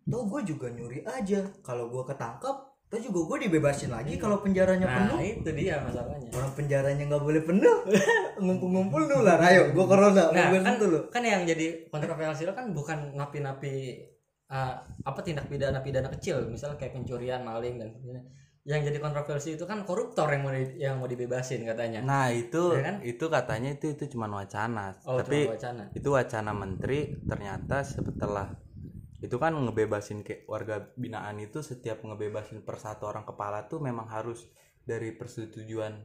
toh 0.03 0.25
gue 0.25 0.41
juga 0.45 0.69
nyuri 0.69 1.05
aja 1.05 1.45
kalau 1.61 1.87
gue 1.89 2.03
ketangkap 2.05 2.74
toh 2.95 3.03
juga 3.03 3.21
gue 3.27 3.39
dibebasin 3.45 3.91
lagi 3.91 4.15
kalau 4.15 4.39
penjaranya 4.39 4.87
Nah 4.87 4.97
penuh 4.97 5.19
itu 5.21 5.51
dia 5.53 5.77
masalahnya. 5.81 6.31
orang 6.31 6.53
penjaranya 6.53 7.03
nggak 7.05 7.23
boleh 7.23 7.43
penuh 7.43 7.77
ngumpul-ngumpul 8.39 9.03
dulu 9.05 9.23
lah 9.23 9.37
ayo 9.43 9.63
gue 9.69 9.85
corona 9.85 10.31
Nah 10.31 10.45
gue 10.49 10.61
kan, 10.61 10.75
dulu 10.77 10.99
kan 11.09 11.23
yang 11.23 11.43
jadi 11.43 11.89
kontroversial 11.89 12.53
kan 12.53 12.71
bukan 12.71 13.13
napi-napi 13.13 13.99
uh, 14.47 14.75
apa 15.01 15.21
tindak 15.21 15.47
pidana-pidana 15.47 16.09
kecil 16.11 16.47
misalnya 16.47 16.77
kayak 16.77 16.95
pencurian, 16.95 17.43
maling 17.43 17.77
dan 17.77 17.91
sebagainya. 17.91 18.23
Yang 18.65 18.81
jadi 18.89 18.99
kontroversi 18.99 19.49
itu 19.53 19.65
kan 19.65 19.85
koruptor 19.85 20.25
yang 20.27 20.41
mau 20.41 20.49
di- 20.51 20.79
yang 20.79 20.97
mau 20.97 21.05
dibebasin 21.05 21.63
katanya. 21.63 22.01
nah 22.01 22.33
itu 22.33 22.73
Ya 22.73 22.83
kan? 22.83 22.97
itu 23.03 23.25
katanya 23.29 23.71
itu 23.71 23.93
itu 23.93 24.05
cuma 24.09 24.25
wacana 24.27 24.97
Oh, 25.05 25.21
tapi 25.21 25.45
cuma 25.45 25.53
wacana. 25.53 25.83
itu 25.93 26.09
wacana 26.09 26.51
menteri 26.55 26.99
ternyata 27.23 27.85
setelah 27.85 28.57
itu 29.25 29.41
kan 29.41 29.57
ngebebasin 29.57 30.21
kayak 30.21 30.45
warga 30.45 30.93
binaan 31.01 31.41
itu 31.41 31.65
setiap 31.65 32.05
ngebebasin 32.05 32.61
per 32.61 32.77
satu 32.77 33.09
orang 33.09 33.25
kepala 33.25 33.65
tuh 33.65 33.81
memang 33.81 34.05
harus 34.13 34.45
dari 34.85 35.17
persetujuan 35.17 35.97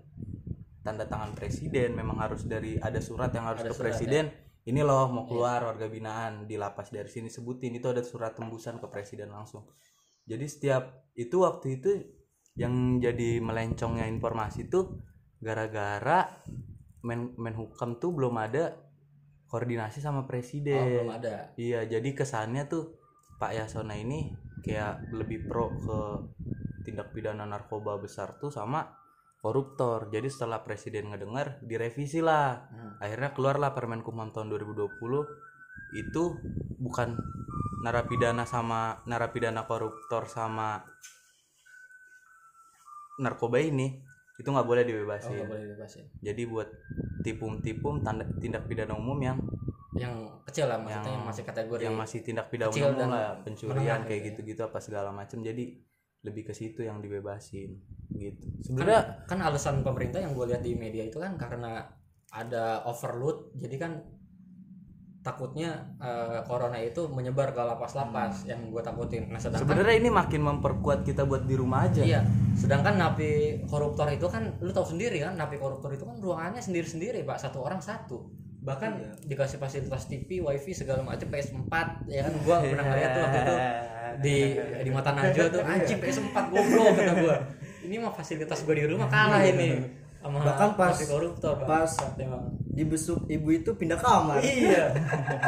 tanda 0.80 1.04
tangan 1.04 1.36
presiden 1.36 1.92
memang 1.92 2.16
harus 2.24 2.48
dari 2.48 2.80
ada 2.80 3.04
surat 3.04 3.36
yang 3.36 3.52
harus 3.52 3.68
Ada 3.68 3.70
ke 3.70 3.76
surat, 3.76 3.86
presiden 3.92 4.26
ini 4.70 4.86
loh 4.86 5.10
mau 5.10 5.26
keluar 5.26 5.66
warga 5.66 5.90
binaan 5.90 6.46
di 6.46 6.54
lapas 6.54 6.94
dari 6.94 7.10
sini 7.10 7.26
sebutin. 7.32 7.74
Itu 7.74 7.90
ada 7.90 8.06
surat 8.06 8.38
tembusan 8.38 8.78
ke 8.78 8.86
presiden 8.86 9.34
langsung. 9.34 9.66
Jadi 10.30 10.46
setiap 10.46 11.10
itu 11.18 11.42
waktu 11.42 11.82
itu 11.82 11.90
yang 12.54 13.02
jadi 13.02 13.42
melencongnya 13.42 14.06
informasi 14.06 14.70
tuh 14.70 15.02
gara-gara 15.42 16.28
men 17.02 17.34
menhukam 17.40 17.98
tuh 17.98 18.12
belum 18.12 18.36
ada 18.36 18.76
koordinasi 19.50 20.04
sama 20.04 20.22
Oh, 20.22 20.30
presiden 20.30 20.86
belum 20.86 21.18
ada. 21.18 21.56
Iya, 21.58 21.90
jadi 21.90 22.10
kesannya 22.14 22.70
tuh 22.70 22.99
Pak 23.40 23.52
Yasona 23.56 23.96
ini 23.96 24.36
kayak 24.60 25.16
lebih 25.16 25.48
pro 25.48 25.72
ke 25.72 26.00
tindak 26.84 27.16
pidana 27.16 27.48
narkoba 27.48 27.96
besar 27.96 28.36
tuh 28.36 28.52
sama 28.52 28.84
koruptor. 29.40 30.12
Jadi 30.12 30.28
setelah 30.28 30.60
presiden 30.62 31.10
ngedengar 31.10 31.64
direvisi 31.64 32.20
lah. 32.20 32.68
Hmm. 32.68 33.00
Akhirnya 33.00 33.32
keluarlah 33.32 33.72
Permen 33.72 34.04
Kumham 34.04 34.36
tahun 34.36 34.52
2020 34.52 35.00
itu 35.96 36.24
bukan 36.78 37.16
narapidana 37.80 38.44
sama 38.44 39.00
narapidana 39.08 39.64
koruptor 39.64 40.28
sama 40.28 40.84
narkoba 43.20 43.64
ini 43.64 44.04
itu 44.40 44.48
nggak 44.48 44.68
boleh 44.68 44.84
Oh, 44.84 44.88
dibebasin. 44.88 45.36
nggak 45.36 45.48
boleh 45.52 45.64
dibebasin. 45.68 46.04
Jadi 46.20 46.42
buat 46.48 46.68
tipum-tipum 47.24 48.04
tindak 48.40 48.64
pidana 48.68 48.96
umum 48.96 49.20
yang 49.20 49.40
Yang 50.00 50.16
kecil 50.48 50.66
lah 50.72 50.78
maksudnya 50.80 51.04
Yang- 51.04 51.16
yang 51.20 51.26
masih 51.28 51.44
kategori 51.46 51.82
yang 51.84 51.98
masih 52.00 52.20
tindak 52.24 52.46
pidana 52.48 52.72
kecil 52.72 52.88
umum 52.90 53.00
dan 53.00 53.10
lah 53.12 53.28
pencurian 53.44 54.00
kayak 54.08 54.08
gitu 54.08 54.16
ya. 54.16 54.28
gitu-gitu 54.32 54.62
apa 54.66 54.80
segala 54.80 55.10
macam 55.12 55.38
jadi 55.44 55.66
lebih 56.20 56.44
ke 56.48 56.54
situ 56.56 56.84
yang 56.84 57.00
dibebasin 57.00 57.80
gitu. 58.12 58.46
Kan, 58.48 58.64
sebenarnya 58.66 59.02
kan 59.30 59.40
alasan 59.40 59.86
pemerintah 59.86 60.20
yang 60.20 60.36
gue 60.36 60.46
lihat 60.52 60.64
di 60.66 60.74
media 60.76 61.08
itu 61.08 61.22
kan 61.22 61.40
karena 61.40 61.88
ada 62.30 62.84
overload 62.86 63.56
jadi 63.56 63.76
kan 63.80 63.92
takutnya 65.20 65.96
eh, 66.00 66.40
corona 66.48 66.80
itu 66.80 67.12
menyebar 67.12 67.52
ke 67.52 67.60
lapas-lapas 67.60 68.48
yang 68.48 68.72
gue 68.72 68.80
takutin. 68.80 69.28
Nah 69.28 69.38
sedangkan 69.38 69.68
sebenarnya 69.68 69.96
ini 70.00 70.10
makin 70.10 70.42
memperkuat 70.48 71.04
kita 71.04 71.28
buat 71.28 71.44
di 71.44 71.56
rumah 71.60 71.92
aja. 71.92 72.02
Iya, 72.02 72.24
sedangkan 72.56 72.96
napi 72.96 73.64
koruptor 73.68 74.08
itu 74.16 74.26
kan 74.32 74.56
lu 74.64 74.72
tahu 74.72 74.96
sendiri 74.96 75.20
kan, 75.20 75.36
napi 75.36 75.60
koruptor 75.60 75.92
itu 75.92 76.08
kan 76.08 76.16
ruangannya 76.24 76.64
sendiri-sendiri, 76.64 77.28
Pak, 77.28 77.36
satu 77.36 77.60
orang 77.60 77.84
satu. 77.84 78.32
Bahkan 78.70 78.92
Iya. 78.94 79.10
dikasih 79.26 79.58
fasilitas 79.58 80.06
TV, 80.06 80.40
WiFi 80.40 80.72
segala 80.76 81.02
macam 81.02 81.26
PS4 81.26 81.74
ya 82.06 82.22
kan 82.22 82.34
gua 82.40 82.62
pernah 82.62 82.86
ngeliat 82.86 83.10
tuh 83.10 83.22
waktu 83.22 83.40
itu 83.40 83.56
di 84.20 84.36
di 84.80 84.90
mata 84.90 85.10
Najwa 85.12 85.46
tuh 85.48 85.62
anjing 85.64 85.98
PS4 85.98 86.36
goblok 86.48 86.88
kata 86.94 87.14
gua. 87.18 87.36
Ini 87.82 87.96
mah 87.98 88.14
fasilitas 88.14 88.62
gua 88.62 88.76
di 88.76 88.86
rumah 88.86 89.08
kalah 89.08 89.42
ini 89.42 89.82
sama 90.20 90.44
Bahkan 90.44 90.70
pas- 90.76 91.00
koruptor, 91.02 91.56
pas- 91.64 91.96
dibesuk 92.70 93.26
ibu 93.26 93.50
itu 93.52 93.72
pindah 93.72 93.98
kamar 93.98 94.40
Iya. 94.40 94.94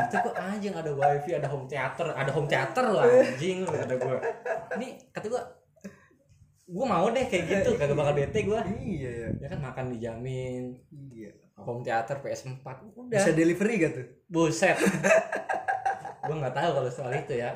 itu 0.01 0.15
kok 0.17 0.33
anjing 0.33 0.73
ada 0.73 0.91
wifi, 0.91 1.31
ada 1.31 1.45
home 1.45 1.63
theater, 1.65 2.07
ada 2.09 2.27
home 2.27 2.43
theater 2.45 2.85
lah 2.89 3.05
anjing 3.05 3.63
kata 3.63 3.93
gua. 3.95 4.17
Ini 4.75 4.87
kata 5.11 5.27
gua 5.29 5.41
gue 6.71 6.85
mau 6.87 7.11
deh 7.11 7.27
kayak 7.27 7.45
gitu 7.51 7.69
kagak 7.79 7.97
bakal 7.99 8.13
bete 8.15 8.39
gue 8.47 8.59
iya 8.79 9.11
ya 9.11 9.29
ya 9.43 9.47
kan 9.51 9.59
makan 9.59 9.85
dijamin. 9.91 10.79
Iya. 11.11 11.35
Home 11.61 11.83
theater 11.85 12.23
PS4 12.23 12.65
udah. 12.97 13.11
Bisa 13.21 13.35
delivery 13.35 13.75
gak 13.83 13.91
tuh? 13.93 14.07
Buset. 14.25 14.79
Gue 16.25 16.37
nggak 16.37 16.53
tahu 16.53 16.69
kalau 16.73 16.89
soal 16.89 17.13
itu 17.17 17.37
ya. 17.37 17.53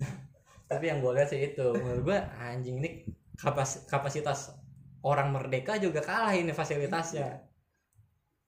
Tapi 0.70 0.84
yang 0.88 1.04
gue 1.04 1.12
lihat 1.16 1.28
sih 1.28 1.52
itu 1.52 1.66
menurut 1.76 2.02
gue 2.06 2.18
anjing 2.40 2.80
ini 2.80 3.04
kapas 3.36 3.84
kapasitas 3.88 4.56
orang 5.04 5.32
merdeka 5.32 5.76
juga 5.76 6.00
kalah 6.00 6.32
ini 6.32 6.52
fasilitasnya. 6.56 7.44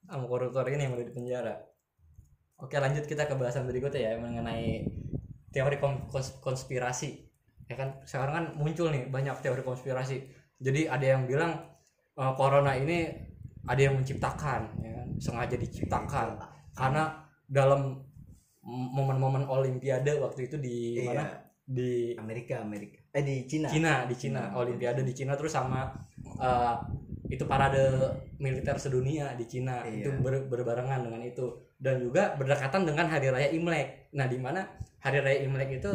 Sama 0.08 0.24
koruptor 0.24 0.64
ini 0.72 0.88
yang 0.88 0.96
udah 0.96 1.04
di 1.04 1.12
penjara. 1.12 1.54
Oke 2.58 2.80
lanjut 2.80 3.04
kita 3.04 3.28
ke 3.28 3.36
bahasan 3.36 3.68
berikutnya 3.68 4.00
ya 4.00 4.12
mengenai 4.16 4.88
teori 5.52 5.76
kons- 5.80 6.40
konspirasi 6.40 7.27
ya 7.68 7.76
kan 7.76 7.88
sekarang 8.02 8.34
kan 8.34 8.44
muncul 8.56 8.88
nih 8.88 9.06
banyak 9.06 9.36
teori 9.44 9.60
konspirasi. 9.62 10.24
Jadi 10.58 10.88
ada 10.88 11.06
yang 11.06 11.28
bilang 11.28 11.52
eh, 12.16 12.32
corona 12.34 12.72
ini 12.74 13.06
ada 13.68 13.80
yang 13.80 14.00
menciptakan 14.00 14.60
ya 14.80 14.90
kan? 14.96 15.06
sengaja 15.20 15.56
diciptakan. 15.60 16.40
Karena 16.72 17.12
dalam 17.44 18.00
momen-momen 18.68 19.48
olimpiade 19.48 20.16
waktu 20.20 20.48
itu 20.48 20.56
di 20.60 21.00
Iya. 21.00 21.04
mana? 21.12 21.24
Di 21.68 22.16
Amerika 22.16 22.64
Amerika. 22.64 22.98
Eh 23.12 23.20
di 23.20 23.44
Cina. 23.44 23.68
Cina 23.68 24.08
di 24.08 24.16
Cina. 24.16 24.52
Olimpiade 24.56 25.04
di 25.04 25.12
Cina 25.12 25.36
terus 25.36 25.52
sama 25.52 25.92
eh, 26.40 26.76
itu 27.28 27.44
parade 27.44 27.84
militer 28.40 28.80
sedunia 28.80 29.36
di 29.36 29.44
Cina. 29.44 29.84
Iya. 29.84 30.08
itu 30.08 30.10
ber- 30.24 30.48
berbarengan 30.48 31.04
dengan 31.04 31.20
itu. 31.20 31.68
Dan 31.78 32.00
juga 32.02 32.34
berdekatan 32.34 32.88
dengan 32.88 33.06
hari 33.06 33.28
raya 33.28 33.52
Imlek. 33.52 34.10
Nah 34.16 34.26
di 34.26 34.38
mana 34.40 34.64
hari 35.08 35.18
raya 35.18 35.38
Imlek 35.42 35.80
itu 35.80 35.92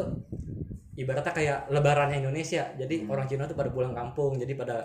ibaratnya 0.94 1.32
kayak 1.32 1.60
lebarannya 1.70 2.18
Indonesia. 2.20 2.74
Jadi 2.74 3.06
Hmm. 3.06 3.14
orang 3.14 3.26
Cina 3.26 3.46
tuh 3.46 3.54
pada 3.54 3.70
pulang 3.70 3.94
kampung 3.94 4.36
jadi 4.36 4.54
pada 4.54 4.78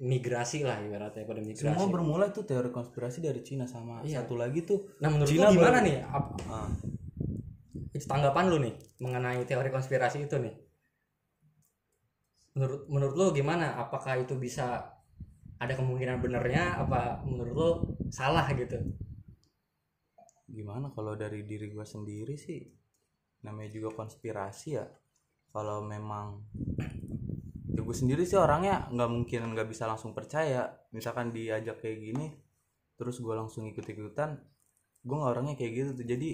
migrasi 0.00 0.64
lah 0.64 0.80
ibaratnya 0.80 1.24
pada 1.24 1.40
migrasi. 1.40 1.64
Semua 1.66 1.84
bermula 1.86 2.28
tuh 2.28 2.44
teori 2.44 2.68
konspirasi 2.68 3.20
dari 3.20 3.40
Cina 3.40 3.64
sama 3.64 4.00
Iya. 4.00 4.24
satu 4.24 4.36
lagi 4.36 4.64
tuh 4.64 4.96
nah 4.96 5.08
menurut 5.08 5.28
Cina 5.28 5.48
lu 5.48 5.56
gimana 5.56 5.76
baru- 5.76 5.86
nih? 5.88 5.96
Ap- 6.08 6.36
ah, 6.48 6.68
itu 7.90 8.06
tanggapan 8.06 8.44
lu 8.48 8.56
nih 8.60 8.74
mengenai 8.96 9.44
teori 9.44 9.68
konspirasi 9.68 10.24
itu 10.24 10.36
nih. 10.36 10.54
Menurut 12.56 12.88
menurut 12.88 13.14
lu 13.14 13.26
gimana? 13.30 13.76
Apakah 13.76 14.18
itu 14.18 14.34
bisa 14.36 14.88
ada 15.56 15.72
kemungkinan 15.76 16.18
benernya? 16.18 16.80
Apa 16.80 17.20
menurut 17.22 17.52
lu 17.52 17.68
salah 18.08 18.48
gitu? 18.50 18.80
Gimana 20.48 20.90
kalau 20.90 21.14
dari 21.14 21.44
diri 21.44 21.70
gua 21.70 21.84
sendiri 21.84 22.34
sih 22.34 22.58
namanya 23.40 23.70
juga 23.70 23.94
konspirasi 23.94 24.68
ya. 24.74 24.86
Kalau 25.50 25.82
memang 25.82 26.46
ya 27.70 27.80
gue 27.80 27.96
sendiri 27.96 28.22
sih 28.22 28.36
orangnya 28.36 28.86
nggak 28.88 29.10
mungkin 29.10 29.40
nggak 29.50 29.68
bisa 29.68 29.84
langsung 29.84 30.12
percaya. 30.12 30.68
Misalkan 30.90 31.30
diajak 31.30 31.78
kayak 31.78 31.98
gini 32.00 32.26
terus 32.94 33.16
gua 33.18 33.40
langsung 33.40 33.64
ikut 33.64 33.80
ikutan 33.82 34.36
gue 35.00 35.16
nggak 35.16 35.32
orangnya 35.32 35.54
kayak 35.56 35.72
gitu 35.72 35.90
tuh. 35.94 36.06
Jadi 36.06 36.30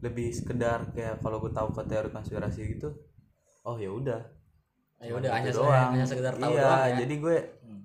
lebih 0.00 0.30
sekedar 0.30 0.88
kayak 0.90 1.20
kalau 1.20 1.36
gue 1.38 1.50
tahu 1.50 1.68
ke 1.70 1.82
teori 1.84 2.08
konspirasi 2.08 2.60
gitu 2.72 2.94
oh 3.62 3.76
ya 3.76 3.90
udah. 3.90 4.22
Ya 4.96 5.10
Cuman 5.12 5.20
udah 5.20 5.30
hanya 5.34 5.50
gitu 5.50 5.60
hanya 5.66 6.06
sekedar 6.06 6.34
tahu 6.34 6.50
iya 6.50 6.62
doang 6.62 6.80
ya. 6.86 6.96
jadi 7.02 7.14
gue 7.18 7.36
Hmm. 7.60 7.82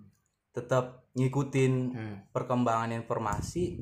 tetap 0.52 0.86
ngikutin 1.12 1.74
Hmm. 1.92 2.16
perkembangan 2.30 2.94
informasi 2.96 3.82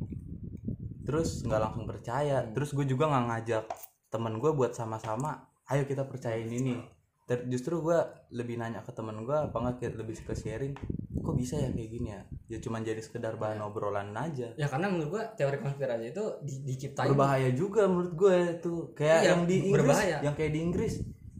terus 1.04 1.44
nggak 1.44 1.62
langsung 1.62 1.86
percaya. 1.86 2.42
Hmm. 2.42 2.56
terus 2.56 2.72
gue 2.72 2.86
juga 2.86 3.06
nggak 3.06 3.26
ngajak 3.28 3.66
temen 4.10 4.38
gue 4.38 4.52
buat 4.52 4.74
sama-sama 4.74 5.38
ayo 5.66 5.86
kita 5.86 6.04
percayain 6.04 6.50
ini 6.50 6.82
Ter- 7.24 7.46
justru 7.46 7.78
gue 7.80 7.98
lebih 8.32 8.58
nanya 8.58 8.82
ke 8.82 8.90
temen 8.90 9.22
gue 9.22 9.38
apa 9.38 9.54
nggak 9.54 9.94
lebih 9.96 10.18
ke 10.20 10.34
sharing 10.34 10.74
kok 11.20 11.36
bisa 11.36 11.56
ya 11.56 11.70
kayak 11.70 11.90
gini 11.92 12.10
ya 12.10 12.22
ya 12.48 12.58
cuman 12.58 12.82
jadi 12.82 12.98
sekedar 13.00 13.38
Iya. 13.38 13.40
bahan 13.40 13.60
obrolan 13.62 14.10
aja 14.12 14.50
ya 14.52 14.66
karena 14.66 14.90
menurut 14.90 15.10
gua 15.12 15.24
teori 15.30 15.62
konspirasi 15.62 16.10
itu 16.10 16.26
di- 16.42 16.62
diciptain 16.66 17.06
berbahaya 17.08 17.54
juga 17.54 17.86
menurut 17.86 18.18
gue 18.18 18.38
tuh 18.58 18.80
kayak 18.92 19.20
Iya, 19.20 19.30
yang 19.30 19.42
di 19.46 19.56
Inggris 19.64 19.86
berbahaya. 19.86 20.18
yang 20.20 20.34
kayak 20.34 20.52
di 20.52 20.60
Inggris 20.60 20.94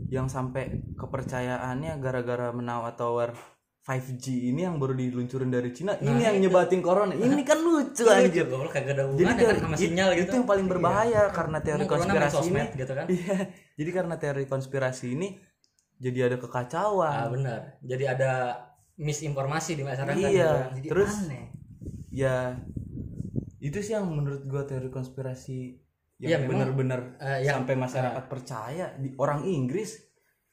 yang 0.08 0.28
sampai 0.30 0.64
kepercayaannya 0.94 1.98
gara-gara 1.98 2.50
menawa 2.52 2.94
tower 2.94 3.34
5G 3.80 4.26
ini 4.52 4.68
yang 4.68 4.78
baru 4.78 4.94
diluncurin 4.94 5.50
dari 5.50 5.72
Cina 5.72 5.98
ini 5.98 6.22
yang 6.22 6.38
nyebatin 6.38 6.80
corona. 6.80 7.16
Ini 7.16 7.42
kan 7.42 7.58
lucu 7.58 8.06
anjir. 8.06 8.46
Lucu, 8.46 8.54
goblok, 8.54 8.72
kagak 8.72 8.94
ada 8.94 9.04
jadi 9.10 9.26
kan 9.26 9.38
dari- 9.40 9.60
sama 9.60 9.76
sinyal 9.76 10.10
gitu. 10.14 10.22
itu 10.22 10.34
yang 10.36 10.48
paling 10.48 10.68
berbahaya 10.68 11.22
karena 11.30 11.58
teori 11.60 11.86
konspirasi 11.86 12.42
ini. 12.46 12.62
gitu 12.76 12.94
kan. 12.94 13.06
Iya. 13.10 13.38
Jadi 13.76 13.90
karena 13.90 14.16
teori 14.16 14.44
konspirasi 14.46 15.06
ini 15.12 15.28
jadi 15.98 16.20
ada 16.28 16.36
ah 16.36 16.40
kekacauan 16.40 17.28
benar. 17.34 17.60
Jadi 17.82 18.04
ada 18.06 18.32
misinformasi 18.96 19.72
di 19.74 19.84
masyarakat 19.84 20.16
Iya. 20.18 20.28
gitu 20.28 20.44
kan. 20.46 20.70
jadi 20.76 20.88
Terus- 20.88 21.20
aneh. 21.26 21.44
ya 22.10 22.36
itu 23.60 23.78
sih 23.80 23.94
yang 23.94 24.06
menurut 24.06 24.44
gua 24.46 24.64
teori 24.64 24.88
konspirasi 24.88 25.82
Iya, 26.20 26.36
yang 26.36 26.42
memang, 26.46 26.76
benar-benar 26.76 27.02
yang- 27.40 27.64
sampai 27.64 27.76
masyarakat 27.76 28.24
percaya 28.28 28.92
di 28.96 29.16
orang 29.16 29.48
Inggris 29.48 30.09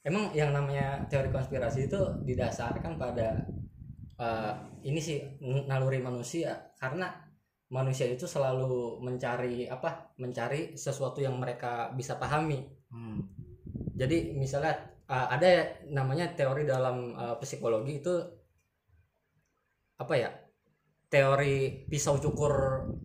emang 0.06 0.30
yang 0.30 0.54
namanya 0.54 1.02
teori 1.10 1.34
konspirasi 1.34 1.90
itu 1.90 2.00
didasarkan 2.22 2.94
pada 2.94 3.42
eh, 4.22 4.52
ini 4.86 5.00
sih 5.02 5.18
naluri 5.66 5.98
manusia 5.98 6.54
karena 6.78 7.10
manusia 7.66 8.06
itu 8.06 8.30
selalu 8.30 9.02
mencari 9.02 9.66
apa 9.66 10.14
mencari 10.22 10.78
sesuatu 10.78 11.18
yang 11.18 11.34
mereka 11.36 11.90
bisa 11.92 12.14
pahami 12.16 12.62
Hmm. 12.86 13.18
jadi 13.98 14.30
misalnya 14.38 14.78
eh, 15.10 15.26
ada 15.34 15.50
namanya 15.90 16.30
teori 16.38 16.62
dalam 16.62 17.18
eh, 17.18 17.34
psikologi 17.42 17.98
itu 17.98 18.14
apa 19.98 20.14
ya 20.14 20.30
teori 21.10 21.86
pisau 21.90 22.22
cukur 22.22 22.54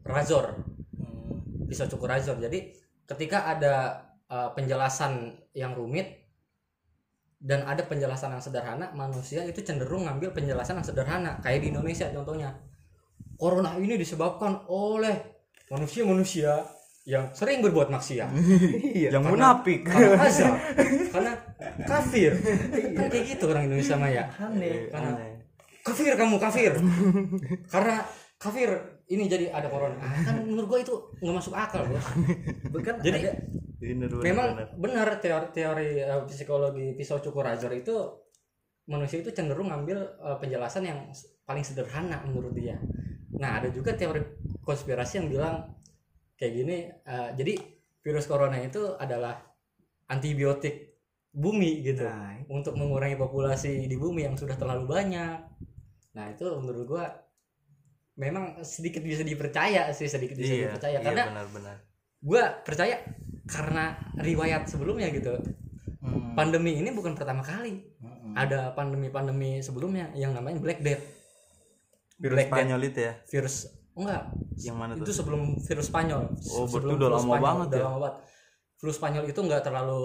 razor 0.06 0.45
Hmm. 1.02 1.66
pisau 1.66 1.89
cukur 1.89 2.14
razor 2.14 2.38
jadi 2.38 2.78
ketika 3.10 3.49
ada 3.49 3.74
eh, 4.30 4.49
penjelasan 4.54 5.34
yang 5.58 5.74
rumit 5.74 6.21
dan 7.42 7.66
ada 7.66 7.82
penjelasan 7.82 8.32
yang 8.32 8.39
sederhana 8.39 8.94
manusia 8.94 9.42
itu 9.42 9.66
cenderung 9.66 10.06
ngambil 10.06 10.30
penjelasan 10.30 10.78
yang 10.78 10.86
sederhana. 10.86 11.42
Kayak 11.42 11.66
di 11.66 11.68
Indonesia 11.74 12.06
contohnya. 12.14 12.54
Corona 13.34 13.74
ini 13.76 13.98
disebabkan 13.98 14.70
oleh 14.70 15.42
manusia-manusia 15.68 16.62
yang 17.04 17.34
sering 17.34 17.66
berbuat 17.66 17.89
maksiat. 17.89 18.30
Iya. 18.94 19.10
Yang 19.10 19.24
karena- 19.26 19.58
munafik. 19.58 19.80
karena 19.82 20.22
azab. 20.30 20.54
Karena 21.10 21.34
kafir. 21.89 22.32
Kan 22.94 23.06
kayak 23.10 23.26
gitu 23.26 23.44
orang 23.50 23.66
Indonesia 23.66 23.96
Maya. 23.98 24.30
Aneh. 24.38 24.94
Karena 24.94 25.10
Aneh. 25.18 25.34
kafir 25.82 26.14
kamu 26.14 26.38
kafir. 26.38 26.78
Karena 27.66 28.06
kafir 28.38 28.70
ini 29.10 29.26
jadi 29.26 29.50
ada 29.50 29.66
corona. 29.66 29.98
Ah, 29.98 30.22
kan 30.22 30.46
menurut 30.46 30.70
gua 30.70 30.80
itu 30.80 30.94
nggak 31.18 31.36
masuk 31.36 31.58
akal 31.58 31.82
bos. 31.89 32.06
Bukan 32.70 32.94
Jadi, 33.02 33.18
ada 33.26 33.34
Bener, 33.82 34.14
bener, 34.14 34.22
memang 34.22 34.50
benar 34.78 35.18
teori 35.18 35.50
teori 35.50 36.06
eh, 36.06 36.22
psikologi 36.30 36.94
pisau 36.94 37.18
cukur 37.18 37.42
razor 37.42 37.74
itu 37.74 37.98
manusia 38.86 39.26
itu 39.26 39.34
cenderung 39.34 39.74
ngambil 39.74 40.22
eh, 40.22 40.38
penjelasan 40.38 40.86
yang 40.86 41.10
paling 41.50 41.66
sederhana 41.66 42.22
menurut 42.30 42.54
dia. 42.54 42.78
Nah 43.42 43.58
ada 43.58 43.74
juga 43.74 43.98
teori 43.98 44.22
konspirasi 44.62 45.26
yang 45.26 45.28
bilang 45.34 45.66
kayak 46.38 46.54
gini 46.54 46.78
eh, 46.94 47.30
jadi 47.34 47.58
virus 48.06 48.30
corona 48.30 48.62
itu 48.62 48.94
adalah 49.02 49.42
antibiotik 50.14 51.02
bumi 51.34 51.82
gitu 51.82 52.06
nah, 52.06 52.38
untuk 52.54 52.78
mengurangi 52.78 53.18
populasi 53.18 53.90
di 53.90 53.98
bumi 53.98 54.30
yang 54.30 54.38
sudah 54.38 54.62
terlalu 54.62 54.86
banyak. 54.86 55.42
Nah 56.14 56.26
itu 56.30 56.46
menurut 56.62 56.86
gua 56.86 57.06
memang 58.14 58.62
sedikit 58.62 59.02
bisa 59.02 59.26
dipercaya 59.26 59.90
sih 59.90 60.06
sedikit 60.06 60.38
bisa 60.38 60.54
iya, 60.54 60.62
dipercaya 60.70 60.98
iya, 61.00 61.06
karena 61.08 61.24
benar-benar 61.34 61.78
gua 62.22 62.44
percaya 62.62 63.02
karena 63.48 63.98
riwayat 64.20 64.70
sebelumnya 64.70 65.10
gitu. 65.10 65.38
Hmm. 66.02 66.34
pandemi 66.34 66.82
ini 66.82 66.89
bukan 66.89 67.14
pertama 67.14 67.46
kali. 67.46 67.86
Hmm. 68.02 68.34
ada 68.34 68.72
pandemi-pandemi 68.72 69.60
sebelumnya 69.60 70.10
yang 70.16 70.32
namanya 70.32 70.58
Black 70.64 70.80
Death. 70.80 71.04
Virus 72.18 72.38
Black 72.38 72.48
Death. 72.48 72.58
Spanyol 72.58 72.82
itu 72.88 73.00
ya? 73.02 73.14
Virus 73.28 73.56
enggak. 73.92 74.24
Yang 74.62 74.78
mana 74.78 74.92
itu 74.96 75.04
tuh 75.04 75.16
sebelum 75.20 75.42
virus 75.60 75.88
Spanyol. 75.92 76.24
Oh, 76.56 76.66
sebelum 76.66 76.72
berarti 76.72 76.96
udah 76.96 77.10
lama 77.12 77.22
Spanyol, 77.22 77.44
banget 77.44 77.68
udah 77.68 77.80
ya? 77.80 77.86
lama 77.86 78.00
banget. 78.00 78.16
Flu 78.82 78.89
Spanyol 78.89 79.26
itu 79.30 79.39
enggak 79.46 79.62
terlalu 79.62 80.02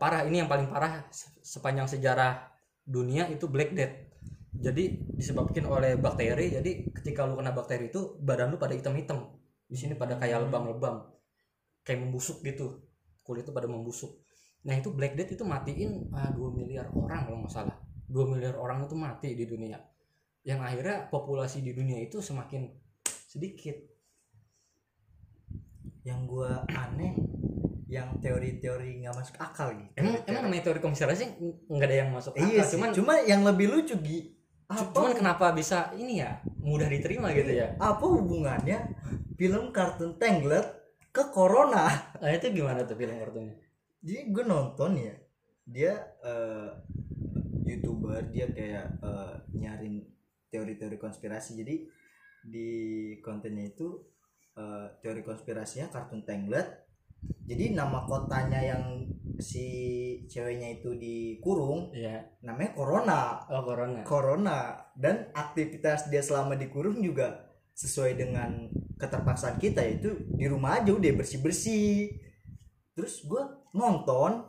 parah. 0.00 0.22
Ini 0.24 0.36
yang 0.44 0.48
paling 0.48 0.68
parah 0.72 1.04
se- 1.12 1.34
sepanjang 1.44 1.90
sejarah 1.90 2.46
dunia 2.86 3.28
itu 3.28 3.44
Black 3.50 3.76
Death. 3.76 3.94
Jadi 4.54 5.02
disebabkan 5.18 5.66
oleh 5.66 5.98
bakteri. 5.98 6.54
Jadi 6.54 6.94
ketika 6.94 7.26
lu 7.26 7.36
kena 7.36 7.52
bakteri 7.52 7.90
itu 7.90 8.16
badan 8.22 8.54
lu 8.54 8.56
pada 8.56 8.72
hitam-hitam. 8.72 9.34
Di 9.68 9.76
sini 9.76 9.98
pada 9.98 10.16
kayak 10.16 10.46
lebam-lebam 10.48 11.13
kayak 11.84 12.00
membusuk 12.02 12.40
gitu. 12.42 12.82
Kulit 13.24 13.44
itu 13.44 13.52
pada 13.52 13.68
membusuk. 13.68 14.10
Nah 14.64 14.74
itu 14.80 14.90
Black 14.90 15.14
Death 15.14 15.36
itu 15.36 15.44
matiin 15.44 16.08
ah, 16.16 16.32
2 16.32 16.40
miliar 16.56 16.88
orang 16.96 17.28
kalau 17.28 17.38
nggak 17.44 17.52
salah. 17.52 17.76
2 18.08 18.32
miliar 18.32 18.56
orang 18.56 18.84
itu 18.88 18.96
mati 18.96 19.36
di 19.36 19.44
dunia. 19.44 19.76
Yang 20.44 20.60
akhirnya 20.60 20.96
populasi 21.08 21.60
di 21.60 21.72
dunia 21.76 22.00
itu 22.00 22.20
semakin 22.20 22.68
sedikit. 23.28 23.76
Yang 26.04 26.20
gua 26.28 26.68
aneh 26.68 27.16
yang 27.88 28.18
teori-teori 28.18 29.04
nggak 29.04 29.14
masuk 29.14 29.36
akal 29.38 29.70
gitu. 29.76 29.92
Emang 29.94 30.18
emang 30.26 30.42
namanya 30.48 30.72
teori 30.72 30.80
konspirasi 30.82 31.36
nggak 31.70 31.88
ada 31.88 31.96
yang 32.02 32.10
masuk 32.10 32.34
akal 32.34 32.48
iya 32.50 32.62
sih 32.66 32.74
cuman 32.74 32.90
cuma 32.90 33.14
yang 33.22 33.46
lebih 33.46 33.70
lucu 33.70 33.94
Gi 34.02 34.34
apa 34.66 34.90
cuman 34.90 35.12
kenapa 35.14 35.52
bisa 35.54 35.92
ini 35.94 36.24
ya 36.24 36.40
mudah 36.64 36.88
diterima 36.88 37.30
gitu 37.36 37.52
ya? 37.52 37.76
Apa 37.76 38.02
hubungannya 38.02 38.96
film 39.36 39.70
kartun 39.70 40.16
Tangled 40.18 40.64
ke 41.14 41.30
corona. 41.30 41.86
Nah, 42.18 42.30
itu 42.34 42.50
gimana 42.50 42.82
tuh 42.82 42.98
film 42.98 43.14
kartunnya 43.22 43.54
jadi 44.04 44.20
gue 44.28 44.44
nonton 44.44 45.00
ya 45.00 45.14
dia 45.64 45.92
eh, 46.20 46.70
youtuber 47.64 48.20
dia 48.28 48.52
kayak 48.52 49.00
eh, 49.00 49.34
nyarin 49.56 50.04
teori-teori 50.52 51.00
konspirasi. 51.00 51.56
Jadi 51.56 51.88
di 52.44 52.70
kontennya 53.24 53.72
itu 53.72 53.96
eh, 54.60 54.86
teori 55.00 55.24
konspirasinya 55.24 55.88
kartun 55.88 56.28
Tangled 56.28 56.84
jadi 57.44 57.72
nama 57.72 58.04
kotanya 58.04 58.60
yang 58.60 58.84
si 59.40 59.66
ceweknya 60.28 60.80
itu 60.80 60.92
dikurung 60.96 61.88
iya. 61.96 62.20
namanya 62.44 62.76
Corona. 62.76 63.20
Oh 63.48 63.64
corona. 63.64 64.00
Corona. 64.04 64.58
Dan 64.92 65.32
aktivitas 65.32 66.12
dia 66.12 66.20
selama 66.20 66.56
dikurung 66.56 67.00
juga 67.00 67.48
sesuai 67.72 68.12
dengan 68.20 68.68
keterpaksaan 68.98 69.58
kita 69.58 69.82
yaitu 69.82 70.14
di 70.34 70.46
rumah 70.46 70.80
aja 70.80 70.94
udah 70.94 71.12
bersih 71.14 71.40
bersih 71.42 72.14
terus 72.94 73.26
gue 73.26 73.42
nonton. 73.74 74.46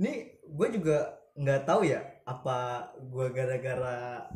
Nih 0.00 0.42
gue 0.44 0.68
juga 0.76 1.16
nggak 1.36 1.64
tahu 1.64 1.88
ya 1.88 2.00
apa 2.28 2.90
gue 3.00 3.26
gara-gara 3.32 4.28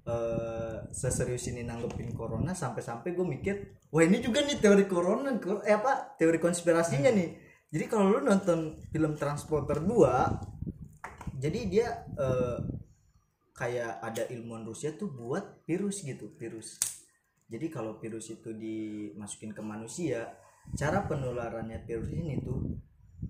eh 0.00 0.76
seserius 0.90 1.52
ini 1.52 1.62
nanggepin 1.62 2.16
corona 2.16 2.56
sampai-sampai 2.56 3.12
gue 3.12 3.26
mikir 3.26 3.54
wah 3.92 4.00
ini 4.00 4.24
juga 4.24 4.40
nih 4.40 4.56
teori 4.56 4.88
corona 4.88 5.36
eh 5.64 5.74
apa 5.76 6.16
teori 6.16 6.38
konspirasinya 6.40 7.12
nih. 7.12 7.48
Jadi 7.70 7.84
kalau 7.86 8.18
lu 8.18 8.20
nonton 8.26 8.74
film 8.90 9.14
Transporter 9.14 9.78
2 9.78 10.58
jadi 11.40 11.60
dia 11.70 11.88
eh, 12.18 12.58
kayak 13.56 14.00
ada 14.00 14.22
ilmuwan 14.32 14.64
Rusia 14.64 14.92
tuh 14.96 15.12
buat 15.12 15.64
virus 15.68 16.00
gitu 16.04 16.32
virus 16.36 16.80
jadi 17.50 17.66
kalau 17.66 17.98
virus 17.98 18.30
itu 18.30 18.54
dimasukin 18.54 19.50
ke 19.50 19.60
manusia 19.60 20.30
cara 20.72 21.02
penularannya 21.02 21.82
virus 21.82 22.08
ini 22.08 22.38
tuh 22.38 22.78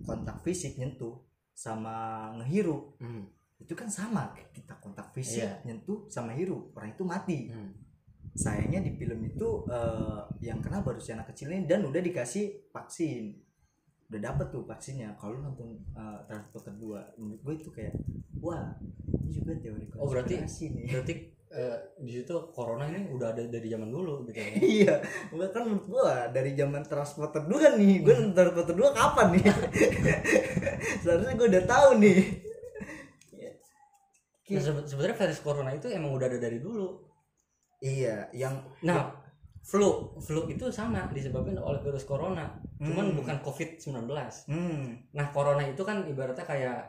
kontak 0.05 0.45
fisik 0.45 0.77
nyentuh 0.77 1.17
sama 1.51 2.29
ngehirup. 2.37 3.01
Hmm, 3.01 3.25
itu 3.57 3.73
kan 3.73 3.89
sama 3.89 4.33
kayak 4.33 4.53
kita 4.53 4.75
kontak 4.77 5.09
fisik 5.11 5.45
Iya. 5.45 5.65
nyentuh 5.65 6.05
sama 6.07 6.33
hirup 6.33 6.73
orang 6.73 6.93
itu 6.93 7.05
mati. 7.05 7.41
Hmm. 7.49 7.73
sayangnya 8.31 8.79
di 8.81 8.95
film 8.95 9.27
itu 9.27 9.67
eh, 9.67 10.21
yang 10.41 10.63
kena 10.63 10.81
baru 10.81 10.97
si 10.97 11.11
anak 11.11 11.35
kecil 11.35 11.51
ini 11.51 11.67
dan 11.67 11.83
udah 11.83 11.99
dikasih 11.99 12.71
vaksin. 12.71 13.35
Udah 14.07 14.21
dapet 14.23 14.51
tuh 14.51 14.63
vaksinnya. 14.63 15.15
Kalau 15.17 15.39
nonton 15.39 15.75
uh, 15.95 16.19
transporter 16.27 16.71
2 16.73 17.19
menurut 17.19 17.41
gue 17.43 17.55
itu 17.57 17.71
kayak 17.71 17.95
wah 18.39 18.75
ini 19.17 19.31
juga 19.33 19.55
teori 19.57 19.87
konspirasi 19.87 19.99
Oh, 19.99 20.11
berarti- 20.11 20.39
nih. 20.71 20.87
berarti 20.91 21.15
eh, 21.51 21.77
di 21.99 22.13
situ 22.13 22.31
corona 22.51 22.87
ini 22.87 23.11
udah 23.11 23.29
ada 23.31 23.43
dari 23.45 23.67
zaman 23.67 23.89
dulu 23.89 24.23
gitu 24.25 24.39
ya 24.39 24.55
iya 24.79 24.95
bahkan 25.31 25.67
menurut 25.67 25.87
gua 25.87 26.29
dari 26.29 26.55
zaman 26.55 26.83
transporter 26.83 27.43
2 27.43 27.75
nih 27.75 28.01
gua 28.01 28.15
nonton 28.17 28.35
transporter 28.35 28.75
2 28.75 28.91
kapan 28.93 29.27
nih 29.35 29.43
seharusnya 31.03 31.35
gua 31.35 31.47
udah 31.49 31.65
tahu 31.67 31.89
nih 31.99 32.21
Nah, 34.51 34.59
sebe- 34.59 34.83
sebenarnya 34.83 35.15
virus 35.15 35.41
corona 35.41 35.71
itu 35.71 35.87
emang 35.87 36.11
udah 36.11 36.27
ada 36.27 36.35
dari 36.35 36.59
dulu. 36.59 37.07
iya 37.79 38.27
yang 38.35 38.59
Nah, 38.83 39.15
flu, 39.63 40.19
flu 40.19 40.51
itu 40.51 40.67
sama 40.75 41.07
disebabkan 41.07 41.55
oleh 41.55 41.79
virus 41.79 42.03
corona, 42.03 42.59
cuman 42.77 43.15
Hmm. 43.15 43.17
bukan 43.23 43.39
COVID-19. 43.47 44.11
hmm 44.51 45.15
Nah, 45.15 45.31
corona 45.31 45.63
itu 45.63 45.87
kan 45.87 46.03
ibaratnya 46.03 46.43
kayak 46.43 46.83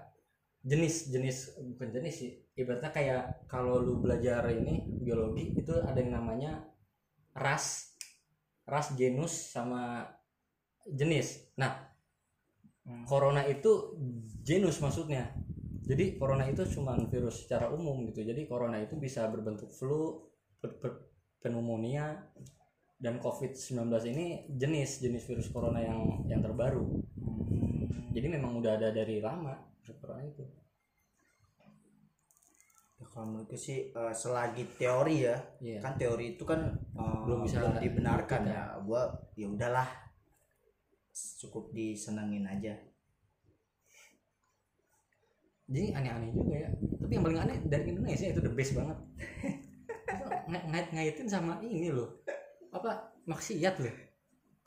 jenis-jenis 0.62 1.58
bukan 1.74 1.90
jenis 1.90 2.16
sih. 2.16 2.32
Ibaratnya 2.54 2.92
kayak 2.94 3.24
kalau 3.50 3.82
lu 3.82 3.98
belajar 3.98 4.46
ini 4.54 4.86
biologi 5.02 5.58
itu 5.58 5.74
ada 5.82 5.98
yang 5.98 6.18
namanya 6.22 6.62
ras, 7.34 7.98
ras 8.70 8.94
genus 8.94 9.54
sama 9.54 10.06
jenis. 10.86 11.54
Nah, 11.58 11.92
Hmm. 12.82 13.06
corona 13.06 13.46
itu 13.46 13.94
genus 14.42 14.82
maksudnya. 14.82 15.30
Jadi 15.86 16.18
corona 16.18 16.50
itu 16.50 16.66
cuma 16.66 16.98
virus 16.98 17.46
secara 17.46 17.70
umum 17.70 18.10
gitu. 18.10 18.26
Jadi 18.26 18.50
corona 18.50 18.82
itu 18.82 18.98
bisa 18.98 19.28
berbentuk 19.30 19.70
flu, 19.70 20.18
pneumonia 21.42 22.22
dan 23.02 23.18
COVID-19 23.18 23.90
ini 24.14 24.46
jenis 24.50 25.02
jenis 25.02 25.26
virus 25.26 25.50
corona 25.50 25.82
yang 25.82 26.26
yang 26.30 26.42
terbaru. 26.42 27.02
Jadi 28.12 28.28
memang 28.28 28.60
udah 28.60 28.76
ada 28.76 28.90
dari 28.90 29.20
lama 29.20 29.56
corona 30.00 30.24
itu. 30.24 30.44
Ya, 32.96 33.06
kalau 33.08 33.26
menurutku 33.28 33.58
sih 33.58 33.90
eh, 33.90 34.14
selagi 34.14 34.64
teori 34.78 35.26
ya 35.26 35.34
Iya. 35.58 35.82
kan 35.82 35.98
teori 35.98 36.38
itu 36.38 36.44
kan 36.46 36.70
eh, 36.76 37.18
Belum 37.26 37.42
bisa 37.42 37.58
dibenarkan 37.82 38.42
dibuktikan. 38.46 38.46
ya 38.46 38.62
gua 38.86 39.02
ya 39.34 39.48
udahlah 39.50 39.90
cukup 41.42 41.74
disenengin 41.74 42.46
aja 42.46 42.78
Jadi 45.66 45.96
aneh-aneh 45.96 46.30
juga 46.30 46.56
ya. 46.58 46.70
Tapi 47.00 47.12
yang 47.16 47.24
paling 47.24 47.40
aneh 47.40 47.58
dari 47.66 47.86
Indonesia 47.90 48.28
itu 48.28 48.44
the 48.44 48.52
best 48.52 48.76
banget. 48.76 48.98
Itu 50.12 50.26
ng- 50.52 50.68
ngait-ngaitin 50.68 51.28
sama 51.32 51.64
ini 51.64 51.88
loh. 51.88 52.20
Apa 52.70 52.92
maksiat 53.24 53.80
loh. 53.80 53.96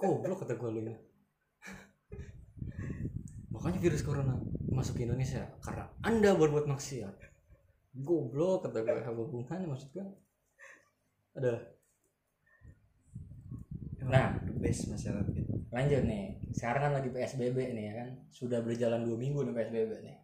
Goblok 0.01 0.41
kata 0.43 0.57
gue 0.57 0.71
lu. 0.73 0.97
Makanya 3.65 3.81
virus 3.81 4.05
corona 4.05 4.37
masuk 4.69 5.01
ke 5.01 5.09
Indonesia 5.09 5.41
karena 5.65 5.89
Anda 6.05 6.37
berbuat 6.37 6.69
maksiat. 6.69 7.17
Goblok 7.97 8.69
kata 8.69 8.85
gue 8.85 9.25
hubungannya 9.25 9.65
maksud 9.65 9.89
gue. 9.97 10.05
Ada. 11.41 11.73
Nah. 14.05 14.37
the 14.45 14.53
best 14.61 14.93
masyarakat 14.93 15.33
gitu 15.33 15.65
Lanjut 15.73 16.05
nih. 16.05 16.37
Sekarang 16.53 16.93
kan 16.93 16.93
lagi 17.01 17.09
PSBB 17.09 17.57
nih 17.73 17.85
ya 17.89 17.93
kan. 18.05 18.09
Sudah 18.29 18.61
berjalan 18.61 19.01
dua 19.01 19.17
minggu 19.17 19.41
nih 19.49 19.57
PSBB 19.57 19.91
nih. 20.05 20.17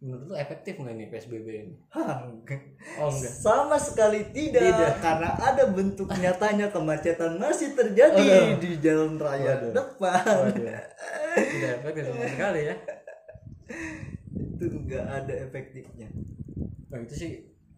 Menurut 0.00 0.32
lu 0.32 0.34
efektif 0.38 0.80
nggak 0.80 0.94
nih 0.96 1.06
PSBB 1.10 1.46
ini? 1.50 1.74
Hah, 1.92 2.24
enggak. 2.24 2.78
Oh 2.96 3.12
enggak. 3.12 3.34
sama 3.34 3.76
sekali 3.76 4.32
tidak, 4.32 4.64
Tidak. 4.64 4.94
karena 5.04 5.28
ada 5.36 5.68
bentuk 5.68 6.08
nyatanya 6.08 6.72
kemacetan 6.72 7.36
masih 7.36 7.76
terjadi 7.76 8.16
Aduh. 8.16 8.56
di 8.62 8.70
jalan 8.80 9.20
raya 9.20 9.60
Waduh. 9.60 9.72
depan 9.76 10.24
Waduh. 10.24 10.80
Tidak 11.30 11.70
efektif 11.80 12.02
sama 12.06 12.26
sekali 12.26 12.60
ya. 12.66 12.76
itu 14.60 14.64
enggak 14.66 15.04
ada 15.06 15.34
efektifnya 15.46 16.08
Nah 16.90 16.98
itu 17.00 17.14
sih 17.14 17.32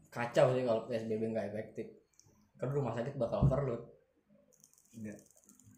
kacau 0.09 0.53
sih 0.53 0.65
kalau 0.65 0.85
PSBB 0.85 1.31
nggak 1.31 1.53
efektif. 1.53 1.87
Kan 2.57 2.69
rumah 2.69 2.93
sakit 2.93 3.15
bakal 3.17 3.45
overload. 3.45 3.83
enggak 4.93 5.19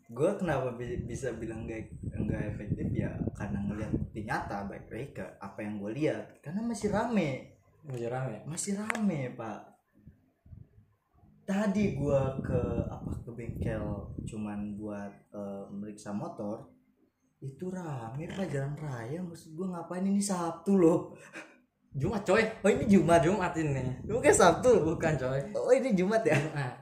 gue 0.05 0.31
kenapa 0.37 0.68
bi- 0.77 1.01
bisa 1.09 1.33
bilang 1.33 1.64
enggak 1.64 1.89
enggak 2.12 2.53
efektif 2.53 2.87
ya 2.93 3.09
karena 3.33 3.59
ngelihat 3.64 3.93
bukti 3.97 4.20
nyata 4.22 4.68
baik 4.68 4.85
mereka 4.93 5.33
apa 5.41 5.64
yang 5.64 5.81
gue 5.81 5.91
lihat 5.97 6.25
karena 6.45 6.61
masih 6.61 6.93
rame 6.93 7.57
Masih 7.89 8.09
rame. 8.12 8.37
masih 8.45 8.72
rame 8.77 9.33
pak 9.33 9.61
tadi 11.45 11.93
gua 11.97 12.37
ke 12.41 12.61
apa 12.89 13.12
ke 13.20 13.31
bengkel 13.33 13.85
cuman 14.25 14.77
buat 14.77 15.12
eh, 15.33 15.64
meriksa 15.72 16.12
motor 16.12 16.68
itu 17.45 17.69
rame 17.69 18.25
pak 18.33 18.49
jalan 18.49 18.73
raya 18.81 19.21
maksud 19.21 19.53
gua 19.53 19.67
ngapain 19.77 20.09
ini 20.09 20.23
sabtu 20.23 20.81
loh 20.81 21.13
Jumat 21.95 22.27
coy. 22.27 22.43
oh 22.43 22.71
ini 22.75 22.91
jumat 22.91 23.23
Jumat 23.23 23.55
ini. 23.55 24.03
kayak 24.03 24.35
sabtu 24.35 24.83
Bukan 24.83 25.15
coy. 25.15 25.41
oh 25.55 25.71
ini 25.71 25.95
jumat 25.95 26.25
ya 26.27 26.35
Jumat. 26.35 26.75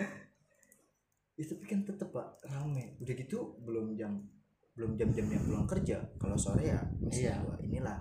ya, 1.36 1.44
tapi 1.44 1.64
kan 1.66 1.82
tetep 1.84 2.08
pak 2.08 2.40
rame 2.46 2.94
udah 3.02 3.14
gitu 3.18 3.58
belum 3.60 3.98
jam 3.98 4.22
belum 4.74 4.96
jam-jamnya 4.96 5.38
pulang 5.44 5.66
kerja 5.68 5.98
kalau 6.16 6.38
sore 6.38 6.70
ya 6.70 6.80
Iya. 7.10 7.34
gua 7.42 7.58
inilah 7.60 7.98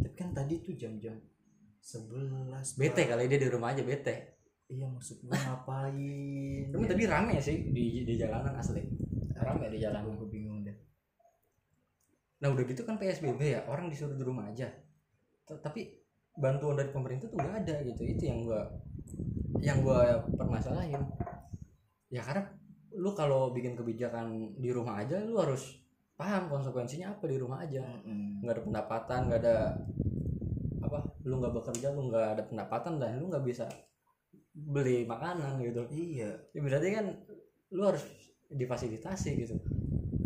tapi 0.00 0.16
kan 0.16 0.32
tadi 0.32 0.58
tuh 0.64 0.74
jam-jam 0.74 1.14
11 1.80 2.76
Bete 2.76 3.02
kali 3.06 3.24
dia 3.28 3.38
di 3.40 3.48
rumah 3.48 3.72
aja 3.72 3.84
bete. 3.84 4.40
iya 4.66 4.84
maksud 4.90 5.22
gua 5.22 5.36
ngapain 5.36 6.72
Tapi 6.72 6.84
tadi 6.88 7.04
rame 7.06 7.36
sih 7.38 7.70
di 7.70 8.02
di 8.02 8.14
jalanan 8.18 8.58
asli. 8.58 8.82
Rame 9.38 9.70
di 9.70 9.78
jalanan. 9.80 10.18
gue 10.18 10.28
bingung 10.28 10.49
Nah 12.40 12.48
udah 12.52 12.64
gitu 12.68 12.82
kan 12.88 12.96
PSBB 13.00 13.42
ya 13.56 13.60
orang 13.72 13.86
disuruh 13.92 14.16
di 14.16 14.24
rumah 14.24 14.48
aja. 14.50 14.68
T- 15.46 15.60
Tapi 15.60 15.80
bantuan 16.36 16.76
dari 16.80 16.90
pemerintah 16.96 17.26
tuh 17.32 17.38
nggak 17.40 17.56
ada 17.64 17.74
gitu. 17.84 18.02
Itu 18.06 18.22
yang 18.30 18.40
gua 18.48 18.60
yang 19.60 19.78
gua 19.84 20.24
permasalahin. 20.38 21.02
Ya 22.10 22.20
karena 22.26 22.42
lu 22.96 23.10
kalau 23.14 23.54
bikin 23.54 23.78
kebijakan 23.78 24.58
di 24.58 24.70
rumah 24.74 24.98
aja 25.02 25.22
lu 25.22 25.38
harus 25.38 25.78
paham 26.18 26.50
konsekuensinya 26.50 27.14
apa 27.14 27.24
di 27.30 27.36
rumah 27.38 27.62
aja. 27.64 27.82
Nggak 28.42 28.54
ada 28.56 28.62
pendapatan, 28.66 29.20
nggak 29.30 29.40
ada 29.46 29.56
apa? 30.80 30.98
Lu 31.28 31.34
nggak 31.40 31.54
bekerja, 31.56 31.86
lu 31.92 32.08
nggak 32.08 32.26
ada 32.36 32.42
pendapatan 32.44 32.92
dan 33.00 33.20
lu 33.20 33.28
nggak 33.30 33.44
bisa 33.44 33.66
beli 34.54 35.06
makanan 35.06 35.62
gitu. 35.62 35.82
iya 35.94 36.30
Ya 36.54 36.60
berarti 36.64 36.88
kan 36.96 37.06
lu 37.74 37.82
harus 37.86 38.04
difasilitasi 38.50 39.30
gitu. 39.46 39.56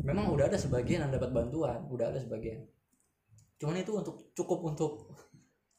Memang 0.04 0.28
udah 0.28 0.52
ada 0.52 0.60
sebagian 0.60 1.08
yang 1.08 1.12
dapat 1.16 1.32
bantuan 1.32 1.80
udah 1.88 2.12
ada 2.12 2.20
sebagian. 2.20 2.60
Cuman 3.56 3.80
itu 3.80 3.96
untuk 3.96 4.30
cukup 4.36 4.60
untuk 4.68 5.08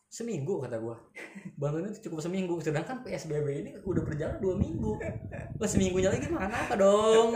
seminggu 0.09 0.65
kata 0.65 0.81
gua. 0.81 0.97
Bantuan 1.61 1.93
itu 1.93 2.09
cukup 2.09 2.25
seminggu. 2.25 2.57
Sedangkan 2.57 3.05
psbb 3.05 3.47
ini 3.53 3.71
udah 3.85 4.01
berjalan 4.01 4.41
dua 4.41 4.57
minggu. 4.57 4.97
Lah 5.61 5.69
seminggunya 5.69 6.09
lagi 6.09 6.25
makan 6.25 6.51
apa 6.51 6.73
dong? 6.73 7.29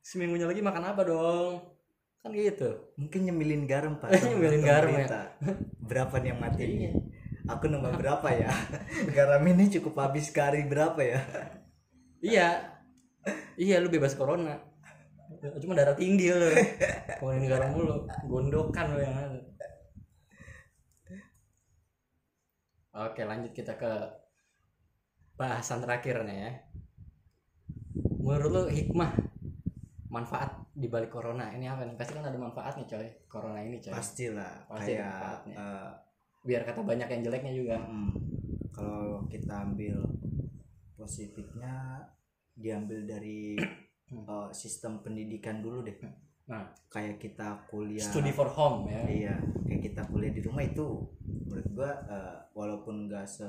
Seminggunya 0.00 0.48
lagi 0.48 0.64
makan 0.64 0.84
apa 0.88 1.02
dong? 1.04 1.52
Kan 2.24 2.32
gitu. 2.32 2.96
Mungkin 2.96 3.20
nyemilin 3.28 3.68
garam 3.68 4.00
pak. 4.00 4.16
Nyemilin 4.24 4.62
garam, 4.64 4.94
ya. 4.96 5.36
Berapa 5.82 6.22
nih 6.22 6.32
yang 6.32 6.40
mati 6.40 6.64
ini? 6.64 6.88
Aku 7.50 7.66
nambah 7.66 7.98
berapa 7.98 8.28
ya? 8.32 8.50
Garam 9.10 9.42
ini 9.44 9.68
cukup 9.68 9.98
habis 9.98 10.30
kari 10.30 10.64
berapa 10.70 11.02
ya? 11.02 11.20
Iya. 12.22 12.48
Iya 13.58 13.82
lu 13.82 13.90
bebas 13.90 14.14
corona 14.14 14.71
cuma 15.38 15.72
darah 15.72 15.94
tinggi 15.94 16.28
lu 16.28 16.48
ngomongin 17.22 17.48
garam 17.48 17.70
mulu 17.72 17.96
gondokan 18.26 18.86
lu 18.92 19.00
yang 19.00 19.14
ada. 19.14 19.40
Oke 22.92 23.24
lanjut 23.24 23.52
kita 23.56 23.80
ke 23.80 23.92
bahasan 25.34 25.80
terakhir 25.80 26.28
nih 26.28 26.38
ya. 26.38 26.50
Menurut 28.20 28.50
lu 28.52 28.62
hikmah 28.68 29.10
manfaat 30.12 30.60
di 30.76 30.92
balik 30.92 31.08
corona 31.08 31.48
ini 31.56 31.64
apa 31.66 31.88
nih? 31.88 31.96
Pasti 31.96 32.12
kan 32.12 32.28
ada 32.28 32.36
manfaatnya 32.36 32.84
coy. 32.84 33.08
Corona 33.26 33.64
ini 33.64 33.80
coy. 33.80 33.92
Pastilah 33.96 34.68
Pasti 34.68 34.92
ada 34.92 35.00
kayak 35.00 35.08
manfaatnya. 35.08 35.54
eh, 35.56 35.90
biar 36.44 36.62
kata 36.68 36.80
banyak 36.84 37.08
yang 37.08 37.22
jeleknya 37.24 37.52
juga. 37.56 37.76
mm, 37.80 38.10
kalau 38.72 39.24
kita 39.26 39.54
ambil 39.64 40.04
positifnya 40.94 42.04
diambil 42.52 43.08
dari 43.08 43.56
eh, 44.14 44.48
sistem 44.52 45.00
pendidikan 45.00 45.58
dulu 45.58 45.80
deh. 45.80 45.96
Nah. 46.42 46.68
Kayak 46.86 47.16
kita 47.18 47.64
kuliah. 47.66 48.02
Study 48.02 48.30
for 48.30 48.46
home 48.46 48.86
ya. 48.86 49.02
Iya 49.06 49.34
kayak 49.64 49.82
kita 49.82 50.02
kuliah 50.06 50.28
di 50.28 50.42
rumah 50.42 50.60
itu 50.60 50.84
menurut 51.24 51.66
gua 51.72 51.90
eh, 52.06 52.36
walaupun 52.52 53.08
gak 53.08 53.24
se 53.24 53.46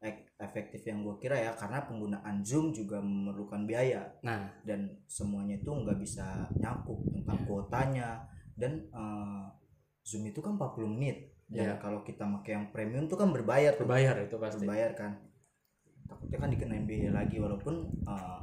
ek- 0.00 0.32
efektif 0.38 0.80
yang 0.82 1.04
gua 1.04 1.14
kira 1.16 1.36
ya 1.36 1.52
karena 1.52 1.84
penggunaan 1.84 2.40
zoom 2.40 2.72
juga 2.72 2.98
memerlukan 2.98 3.68
biaya. 3.68 4.08
Nah. 4.24 4.48
Dan 4.64 5.04
semuanya 5.04 5.58
itu 5.58 5.68
nggak 5.68 5.98
bisa 5.98 6.48
nyakup 6.56 6.98
tentang 7.12 7.38
Iya. 7.38 7.46
kuotanya. 7.46 8.08
Dan 8.56 8.72
eh, 8.88 9.44
zoom 10.02 10.24
itu 10.24 10.40
kan 10.40 10.56
40 10.56 10.88
menit. 10.88 11.36
Dan 11.52 11.68
Iya. 11.68 11.76
kalau 11.76 12.00
kita 12.00 12.24
pakai 12.40 12.52
yang 12.56 12.66
premium 12.72 13.04
tuh 13.04 13.20
kan 13.20 13.28
berbayar 13.28 13.76
tuh. 13.76 13.84
Berbayar 13.84 14.16
itu 14.24 14.36
pasti. 14.40 14.64
Berbayar 14.64 14.90
kan. 14.96 15.12
Takutnya 16.08 16.38
kan 16.38 16.48
dikenain 16.48 16.84
biaya 16.84 17.10
lagi 17.12 17.36
walaupun 17.36 17.74
eh, 18.08 18.40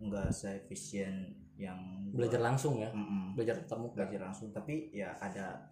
nggak 0.00 0.32
seefisien 0.32 1.28
yang 1.60 1.76
belajar 2.16 2.40
langsung 2.40 2.80
ya? 2.80 2.88
Mm-mm. 2.90 3.36
Belajar 3.36 3.60
tetap 3.60 3.76
muka? 3.78 4.00
Belajar 4.00 4.32
langsung. 4.32 4.48
Tapi 4.50 4.88
ya 4.90 5.12
ada 5.20 5.68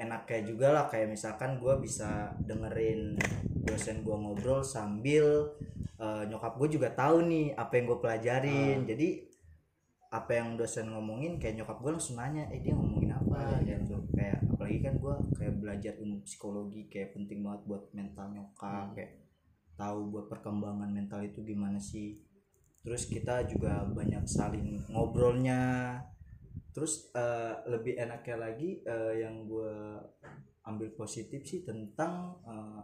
enaknya 0.00 0.40
juga 0.48 0.68
lah 0.72 0.84
kayak 0.88 1.12
misalkan 1.12 1.60
gue 1.60 1.74
bisa 1.76 2.32
dengerin 2.40 3.20
dosen 3.60 4.00
gue 4.00 4.16
ngobrol 4.16 4.64
sambil 4.64 5.52
eh, 6.00 6.22
nyokap 6.24 6.56
gue 6.56 6.80
juga 6.80 6.88
tahu 6.96 7.28
nih 7.28 7.52
apa 7.52 7.72
yang 7.76 7.84
gue 7.92 7.98
pelajarin. 8.00 8.78
Jadi 8.88 9.08
apa 10.10 10.32
yang 10.34 10.58
dosen 10.58 10.90
ngomongin 10.90 11.38
kayak 11.38 11.62
nyokap 11.62 11.78
gue 11.84 11.90
langsung 11.94 12.18
nanya 12.18 12.48
eh 12.50 12.58
dia 12.64 12.72
ngomongin 12.74 13.12
apa? 13.14 13.60
Iya. 13.60 13.76
gitu. 13.84 14.00
Kayak 14.16 14.40
apalagi 14.48 14.78
kan 14.80 14.94
gue 14.96 15.14
kayak 15.36 15.54
belajar 15.60 15.92
ilmu 16.00 16.18
psikologi 16.24 16.88
kayak 16.88 17.12
penting 17.12 17.44
banget 17.44 17.62
buat 17.68 17.82
mental 17.92 18.26
nyokap 18.32 18.88
Hmm. 18.90 18.94
kayak 18.96 19.12
tahu 19.76 20.12
buat 20.12 20.26
perkembangan 20.28 20.88
mental 20.92 21.20
itu 21.24 21.40
gimana 21.40 21.76
sih 21.80 22.20
terus 22.80 23.04
kita 23.06 23.44
juga 23.48 23.84
banyak 23.84 24.24
saling 24.24 24.88
ngobrolnya. 24.88 25.96
Terus 26.70 27.10
eh, 27.12 27.54
lebih 27.66 27.98
enaknya 27.98 28.36
lagi 28.38 28.80
eh, 28.86 29.26
yang 29.26 29.44
gue 29.44 30.00
ambil 30.64 30.88
positif 30.94 31.42
sih 31.42 31.66
tentang 31.66 32.38
eh, 32.46 32.82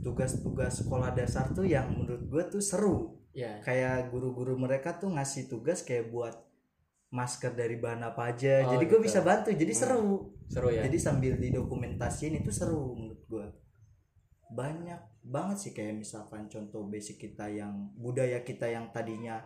tugas-tugas 0.00 0.84
sekolah 0.84 1.10
dasar 1.16 1.50
tuh 1.50 1.66
yang 1.66 1.90
menurut 1.90 2.22
gue 2.30 2.42
tuh 2.46 2.62
seru. 2.62 3.18
Ya. 3.36 3.60
Kayak 3.60 4.08
guru-guru 4.14 4.56
mereka 4.56 4.96
tuh 4.96 5.12
ngasih 5.12 5.50
tugas 5.50 5.82
kayak 5.84 6.08
buat 6.08 6.36
masker 7.12 7.52
dari 7.52 7.76
bahan 7.76 8.02
apa 8.06 8.32
aja. 8.32 8.64
Oh, 8.66 8.78
jadi 8.78 8.84
gue 8.88 8.98
gitu. 9.02 9.06
bisa 9.10 9.20
bantu 9.20 9.50
jadi 9.52 9.72
Hmm. 9.74 9.82
seru. 9.82 10.08
Seru 10.46 10.68
ya? 10.70 10.82
Jadi 10.86 10.98
sambil 11.02 11.34
didokumentasiin 11.36 12.40
itu 12.40 12.50
seru 12.54 12.94
menurut 12.94 13.22
gue 13.26 13.46
banyak 14.54 15.00
banget 15.26 15.56
sih 15.58 15.72
kayak 15.72 15.98
misalkan 15.98 16.46
contoh 16.46 16.86
basic 16.86 17.18
kita 17.20 17.50
yang 17.50 17.90
budaya 17.94 18.40
kita 18.40 18.66
yang 18.66 18.88
tadinya 18.90 19.42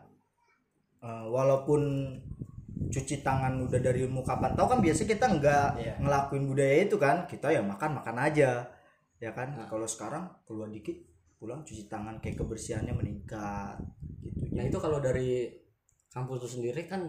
eh, 1.00 1.24
walaupun 1.26 1.80
cuci 2.80 3.20
tangan 3.20 3.60
udah 3.60 3.80
dari 3.80 4.04
ilmu 4.04 4.20
kapan 4.20 4.52
tahu 4.52 4.66
kan 4.66 4.80
biasa 4.80 5.04
kita 5.04 5.26
nggak 5.30 5.68
Iya. 5.78 5.94
ngelakuin 6.00 6.44
budaya 6.44 6.74
itu 6.84 6.96
kan 6.96 7.24
kita 7.24 7.48
ya 7.48 7.60
makan 7.60 7.96
makan 7.96 8.16
aja 8.18 8.66
ya 9.16 9.30
kan 9.32 9.52
Nah. 9.52 9.68
kalau 9.68 9.84
sekarang 9.84 10.28
keluar 10.44 10.68
dikit 10.68 10.96
pulang 11.36 11.64
cuci 11.64 11.88
tangan 11.88 12.20
kayak 12.20 12.36
kebersihannya 12.36 12.92
meningkat 12.92 13.80
gitu 14.20 14.52
Nah 14.52 14.64
itu 14.64 14.76
kalau 14.76 15.00
dari 15.00 15.48
kampus 16.10 16.44
itu 16.44 16.48
sendiri 16.60 16.84
kan 16.84 17.08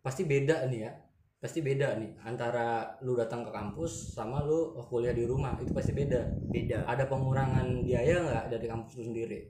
pasti 0.00 0.22
beda 0.22 0.64
nih 0.70 0.80
ya 0.86 0.92
pasti 1.36 1.60
beda 1.60 2.00
nih 2.00 2.16
antara 2.24 2.96
lu 3.04 3.12
datang 3.12 3.44
ke 3.44 3.52
kampus 3.52 4.16
sama 4.16 4.40
lu 4.40 4.72
kuliah 4.88 5.12
di 5.12 5.28
rumah 5.28 5.52
itu 5.60 5.70
pasti 5.76 5.92
beda. 5.92 6.20
Beda. 6.48 6.88
Ada 6.88 7.04
pengurangan 7.04 7.84
biaya 7.84 8.24
nggak 8.24 8.44
dari 8.56 8.66
kampus 8.66 8.92
itu 8.96 9.04
sendiri? 9.12 9.40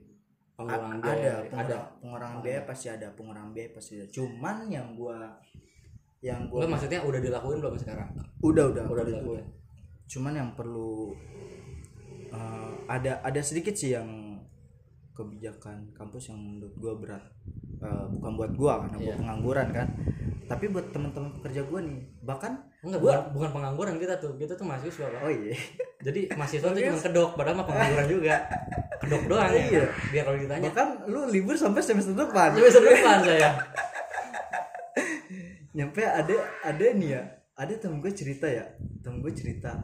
Pengurangan 0.57 0.99
A- 0.99 1.03
biaya 1.03 1.31
ada 1.37 1.45
pengurang, 1.47 1.85
pengurangan 2.03 2.37
biaya 2.43 2.61
pasti 2.67 2.87
ada 2.91 3.07
pengurangan 3.15 3.51
biaya 3.55 3.69
pasti 3.71 3.91
ada. 4.03 4.11
Cuman 4.11 4.57
yang 4.67 4.87
gua 4.99 5.17
yang 6.19 6.49
gua 6.51 6.65
Enggak, 6.65 6.71
maksudnya 6.75 6.99
udah 7.07 7.19
dilakuin 7.23 7.57
belum 7.63 7.75
sekarang? 7.79 8.09
Udah 8.43 8.65
udah 8.73 8.83
udah. 8.89 9.05
dilakuin. 9.07 9.45
Cuman 10.11 10.33
yang 10.35 10.49
perlu 10.59 11.15
eh, 12.35 12.71
ada 12.91 13.23
ada 13.23 13.41
sedikit 13.45 13.77
sih 13.77 13.95
yang 13.95 14.26
kebijakan 15.17 15.89
kampus 15.91 16.29
yang 16.29 16.37
menurut 16.37 16.73
gua 16.75 16.93
berat. 16.95 17.23
Eh, 17.77 18.05
bukan 18.11 18.31
buat 18.35 18.51
gua 18.53 18.73
karena 18.79 18.95
gua 18.95 19.03
Iya. 19.03 19.15
pengangguran 19.17 19.67
kan. 19.71 19.87
Tapi 20.45 20.65
buat 20.67 20.87
teman-teman 20.87 21.29
pekerja 21.33 21.61
gua 21.63 21.81
nih 21.81 21.97
bahkan 22.21 22.53
enggak 22.79 22.99
Gua- 22.99 23.11
bukan, 23.11 23.25
bukan 23.33 23.49
pengangguran 23.51 23.95
kita 23.97 24.15
tuh. 24.15 24.33
Kita 24.35 24.53
tuh 24.53 24.63
mahasiswa 24.63 25.05
pak. 25.07 25.19
Oh 25.19 25.29
iya. 25.29 25.57
Jadi 25.99 26.19
mahasiswa 26.31 26.67
tuh 26.67 26.77
cuma 26.79 27.01
kedok 27.01 27.29
padahal 27.33 27.55
mah 27.55 27.65
pengangguran 27.65 28.07
juga. 28.15 28.35
Kedok 28.97 29.23
doang 29.25 29.49
ya 29.49 29.61
Iya. 29.63 29.85
biar 30.07 30.23
kalau 30.23 30.37
ditanya. 30.37 30.63
Bahkan 30.67 30.87
lu 31.05 31.19
libur 31.27 31.53
sampai 31.53 31.81
semester 31.81 32.13
depan. 32.13 32.53
Semester 32.53 32.83
depan 32.83 33.17
saya. 33.21 33.49
Nyampe 35.73 36.01
ada 36.01 36.35
ada 36.63 36.85
nih 36.91 37.09
ya. 37.11 37.23
Ada 37.53 37.73
temen 37.75 37.99
gue 37.99 38.09
cerita 38.11 38.45
ya. 38.45 38.65
Temen 38.99 39.19
gue 39.19 39.29
cerita 39.31 39.81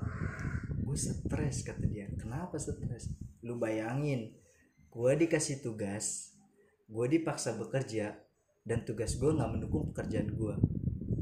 gue 0.76 0.96
stres 0.96 1.62
kata 1.64 1.86
dia. 1.86 2.06
Kenapa 2.14 2.56
stres? 2.56 3.14
Lu 3.42 3.58
bayangin 3.58 4.30
gue 4.94 5.12
dikasih 5.26 5.66
tugas 5.66 6.38
gue 6.86 7.06
dipaksa 7.10 7.58
bekerja 7.58 8.14
dan 8.62 8.86
tugas 8.86 9.18
gue 9.18 9.34
nggak 9.34 9.50
mendukung 9.50 9.90
pekerjaan 9.90 10.30
gue 10.30 10.56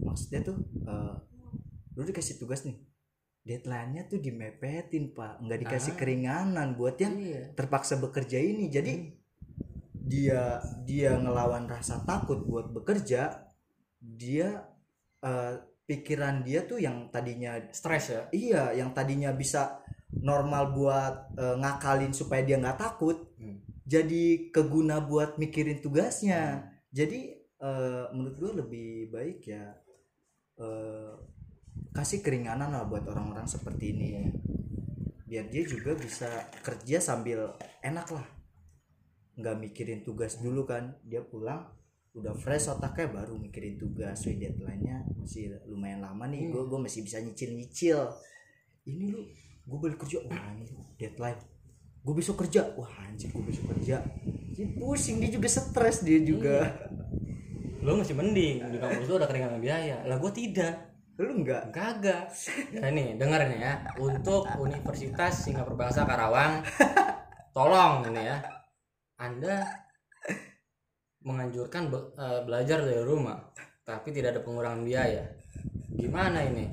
maksudnya 0.03 0.43
tuh 0.43 0.59
eh, 0.84 1.15
lu 1.95 2.03
dikasih 2.03 2.36
tugas 2.36 2.67
nih 2.67 2.91
deadline-nya 3.41 4.05
tuh 4.05 4.22
dimepetin 4.22 5.13
pak. 5.13 5.41
Nggak 5.41 5.59
dikasih 5.67 5.93
Ah. 5.93 5.97
keringanan 5.97 6.67
buat 6.78 6.95
yang 7.01 7.15
iya. 7.17 7.43
terpaksa 7.57 7.97
bekerja 7.97 8.38
ini. 8.38 8.69
Jadi 8.69 8.93
dia 10.01 10.61
dia 10.84 11.15
ngelawan 11.17 11.65
rasa 11.72 12.03
takut 12.03 12.43
buat 12.43 12.69
bekerja 12.69 13.47
dia 14.01 14.49
eh, 15.22 15.53
pikiran 15.86 16.45
dia 16.45 16.65
tuh 16.65 16.82
yang 16.82 17.09
tadinya 17.09 17.57
stres 17.74 18.13
ya? 18.13 18.22
Iya 18.30 18.63
yang 18.78 18.93
tadinya 18.93 19.34
bisa 19.34 19.82
normal 20.22 20.72
buat 20.72 21.34
eh, 21.36 21.55
ngakalin 21.57 22.13
supaya 22.13 22.45
dia 22.45 22.57
nggak 22.61 22.80
takut 22.80 23.17
Hmm. 23.41 23.57
jadi 23.89 24.53
keguna 24.53 25.01
buat 25.01 25.41
mikirin 25.41 25.82
tugasnya. 25.82 26.69
Jadi 26.93 27.34
eh, 27.57 28.05
menurut 28.13 28.38
gue 28.38 28.51
lebih 28.61 28.89
baik 29.09 29.49
ya 29.49 29.74
eh, 30.61 31.13
kasih 31.89 32.22
keringanan 32.22 32.69
lah 32.69 32.86
buat 32.86 33.03
orang-orang 33.09 33.49
seperti 33.49 33.97
ini 33.97 34.30
biar 35.26 35.47
dia 35.47 35.63
juga 35.63 35.97
bisa 35.97 36.28
kerja 36.61 37.01
sambil 37.01 37.57
enak 37.82 38.07
lah. 38.13 38.28
Nggak 39.41 39.57
mikirin 39.57 39.99
tugas 40.05 40.38
dulu 40.38 40.69
kan 40.69 41.01
dia 41.01 41.26
pulang 41.26 41.65
udah 42.11 42.36
fresh 42.36 42.69
otaknya 42.69 43.09
baru 43.24 43.41
mikirin 43.41 43.80
tugas. 43.82 44.22
Wih 44.28 44.38
deadline-nya 44.38 45.07
masih 45.17 45.57
lumayan 45.65 46.05
lama 46.05 46.30
nih. 46.30 46.51
Gue 46.51 46.69
gue 46.69 46.78
masih 46.78 47.01
bisa 47.01 47.17
nyicil 47.17 47.57
nyicil 47.57 47.99
ini 48.86 49.13
lu 49.13 49.22
gue 49.66 49.78
balik 49.78 49.99
kerja. 50.01 50.22
Wah 50.26 50.43
ini 50.57 50.66
deadline. 50.97 51.39
Gue 52.01 52.14
besok 52.18 52.41
kerja. 52.45 52.74
Wah 52.74 52.89
anjir 53.05 53.30
gue 53.30 53.43
besok 53.45 53.78
kerja. 53.78 54.01
Jadi 54.51 54.78
pusing. 54.78 55.22
Dia 55.22 55.30
juga 55.30 55.47
stres 55.49 56.01
dia 56.01 56.20
juga. 56.22 56.66
Lo 57.82 57.97
masih 57.97 58.18
mending. 58.18 58.66
Di 58.70 58.78
kampus 58.78 59.05
lo 59.09 59.22
ada 59.22 59.30
keringanan 59.30 59.62
biaya. 59.62 60.01
Lah 60.05 60.18
gue 60.18 60.32
tidak. 60.34 60.91
Lu 61.22 61.45
enggak 61.45 61.70
kagak. 61.70 62.34
Nah 62.82 62.89
nih 62.89 63.18
denger 63.22 63.41
nih 63.53 63.59
ya. 63.62 63.74
Untuk 64.01 64.49
Universitas 64.57 65.45
Singapura 65.45 65.88
Bahasa 65.88 66.05
Karawang 66.05 66.66
tolong 67.53 68.09
ini 68.09 68.22
ya. 68.26 68.38
Anda 69.22 69.62
menganjurkan 71.22 71.93
be- 71.93 72.18
eh, 72.18 72.41
belajar 72.49 72.82
dari 72.82 73.05
rumah 73.05 73.38
tapi 73.86 74.09
tidak 74.09 74.38
ada 74.38 74.41
pengurangan 74.41 74.82
biaya. 74.82 75.22
Gimana 75.93 76.41
ini? 76.41 76.66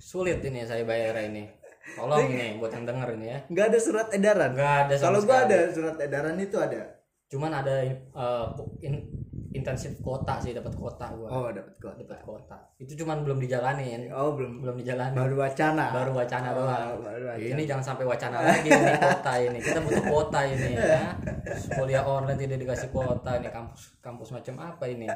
Sulit 0.00 0.40
ini 0.40 0.64
saya 0.64 0.88
bayar 0.88 1.20
ini 1.28 1.61
tolong 1.92 2.26
ini 2.28 2.56
buat 2.56 2.70
yang 2.70 2.84
denger 2.84 3.08
ini 3.16 3.26
ya. 3.26 3.38
Nggak 3.48 3.66
ada 3.70 3.78
surat 3.78 4.08
edaran? 4.10 4.50
Nggak 4.54 4.74
ada 4.86 4.94
kalau 4.96 5.18
gua 5.22 5.38
ada 5.44 5.58
surat 5.68 5.96
edaran 5.98 6.36
itu 6.36 6.56
ada. 6.56 6.80
Cuman 7.26 7.50
ada 7.50 7.74
eh, 7.80 8.46
in- 8.82 9.08
intensif 9.52 10.00
kota 10.00 10.40
sih 10.40 10.52
dapat 10.52 10.72
kota 10.72 11.12
gua. 11.12 11.28
Oh 11.28 11.48
dapat 11.48 11.72
kok 11.76 11.94
dapat 11.96 12.20
kota 12.20 12.56
itu 12.76 12.92
cuman 12.98 13.20
belum 13.22 13.38
dijalanin. 13.38 14.08
Oh 14.10 14.32
belum. 14.32 14.60
Belum 14.60 14.76
dijalanin. 14.76 15.16
Baru 15.16 15.36
wacana. 15.36 15.92
Baru 15.92 16.12
wacana 16.12 16.48
Oh, 16.52 16.64
doang. 16.64 17.02
baru 17.04 17.24
wacana. 17.30 17.50
ini 17.52 17.62
jangan 17.62 17.84
sampai 17.84 18.04
wacana 18.04 18.36
lagi 18.40 18.68
ini 18.68 18.92
kota 18.96 19.32
ini. 19.38 19.58
Kita 19.60 19.78
butuh 19.80 20.04
kota 20.08 20.40
ini 20.44 20.70
ya. 20.76 21.12
Kuliah 21.76 22.04
online 22.04 22.40
tidak 22.40 22.58
dikasih 22.64 22.88
kota 22.90 23.30
ini. 23.36 23.48
Kampus 23.48 23.82
kampus 24.00 24.28
macam 24.32 24.54
apa 24.58 24.84
ini? 24.88 25.06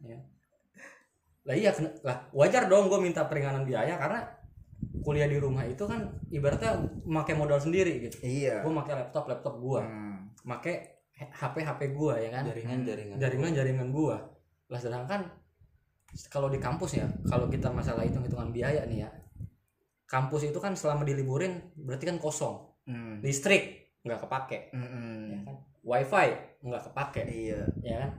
Ya. 0.00 0.16
Lah 1.44 1.56
iya 1.56 1.72
lah 2.04 2.28
wajar 2.32 2.68
dong 2.68 2.88
gue 2.88 3.00
minta 3.00 3.24
peringanan 3.24 3.64
biaya 3.64 3.96
karena 3.96 4.20
kuliah 4.98 5.30
di 5.30 5.38
rumah 5.38 5.62
itu 5.62 5.86
kan 5.86 6.02
ibaratnya 6.28 6.74
memakai 7.06 7.38
modal 7.38 7.62
sendiri 7.62 8.02
gitu. 8.02 8.18
Iya. 8.20 8.66
Gue 8.66 8.74
pakai 8.74 8.94
laptop 8.98 9.24
laptop 9.30 9.54
gue 9.58 9.80
Hmm. 9.80 10.34
pakai 10.42 10.74
HP 11.14 11.56
HP 11.62 11.80
gue 11.94 12.14
ya 12.16 12.30
kan? 12.32 12.44
Jaringan 12.48 12.80
jaringan 12.82 13.16
jaringan 13.20 13.52
jaringan 13.52 13.88
gua. 13.92 14.16
Lah 14.72 14.80
sedangkan 14.80 15.20
kalau 16.26 16.50
di 16.50 16.58
kampus 16.58 16.98
ya 16.98 17.06
kalau 17.28 17.46
kita 17.46 17.70
masalah 17.70 18.02
hitung 18.02 18.26
hitungan 18.26 18.50
biaya 18.50 18.82
nih 18.88 19.06
ya 19.06 19.10
kampus 20.10 20.50
itu 20.50 20.58
kan 20.58 20.74
selama 20.74 21.06
diliburin 21.06 21.70
berarti 21.78 22.10
kan 22.10 22.18
kosong. 22.18 22.66
Hmm. 22.88 23.22
listrik 23.22 23.94
nggak 24.02 24.26
kepake. 24.26 24.74
Mm-mm. 24.74 25.30
ya 25.30 25.38
kan? 25.46 25.56
Wifi 25.86 26.28
nggak 26.66 26.82
kepake. 26.90 27.22
Iya. 27.30 27.60
Ya 27.84 27.96
kan 28.02 28.10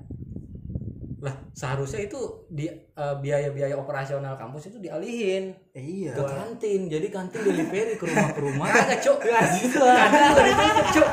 lah 1.21 1.37
seharusnya 1.53 2.09
itu 2.09 2.49
di 2.49 2.65
eh, 2.73 3.15
biaya-biaya 3.21 3.77
operasional 3.77 4.33
kampus 4.41 4.73
itu 4.73 4.81
dialihin. 4.81 5.53
Iya. 5.77 6.17
Ke 6.17 6.23
kantin. 6.25 6.89
Jadi 6.89 7.07
kantin 7.13 7.45
delivery 7.45 7.93
ke 7.93 8.05
rumah 8.09 8.29
ke 8.33 8.41
rumah. 8.41 8.67
Kagak 8.73 8.99
cuk. 9.05 9.21
Gitu 9.61 9.77
kantin 9.77 10.19
nggak 10.33 10.47
ditutup 10.49 10.87
cuk. 10.97 11.11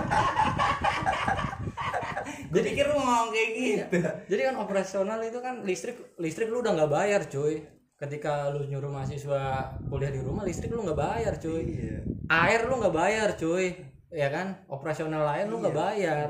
Gue 2.49 2.63
pikir 2.65 2.89
lu 2.89 2.97
ngomong 2.97 3.29
kayak 3.29 3.51
gitu. 3.53 3.97
Jadi 4.33 4.41
kan 4.49 4.57
operasional 4.57 5.21
itu 5.21 5.39
kan 5.45 5.61
listrik 5.69 6.01
listrik 6.17 6.49
lu 6.49 6.65
udah 6.65 6.73
nggak 6.73 6.93
bayar 6.93 7.21
cuy. 7.29 7.61
Ketika 8.01 8.49
lu 8.49 8.65
nyuruh 8.65 8.89
mahasiswa 8.89 9.77
kuliah 9.93 10.09
di 10.09 10.25
rumah 10.25 10.49
listrik 10.49 10.73
lu 10.73 10.89
nggak 10.89 10.97
bayar 10.97 11.37
cuy. 11.37 11.63
Iya. 11.69 12.01
Air 12.33 12.65
lu 12.65 12.81
nggak 12.81 12.97
bayar 12.97 13.29
cuy. 13.37 13.77
Ya 14.09 14.33
kan? 14.33 14.65
Operasional 14.73 15.21
lain 15.21 15.53
lu 15.53 15.61
nggak 15.61 15.77
bayar. 15.77 16.29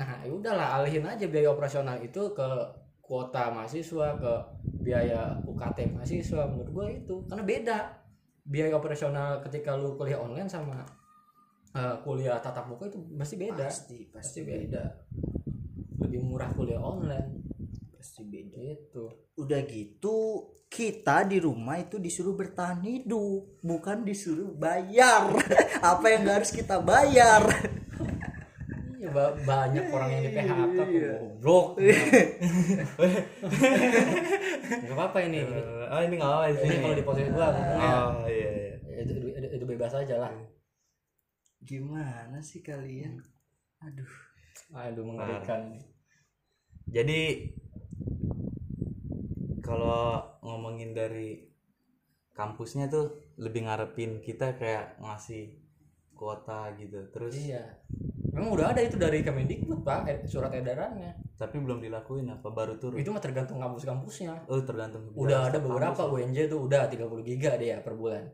Nah 0.00 0.24
ya 0.24 0.32
udahlah 0.32 0.80
alihin 0.80 1.04
aja 1.04 1.28
biaya 1.28 1.52
operasional 1.52 2.00
itu 2.00 2.32
ke 2.32 2.48
kuota 3.12 3.52
mahasiswa 3.52 4.16
ke 4.16 4.34
biaya 4.64 5.36
UKT 5.44 5.92
mahasiswa 5.92 6.48
menurut 6.48 6.70
gua 6.72 6.86
itu. 6.88 7.28
Karena 7.28 7.44
beda 7.44 7.78
biaya 8.40 8.72
operasional 8.72 9.44
ketika 9.44 9.76
lu 9.76 10.00
kuliah 10.00 10.16
online 10.16 10.48
sama 10.48 10.80
eh, 11.76 11.96
kuliah 12.00 12.40
tatap 12.40 12.72
muka 12.72 12.88
itu 12.88 13.04
pasti 13.12 13.36
beda. 13.36 13.68
Pasti 13.68 14.08
pasti 14.08 14.40
pasti 14.40 14.40
beda. 14.48 14.84
lebih 16.08 16.24
murah 16.24 16.48
kuliah 16.56 16.80
online. 16.80 17.52
Pasti 17.92 18.24
beda. 18.24 18.56
Gitu. 18.80 19.04
Udah 19.36 19.60
gitu 19.68 20.48
kita 20.72 21.28
di 21.28 21.36
rumah 21.36 21.84
itu 21.84 22.00
disuruh 22.00 22.32
bertahan 22.32 22.80
hidup 22.80 23.60
bukan 23.60 24.08
disuruh 24.08 24.56
bayar. 24.56 25.36
Apa 25.92 26.16
yang 26.16 26.32
harus 26.32 26.48
kita 26.48 26.80
bayar 26.80 27.44
Iya, 29.02 29.10
ba- 29.10 29.34
banyak 29.34 29.84
orang 29.88 30.08
yang 30.08 30.22
di 30.22 30.30
PHK 30.30 30.60
tuh 30.78 30.86
goblok. 31.18 31.66
Gak 34.82 34.94
apa-apa 34.94 35.18
ini. 35.22 35.38
ini. 35.40 35.60
oh 35.84 36.00
ini 36.00 36.14
nggak 36.16 36.32
apa 36.32 36.44
Ini 36.54 36.76
kalau 36.78 36.94
di 36.94 37.04
posisi 37.04 37.30
gua 37.30 37.48
oh 37.50 38.24
iya 38.24 38.48
iya 38.48 38.72
itu, 38.96 39.12
itu, 39.12 39.28
itu, 39.34 39.46
itu 39.52 39.64
bebas 39.66 39.92
aja 39.92 40.16
lah. 40.18 40.32
gimana 41.60 42.38
sih 42.38 42.58
kalian 42.60 43.22
aduh 43.78 44.10
Aduh 44.72 45.02
mengerikan. 45.04 45.78
jadi 46.84 47.50
kalau 49.60 50.22
ngomongin 50.40 50.90
dari 50.90 51.50
kampusnya 52.32 52.86
tuh 52.86 53.06
lebih 53.36 53.62
ngarepin 53.62 54.18
kita 54.18 54.54
kayak 54.54 54.98
ngasih 54.98 55.54
kuota 56.12 56.74
gitu 56.74 57.06
terus 57.10 57.34
Iya. 57.36 57.62
Memang 58.32 58.48
udah 58.50 58.72
ada 58.72 58.80
itu 58.80 58.96
dari 58.96 59.20
Kemendikbud 59.20 59.80
pak 59.82 60.08
eh, 60.08 60.18
surat 60.24 60.48
edarannya. 60.50 61.12
tapi 61.34 61.58
belum 61.58 61.78
dilakuin 61.78 62.30
apa 62.30 62.48
baru 62.48 62.78
turun 62.78 62.96
Itu 62.96 63.10
mah 63.10 63.18
tergantung 63.18 63.58
kampus-kampusnya. 63.58 64.46
oh 64.46 64.62
tergantung 64.62 65.04
Udah 65.12 65.46
ada 65.46 65.56
kampus. 65.56 65.68
beberapa 65.68 66.02
UNJ 66.08 66.48
tuh 66.48 66.60
udah 66.62 66.86
30 66.86 67.02
giga 67.22 67.56
dia 67.56 67.76
per 67.78 67.92
bulan. 67.92 68.24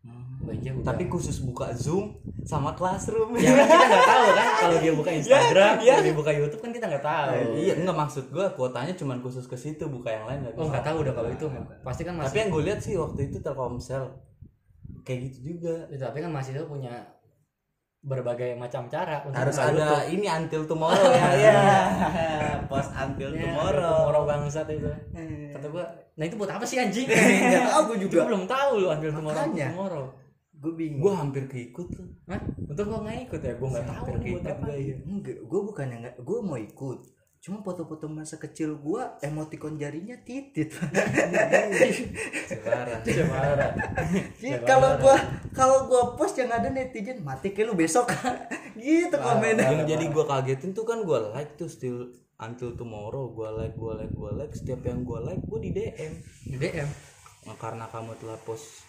Hmm. 0.00 0.42
UNJ 0.42 0.66
udah. 0.74 0.86
tapi 0.86 1.06
khusus 1.06 1.38
buka 1.38 1.70
zoom 1.72 2.16
sama 2.42 2.72
classroom 2.72 3.34
ya 3.36 3.50
kan 3.52 3.66
kita 3.68 3.86
nggak 3.86 4.06
tahu 4.06 4.26
kan 4.32 4.46
kalau 4.62 4.76
dia 4.78 4.92
buka 4.94 5.10
Instagram, 5.12 5.74
ya. 5.78 5.92
kalau 5.92 6.02
dia 6.02 6.14
buka 6.16 6.32
YouTube 6.32 6.62
kan 6.62 6.70
kita 6.72 6.86
nggak 6.86 7.04
tahu. 7.04 7.30
iya 7.58 7.74
enggak 7.76 7.96
maksud 7.98 8.24
gua 8.30 8.46
kuotanya 8.50 8.94
cuma 8.94 9.18
khusus 9.18 9.44
ke 9.44 9.54
situ 9.54 9.84
buka 9.86 10.08
yang 10.08 10.24
lain 10.24 10.38
nggak 10.40 10.54
Oh 10.56 10.66
nggak 10.66 10.82
tahu 10.82 10.96
udah 11.02 11.12
kalau 11.12 11.30
itu. 11.30 11.46
Pasti 11.84 12.02
kan 12.02 12.14
tapi 12.14 12.22
masih 12.24 12.38
yang 12.40 12.50
gue 12.50 12.62
lihat 12.64 12.80
sih 12.80 12.94
waktu 12.94 13.20
itu 13.24 13.36
Telkomsel 13.38 14.04
kayak 15.02 15.20
gitu 15.26 15.38
juga 15.52 15.86
Ya, 15.88 15.98
tapi 16.00 16.18
kan 16.18 16.30
mahasiswa 16.30 16.64
punya 16.64 16.94
berbagai 17.98 18.54
macam 18.54 18.86
cara 18.86 19.20
untuk 19.20 19.34
harus 19.34 19.58
ada 19.58 19.74
YouTube. 20.00 20.14
ini 20.14 20.26
until 20.26 20.62
tomorrow 20.64 21.10
ya. 21.18 21.28
Ya 21.34 21.58
post 22.64 22.94
until 22.94 23.30
Ya, 23.30 23.42
tomorrow. 23.44 23.96
tomorrow 24.06 24.22
bangsat 24.24 24.66
itu. 24.68 24.86
Kata 25.50 25.66
gua 25.68 25.84
nah 26.14 26.24
itu 26.24 26.34
buat 26.34 26.48
apa 26.48 26.62
sih 26.62 26.76
anjing? 26.76 27.06
Nggak 27.06 27.64
tahu 27.68 27.82
gue 27.84 27.98
juga. 28.06 28.12
Juga 28.14 28.24
belum 28.26 28.44
tahu 28.46 28.70
lu 28.76 28.88
ambil 28.88 29.10
tomorrow 29.10 29.38
Makanya. 29.40 29.68
tomorrow. 29.72 30.06
gue 30.54 30.72
bingung. 30.74 31.00
Gue 31.00 31.12
hampir 31.12 31.42
keikut 31.46 31.86
tuh 31.88 32.06
Hah? 32.26 32.42
untung 32.60 32.86
gua 32.88 33.00
nggak 33.00 33.18
ikut 33.24 33.40
ya 33.40 33.52
gua 33.54 33.68
nggak 33.70 33.86
tahu 33.86 34.04
Hampir 34.04 34.16
keikut 34.20 34.42
gua, 34.58 34.74
iya. 34.74 34.94
enggak 35.00 35.36
gue 35.40 35.60
bukannya 35.64 35.96
nggak 36.00 36.14
gue 36.18 36.38
mau 36.40 36.58
ikut 36.58 36.98
cuma 37.48 37.64
foto-foto 37.64 38.12
masa 38.12 38.36
kecil 38.36 38.76
gue 38.76 39.02
emoticon 39.24 39.80
jarinya 39.80 40.20
titit. 40.20 40.68
Sekarang 42.44 43.00
Iya, 44.44 44.60
kalau 44.68 45.00
gua 45.00 45.16
kalau 45.56 45.88
gua 45.88 46.12
post 46.12 46.36
yang 46.36 46.52
ada 46.52 46.68
netizen 46.68 47.24
mati 47.24 47.56
ke 47.56 47.64
lu 47.64 47.72
besok. 47.72 48.12
Gitu 48.76 49.16
komennya. 49.16 49.72
yang 49.72 49.88
jadi 49.88 50.04
gue 50.12 50.24
kagetin 50.28 50.76
tuh 50.76 50.84
kan 50.84 51.00
gue 51.00 51.18
like 51.32 51.56
tuh 51.56 51.72
still 51.72 52.12
until 52.36 52.76
tomorrow. 52.76 53.32
Gue 53.32 53.48
like 53.56 53.72
gue 53.72 53.92
like 53.96 54.12
gue 54.12 54.30
like. 54.36 54.52
Setiap 54.52 54.84
yang 54.84 55.08
gue 55.08 55.16
like 55.24 55.40
gue 55.40 55.58
di 55.64 55.70
DM 55.72 56.12
di 56.52 56.56
DM 56.60 56.88
Nah, 57.48 57.56
karena 57.56 57.88
kamu 57.88 58.12
telah 58.20 58.36
post 58.44 58.84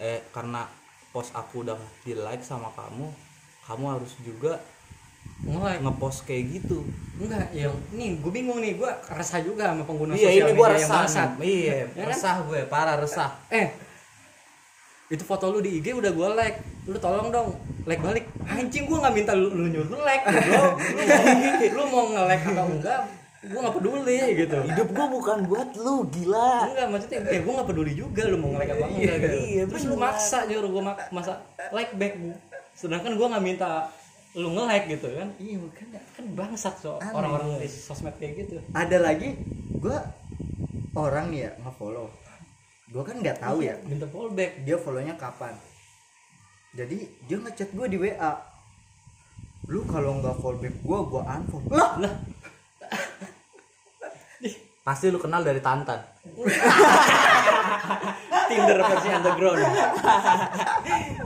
eh 0.00 0.24
karena 0.32 0.64
post 1.12 1.36
aku 1.36 1.68
udah 1.68 1.76
di 2.00 2.16
like 2.16 2.40
sama 2.40 2.72
kamu 2.72 3.12
kamu 3.68 3.84
harus 3.92 4.16
juga 4.24 4.56
mulai 5.44 5.80
ngepost 5.80 6.28
kayak 6.28 6.60
gitu. 6.60 6.84
Enggak 7.20 7.48
yang 7.52 7.72
nih 7.96 8.16
gue 8.20 8.32
bingung 8.32 8.60
nih 8.60 8.76
gue 8.76 8.90
resah 9.12 9.40
juga 9.40 9.72
sama 9.72 9.84
pengguna 9.84 10.12
iya 10.16 10.28
sosial 10.32 10.48
ini 10.48 10.52
gue 10.52 10.66
media 10.66 10.68
yang 10.68 10.76
resah 10.76 10.96
bangsat 10.96 11.30
nih. 11.36 11.48
iya 11.48 11.74
Ya 11.76 11.84
kan? 11.88 12.08
resah 12.12 12.36
gue 12.44 12.60
parah 12.68 12.96
resah. 13.00 13.30
Eh 13.48 13.68
itu 15.10 15.26
foto 15.26 15.50
lu 15.50 15.58
di 15.58 15.80
IG 15.80 15.96
udah 15.96 16.12
gue 16.12 16.28
like. 16.36 16.58
Lu 16.88 16.96
tolong 17.00 17.28
dong 17.32 17.56
like 17.88 18.00
balik. 18.04 18.24
Anjing 18.48 18.84
gue 18.84 18.98
nggak 19.00 19.14
minta 19.16 19.32
lu, 19.32 19.48
lu 19.52 19.66
nyuruh 19.68 20.00
like 20.04 20.24
bro 20.28 20.64
lu 20.76 21.04
mau 21.08 21.72
lu 21.76 21.82
mau 21.88 22.04
nge-like 22.12 22.44
atau 22.52 22.66
enggak 22.68 23.00
gue 23.40 23.56
nggak 23.56 23.76
peduli 23.80 24.18
gitu. 24.36 24.58
Hidup 24.68 24.88
gue 24.92 25.06
bukan 25.16 25.38
buat 25.48 25.68
lu 25.80 26.04
gila. 26.12 26.68
Enggak 26.68 26.86
maksudnya 26.92 27.18
ya 27.24 27.40
gue 27.40 27.52
nggak 27.56 27.68
peduli 27.68 27.92
juga 27.96 28.22
lu 28.28 28.36
mau 28.36 28.52
nge-like 28.52 28.72
apa 28.76 28.84
enggak 28.92 29.16
gitu. 29.24 29.36
iya, 29.48 29.62
terus 29.64 29.82
lu 29.88 29.96
maksa 29.96 30.44
nyuruh 30.44 30.68
gue 30.68 30.82
mak 30.84 30.96
masa 31.08 31.40
like 31.72 31.92
back 31.96 32.12
sedangkan 32.76 33.12
gue 33.16 33.26
nggak 33.28 33.44
minta 33.44 33.88
lu 34.38 34.48
nge-like 34.54 34.86
gitu 34.94 35.08
kan? 35.10 35.28
Iya 35.42 35.56
makanya. 35.58 36.00
Kan 36.14 36.24
bangsat 36.38 36.74
so 36.78 37.02
orang-orang 37.02 37.58
di 37.58 37.68
sosmed 37.68 38.14
kayak 38.20 38.46
gitu. 38.46 38.62
Ada 38.70 39.02
lagi 39.02 39.34
gua 39.78 40.06
orang 40.94 41.34
nih 41.34 41.50
ya 41.50 41.50
nge-follow. 41.66 42.06
Gua 42.90 43.02
kan 43.02 43.16
nggak 43.18 43.42
tahu 43.42 43.66
ya. 43.66 43.74
Minta 43.86 44.06
fallback. 44.06 44.62
Dia 44.62 44.76
follownya 44.78 45.14
kapan. 45.18 45.54
Jadi 46.70 47.02
dia 47.26 47.38
ngechat 47.42 47.74
gue 47.74 47.86
di 47.90 47.98
WA 47.98 48.32
lu 49.70 49.86
kalau 49.86 50.18
nggak 50.18 50.38
follow 50.42 50.58
back 50.58 50.74
gua 50.82 50.98
gua 51.06 51.22
unfollow. 51.34 51.74
Lah! 51.74 51.90
Lah 51.98 52.14
pasti 54.90 55.06
lu 55.06 55.22
kenal 55.22 55.46
dari 55.46 55.62
Tantan. 55.62 56.02
Tinder 58.50 58.78
versi 58.82 59.08
underground? 59.14 59.62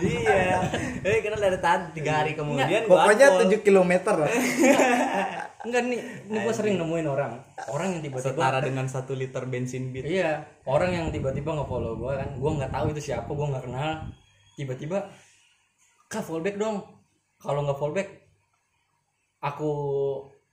Iya. 0.04 0.60
Eh 1.00 1.24
kenal 1.24 1.40
dari 1.40 1.56
Tantan 1.56 1.96
tiga 1.96 2.20
hari 2.20 2.36
kemudian 2.36 2.84
gua 2.84 3.08
pokoknya. 3.08 3.48
7 3.48 3.64
km 3.64 3.92
lah. 4.20 4.28
Enggak 5.64 5.82
nih 5.88 6.00
ini 6.28 6.38
gue 6.44 6.52
sering 6.52 6.76
nemuin 6.76 7.08
orang. 7.08 7.40
Orang 7.72 7.96
yang 7.96 8.04
tiba-tiba 8.04 8.36
setara 8.36 8.60
dengan 8.60 8.84
satu 8.84 9.16
liter 9.16 9.48
bensin 9.48 9.96
bit 9.96 10.04
iya 10.04 10.44
orang 10.68 10.92
yang 10.92 11.06
tiba-tiba 11.08 11.56
nge-follow 11.56 11.96
gue 11.96 12.12
kan. 12.20 12.28
Gue 12.36 12.50
nggak 12.60 12.68
tahu 12.68 12.92
itu 12.92 13.00
siapa 13.00 13.32
gue 13.32 13.46
nggak 13.48 13.64
kenal. 13.64 14.04
Tiba-tiba 14.60 15.08
kak 16.12 16.20
fallback 16.20 16.60
dong. 16.60 16.84
Kalau 17.40 17.64
nggak 17.64 17.80
fallback 17.80 18.08
aku 19.40 19.72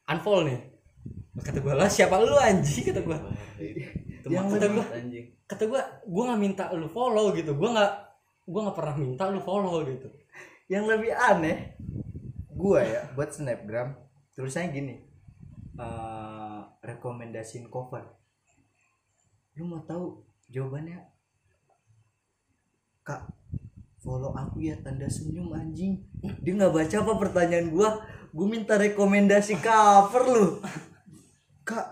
unfollow 0.07 0.47
nih 0.47 0.70
kata 1.39 1.63
gue 1.63 1.71
lah 1.71 1.87
siapa 1.87 2.19
lu 2.19 2.35
anjing? 2.35 2.91
Kata 2.91 2.99
gue 3.07 3.17
Yang 4.27 4.47
banget, 4.59 4.87
anjing. 4.91 5.25
kata 5.47 5.63
gue 5.71 5.81
gue 6.03 6.23
nggak 6.27 6.41
minta 6.43 6.63
lu 6.75 6.91
follow 6.91 7.31
gitu. 7.31 7.55
Gue 7.55 7.69
nggak 7.71 7.93
gue 8.51 8.59
nggak 8.59 8.75
pernah 8.75 8.95
minta 8.99 9.23
lu 9.31 9.39
follow 9.39 9.79
gitu. 9.87 10.11
Yang 10.67 10.83
lebih 10.91 11.11
aneh 11.15 11.75
gua 12.51 12.79
ya 12.85 13.01
buat 13.17 13.33
snapgram 13.33 13.95
tulisannya 14.37 14.69
gini. 14.71 14.95
Eh 15.79 16.61
rekomendasiin 16.83 17.71
cover. 17.73 18.05
Lu 19.57 19.67
mau 19.67 19.81
tahu 19.83 20.23
jawabannya? 20.47 20.99
Kak 23.01 23.33
follow 23.99 24.31
aku 24.37 24.61
ya 24.61 24.77
tanda 24.79 25.09
senyum 25.09 25.51
anjing. 25.57 26.05
Dia 26.45 26.53
nggak 26.53 26.71
baca 26.71 26.95
apa 27.01 27.13
pertanyaan 27.17 27.67
gua. 27.73 27.99
Gua 28.31 28.47
minta 28.47 28.79
rekomendasi 28.79 29.59
cover 29.59 30.23
lu 30.29 30.47
kak 31.61 31.85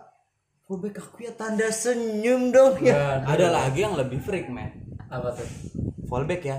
follow 0.65 0.81
back 0.85 1.01
aku 1.01 1.25
ya 1.25 1.33
tanda 1.33 1.69
senyum 1.69 2.49
dong 2.53 2.77
ya. 2.81 3.21
Ada 3.25 3.49
lagi 3.49 3.85
yang 3.85 3.97
lebih 3.97 4.21
freak 4.21 4.49
man. 4.49 4.69
Apa 5.09 5.33
tuh? 5.33 5.49
Fallback 6.09 6.41
ya. 6.45 6.57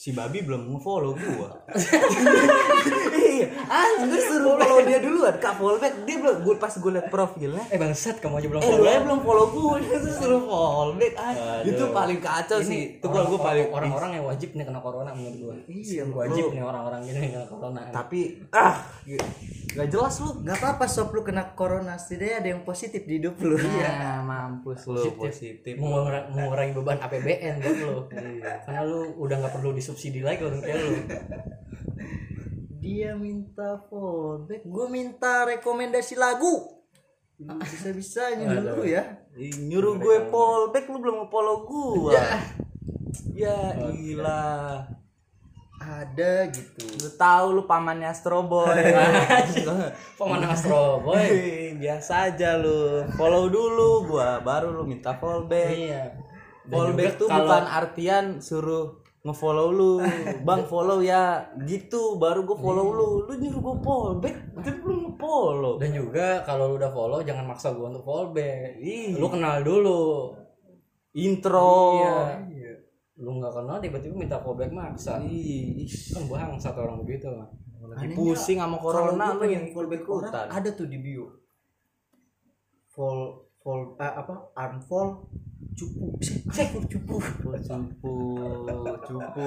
Si 0.00 0.16
babi 0.16 0.40
belum 0.40 0.72
nge-follow 0.72 1.12
gua. 1.12 1.50
Iya 3.20 3.46
anjing 3.68 4.10
gua 4.10 4.20
suruh 4.24 4.54
follow 4.56 4.80
dia 4.82 4.98
duluan. 4.98 5.34
Kak 5.36 5.60
fallback 5.60 5.94
dia 6.08 6.16
belum 6.18 6.36
gua 6.40 6.54
pas 6.56 6.72
gua 6.78 6.92
liat 6.96 7.08
profilnya. 7.12 7.64
Eh 7.68 7.76
bangsat 7.76 8.16
kamu 8.18 8.40
aja 8.40 8.48
belum 8.48 8.60
eh 8.62 8.66
follow. 8.66 8.80
lu 8.80 8.88
aja 8.88 9.00
belum 9.04 9.20
follow 9.22 9.46
gua 9.52 9.74
dia 9.78 9.96
tuh 10.00 10.12
suruh 10.16 10.42
fallback 10.48 11.14
ah. 11.20 11.32
Aduh. 11.60 11.70
itu 11.70 11.84
paling 11.92 12.18
kacau 12.18 12.58
sih. 12.64 12.96
itu 12.96 13.06
orang, 13.06 13.28
gua 13.28 13.36
gua 13.36 13.40
paling 13.44 13.66
orang-orang 13.70 14.10
yang 14.18 14.24
wajib 14.24 14.48
nih 14.56 14.64
kena 14.64 14.80
corona 14.80 15.10
menurut 15.12 15.36
gue 15.36 15.54
Iya, 15.68 16.02
wajib 16.08 16.44
nih 16.54 16.62
orang-orang 16.64 17.00
gini 17.04 17.18
kena 17.30 17.46
corona. 17.46 17.80
Tapi 17.92 18.20
ah 18.56 18.74
gak 19.70 19.88
jelas 19.88 20.14
lu. 20.18 20.30
Nggak 20.40 20.56
apa-apa 20.56 20.84
sob 20.84 21.10
lu 21.10 21.20
kena 21.20 21.52
corona. 21.52 21.94
Setidaknya 21.94 22.36
ada 22.36 22.48
yang 22.50 22.62
positif 22.62 23.02
di 23.04 23.18
hidup 23.18 23.38
lu. 23.38 23.54
Iya, 23.54 24.20
mampus 24.20 24.84
lu 24.84 25.14
positif. 25.14 25.74
Mengura- 25.76 26.26
mengurangi 26.28 26.72
beban 26.72 26.98
APBN 26.98 27.54
buat 27.56 27.76
lo 27.78 27.94
karena 28.64 28.80
lu 28.82 29.00
udah 29.16 29.36
nggak 29.38 29.54
perlu 29.54 29.70
disubsidi 29.70 30.20
lagi 30.20 30.42
orang 30.42 30.60
kayak 30.60 30.78
lu. 30.78 30.94
Dia 32.80 33.12
minta 33.14 33.84
fallback 33.86 34.64
gue 34.64 34.86
minta 34.88 35.44
rekomendasi 35.46 36.16
lagu. 36.16 36.80
Bisa 37.38 37.90
bisanya 37.90 38.52
dulu 38.52 38.84
ya. 38.84 39.20
Ih, 39.32 39.54
Nyuruh 39.62 39.96
gue 39.96 40.16
fallback 40.26 40.84
lu 40.86 40.98
belum 40.98 41.16
nge-follow 41.22 41.56
gua. 41.64 42.20
Ya 43.32 43.56
gila. 43.90 44.42
Ada 45.90 46.32
gitu 46.48 46.86
Lu 46.96 47.08
tahu 47.12 47.46
lu 47.52 47.62
pamannya 47.64 48.06
Astro 48.06 48.44
Boy. 48.44 48.78
paman 50.18 50.42
Astro 50.44 51.00
boy 51.00 51.18
Wih, 51.18 51.74
Biasa 51.76 52.28
aja 52.28 52.54
lu. 52.54 53.02
Follow 53.12 53.48
dulu 53.48 54.06
gua, 54.06 54.38
baru 54.38 54.70
lu 54.72 54.82
minta 54.84 55.12
fallback. 55.12 55.68
iya 55.70 56.14
Dan 56.62 56.70
Fallback 56.70 57.06
juga 57.08 57.18
tuh 57.18 57.26
kalau- 57.26 57.42
bukan 57.48 57.64
artian 57.66 58.24
suruh 58.38 58.86
nge-follow 59.20 59.68
lu. 59.70 59.92
Bang 60.46 60.64
follow 60.64 61.00
ya. 61.00 61.50
Gitu 61.60 62.16
baru 62.16 62.44
gua 62.44 62.58
follow 62.58 62.86
lu. 62.90 63.08
Lu 63.26 63.32
nyuruh 63.34 63.60
gua 63.60 63.76
fallback, 63.78 64.36
tapi 64.54 64.70
belum 64.78 64.98
nge-follow. 65.08 65.74
dan 65.76 65.90
juga 65.90 66.26
kalau 66.42 66.64
lu 66.68 66.74
udah 66.76 66.90
follow 66.90 67.20
jangan 67.20 67.44
maksa 67.44 67.72
gua 67.72 67.88
untuk 67.88 68.04
fallback 68.04 68.78
Ih. 68.78 69.16
lu 69.16 69.26
kenal 69.26 69.60
dulu 69.60 70.32
Intro. 71.10 71.98
iya 71.98 72.18
lu 73.20 73.36
nggak 73.36 73.52
kenal 73.52 73.76
tiba-tiba 73.76 74.14
minta 74.16 74.40
fallback 74.40 74.72
maksa. 74.72 75.20
Ih, 75.20 75.84
ih. 75.84 75.90
kan 76.16 76.24
bang 76.24 76.50
satu 76.56 76.88
orang 76.88 77.04
begitu 77.04 77.28
Lagi 77.80 78.16
pusing 78.16 78.58
sama 78.60 78.80
corona 78.80 79.36
lu 79.36 79.44
yang 79.44 79.68
fallback 79.76 80.08
orang 80.08 80.32
ikutan. 80.32 80.46
ada 80.48 80.70
tuh 80.72 80.88
di 80.88 80.98
bio. 81.00 81.28
Fall 82.88 83.44
fall 83.60 83.92
eh, 84.00 84.12
apa 84.16 84.34
unfollow 84.56 85.28
cupu. 85.76 86.16
Cupu. 86.20 86.48
Cupu 86.52 86.78
cupu. 86.88 87.16
cupu. 89.04 89.44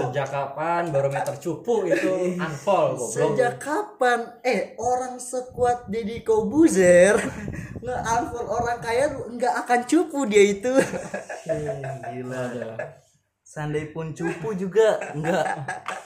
Sejak 0.00 0.28
kapan 0.28 0.88
barometer 0.88 1.36
cupu 1.36 1.88
itu 1.88 2.40
goblok? 2.40 3.08
Sejak 3.12 3.60
kapan? 3.60 4.18
Eh 4.44 4.76
orang 4.80 5.20
sekuat 5.20 5.88
Deddy 5.92 6.24
Kobuzer 6.24 7.16
nge 7.84 7.96
unfollow 7.96 8.60
orang 8.60 8.78
kaya 8.80 9.12
nggak 9.12 9.54
akan 9.64 9.80
cupu 9.88 10.24
dia 10.28 10.42
itu. 10.56 10.72
Gila 12.12 12.42
Sandai 13.50 13.90
pun 13.90 14.14
cupu 14.14 14.54
juga 14.54 14.94
nggak 15.10 15.44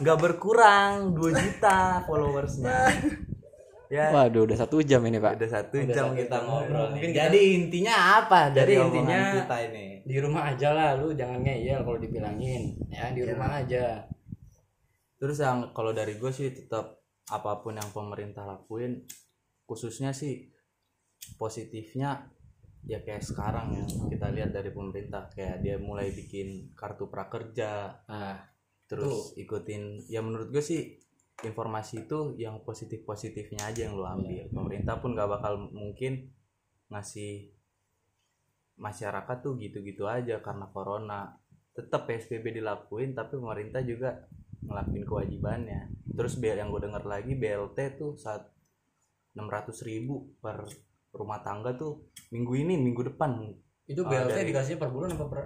nggak 0.01 0.19
berkurang 0.19 1.13
2 1.13 1.29
juta 1.35 2.01
followersnya 2.03 2.89
ya 3.87 4.09
Waduh, 4.11 4.49
udah 4.49 4.57
satu 4.57 4.81
jam 4.81 5.05
ini 5.05 5.21
pak. 5.21 5.37
udah 5.37 5.51
satu 5.53 5.77
Udah 5.77 5.93
jam 5.93 6.07
satu 6.09 6.17
kita 6.17 6.33
jam. 6.35 6.43
ngobrol 6.43 6.87
Mungkin 6.89 6.97
nih. 6.97 7.13
kita- 7.13 7.21
jadi 7.23 7.41
intinya 7.55 7.95
apa 8.17 8.41
dari 8.49 8.73
Jadi 8.73 8.81
intinya- 8.81 9.33
kita 9.39 9.57
ini 9.63 9.85
Di 10.05 10.17
rumah 10.21 10.43
aja 10.47 10.69
lah, 10.71 10.91
lu 10.95 11.13
jangan 11.13 11.41
ngeyel 11.41 11.81
kalau 11.81 11.97
dibilangin. 11.97 12.63
Ya 12.89 13.09
di 13.09 13.23
rumah 13.23 13.51
aja. 13.59 14.09
terus 15.15 15.37
yang 15.39 15.69
kalau 15.71 15.93
dari 15.93 16.17
gue 16.17 16.29
sih 16.29 16.49
tetap 16.51 17.01
apa 17.27 17.57
pun 17.59 17.73
yang 17.73 17.89
pemerintah 17.89 18.45
lakuin 18.45 19.05
khususnya 19.63 20.13
sih 20.13 20.53
positifnya 21.35 22.29
ya 22.85 23.01
kayak 23.01 23.25
sekarang 23.25 23.73
yang 23.73 23.89
kita 24.13 24.29
lihat 24.29 24.51
dari 24.53 24.69
pemerintah 24.69 25.33
kayak 25.33 25.65
dia 25.65 25.77
mulai 25.81 26.13
bikin 26.13 26.77
kartu 26.77 27.09
prakerja. 27.09 28.05
Nah, 28.09 28.39
terus 28.85 29.33
ikutin 29.41 30.05
ya 30.13 30.21
menurut 30.21 30.53
gue 30.53 30.61
sih 30.61 31.01
informasi 31.43 32.07
itu 32.07 32.37
yang 32.39 32.63
positif 32.63 33.03
positifnya 33.03 33.73
aja 33.73 33.89
yang 33.89 33.97
lu 33.97 34.05
ambil. 34.05 34.47
Pemerintah 34.53 35.01
pun 35.01 35.17
gak 35.17 35.31
bakal 35.33 35.73
mungkin 35.73 36.31
ngasih 36.93 37.51
masyarakat 38.79 39.37
tuh 39.41 39.57
gitu-gitu 39.59 40.05
aja 40.07 40.39
karena 40.45 40.69
corona. 40.71 41.35
Tetap 41.75 42.07
PSBB 42.07 42.61
dilakuin 42.63 43.17
tapi 43.17 43.41
pemerintah 43.41 43.83
juga 43.83 44.29
ngelakuin 44.63 45.05
kewajibannya. 45.09 45.81
Terus 46.15 46.39
BL 46.39 46.61
yang 46.61 46.71
gue 46.71 46.87
denger 46.87 47.05
lagi 47.09 47.33
BLT 47.35 47.79
tuh 47.99 48.15
saat 48.15 48.47
600 49.35 49.75
ribu 49.91 50.39
per 50.39 50.63
rumah 51.15 51.41
tangga 51.41 51.73
tuh 51.75 52.11
minggu 52.29 52.53
ini 52.59 52.75
minggu 52.77 53.15
depan. 53.15 53.55
Itu 53.85 54.03
Ah, 54.05 54.11
BLT 54.11 54.33
dari- 54.35 54.49
dikasihnya 54.51 54.81
per 54.81 54.91
bulan 54.91 55.15
apa 55.15 55.27
per? 55.29 55.43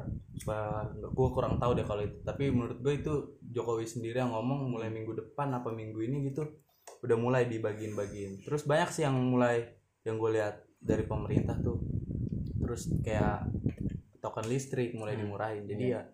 gue 0.95 1.29
kurang 1.35 1.59
tahu 1.59 1.75
deh 1.75 1.85
kalau 1.85 2.03
itu. 2.03 2.19
Tapi 2.23 2.49
menurut 2.49 2.79
gue 2.81 2.95
itu 2.97 3.13
Jokowi 3.43 3.85
sendiri 3.85 4.17
yang 4.19 4.31
ngomong 4.33 4.71
mulai 4.71 4.89
minggu 4.89 5.13
depan 5.13 5.51
apa 5.53 5.69
minggu 5.69 5.99
ini 6.01 6.31
gitu 6.31 6.47
udah 7.05 7.17
mulai 7.19 7.45
dibagiin-bagiin. 7.45 8.47
Terus 8.47 8.65
banyak 8.65 8.89
sih 8.89 9.03
yang 9.05 9.19
mulai 9.19 9.67
yang 10.07 10.17
gue 10.17 10.31
lihat 10.33 10.63
dari 10.79 11.05
pemerintah 11.05 11.59
tuh. 11.59 11.83
Terus 12.63 12.89
kayak 13.03 13.51
token 14.23 14.47
listrik 14.47 14.95
mulai 14.95 15.19
dimurahin. 15.19 15.67
Jadi 15.67 15.85
ya 15.85 16.07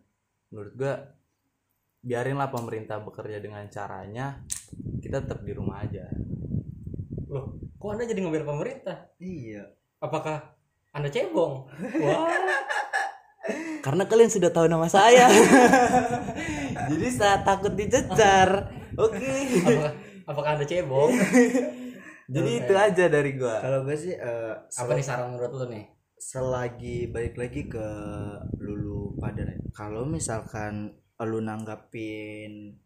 menurut 0.50 0.72
gue 0.74 0.94
biarinlah 2.00 2.52
pemerintah 2.52 3.00
bekerja 3.00 3.40
dengan 3.40 3.64
caranya 3.68 4.44
kita 5.00 5.24
tetap 5.24 5.40
di 5.40 5.52
rumah 5.52 5.84
aja 5.84 6.04
kok 7.84 7.92
anda 7.92 8.08
jadi 8.08 8.20
ngambil 8.24 8.48
pemerintah? 8.48 9.12
iya 9.20 9.68
Apakah 10.00 10.56
anda 10.96 11.12
cebong? 11.12 11.68
Wah, 12.00 12.32
karena 13.84 14.08
kalian 14.08 14.32
sudah 14.32 14.48
tahu 14.48 14.64
nama 14.64 14.88
saya 14.88 15.28
jadi 16.90 17.08
saya 17.12 17.36
takut 17.44 17.76
dicecar 17.76 18.72
oke 18.96 19.20
apakah, 19.60 19.92
apakah 20.24 20.50
anda 20.56 20.64
cebong? 20.64 21.12
jadi 22.34 22.50
itu 22.64 22.72
aja 22.72 23.04
dari 23.12 23.36
gua 23.36 23.60
kalau 23.60 23.84
gue 23.84 23.96
sih 24.00 24.16
eh, 24.16 24.52
Apa 24.80 24.96
nih 24.96 25.04
saran 25.04 25.36
menurut 25.36 25.52
lu 25.52 25.66
nih? 25.68 25.84
selagi 26.16 27.12
balik 27.12 27.36
lagi 27.36 27.68
ke 27.68 27.88
lulu 28.56 29.20
pada 29.20 29.44
kalau 29.76 30.08
misalkan 30.08 30.96
lu 31.20 31.44
nanggapin 31.44 32.80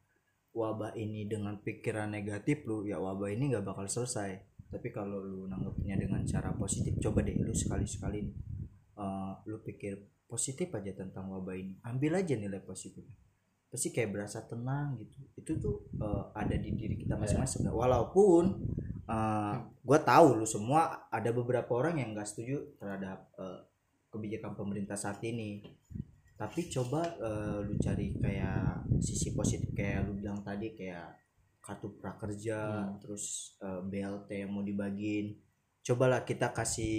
wabah 0.51 0.99
ini 0.99 1.31
dengan 1.31 1.63
pikiran 1.63 2.11
negatif 2.11 2.67
lu 2.67 2.83
ya 2.83 2.99
wabah 2.99 3.31
ini 3.31 3.55
nggak 3.55 3.63
bakal 3.63 3.87
selesai 3.87 4.43
tapi 4.69 4.93
kalau 4.93 5.21
lu 5.21 5.49
nanggapnya 5.49 5.97
dengan 5.97 6.21
cara 6.29 6.53
positif 6.53 6.97
coba 7.01 7.25
deh 7.25 7.37
lu 7.41 7.57
sekali 7.57 7.89
sekali 7.89 8.21
lu 9.47 9.63
pikir 9.63 10.19
positif 10.29 10.69
aja 10.77 10.93
tentang 10.93 11.33
wabah 11.33 11.57
ini. 11.57 11.81
Ambil 11.89 12.21
aja 12.21 12.37
nilai 12.37 12.61
positif. 12.61 13.03
Pasti 13.73 13.89
kayak 13.91 14.13
berasa 14.13 14.45
tenang 14.45 15.01
gitu. 15.01 15.19
Itu 15.35 15.53
tuh 15.57 15.77
eh, 15.97 16.25
ada 16.37 16.55
di 16.55 16.77
diri 16.77 17.01
kita 17.01 17.17
masing-masing 17.17 17.65
walaupun 17.73 18.45
gue 19.89 19.99
tahu 20.05 20.37
lu 20.37 20.45
semua 20.45 21.09
ada 21.09 21.33
beberapa 21.33 21.73
orang 21.73 21.97
yang 21.97 22.13
nggak 22.13 22.29
setuju 22.29 22.77
terhadap 22.77 23.33
eh, 23.41 23.61
kebijakan 24.13 24.53
pemerintah 24.53 25.01
saat 25.01 25.25
ini. 25.25 25.65
Tapi 26.37 26.69
coba 26.69 27.09
eh, 27.17 27.59
lu 27.65 27.75
cari 27.81 28.13
kayak 28.21 28.85
sisi 29.01 29.33
positif 29.33 29.73
kayak 29.73 30.05
lu 30.05 30.21
bilang 30.21 30.45
tadi 30.45 30.77
kayak 30.77 31.17
kartu 31.69 31.93
prakerja 32.01 32.89
terus 32.97 33.53
eh, 33.61 33.81
BLT 33.85 34.49
yang 34.49 34.57
mau 34.57 34.65
dibagiin. 34.65 35.37
Cobalah 35.85 36.21
kita 36.25 36.53
kasih 36.53 36.97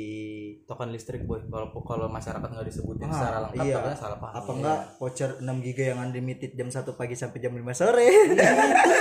token 0.65 0.89
listrik 0.89 1.21
boy 1.25 1.45
kalau 1.45 1.69
kalau 1.85 2.09
masyarakat 2.09 2.45
nggak 2.49 2.69
disebutin 2.73 3.05
Ah, 3.05 3.13
secara 3.13 3.37
lengkap 3.45 3.65
iya. 3.65 3.75
takutnya 3.77 3.97
salah 3.97 4.19
paham. 4.21 4.37
Apa 4.37 4.51
enggak 4.53 4.79
voucher 4.97 5.29
6 5.41 5.65
giga 5.65 5.83
yang 5.93 5.99
unlimited 6.05 6.51
jam 6.57 6.69
1 6.69 6.97
pagi 6.97 7.13
sampai 7.17 7.37
jam 7.37 7.53
5 7.53 7.65
sore? 7.73 8.05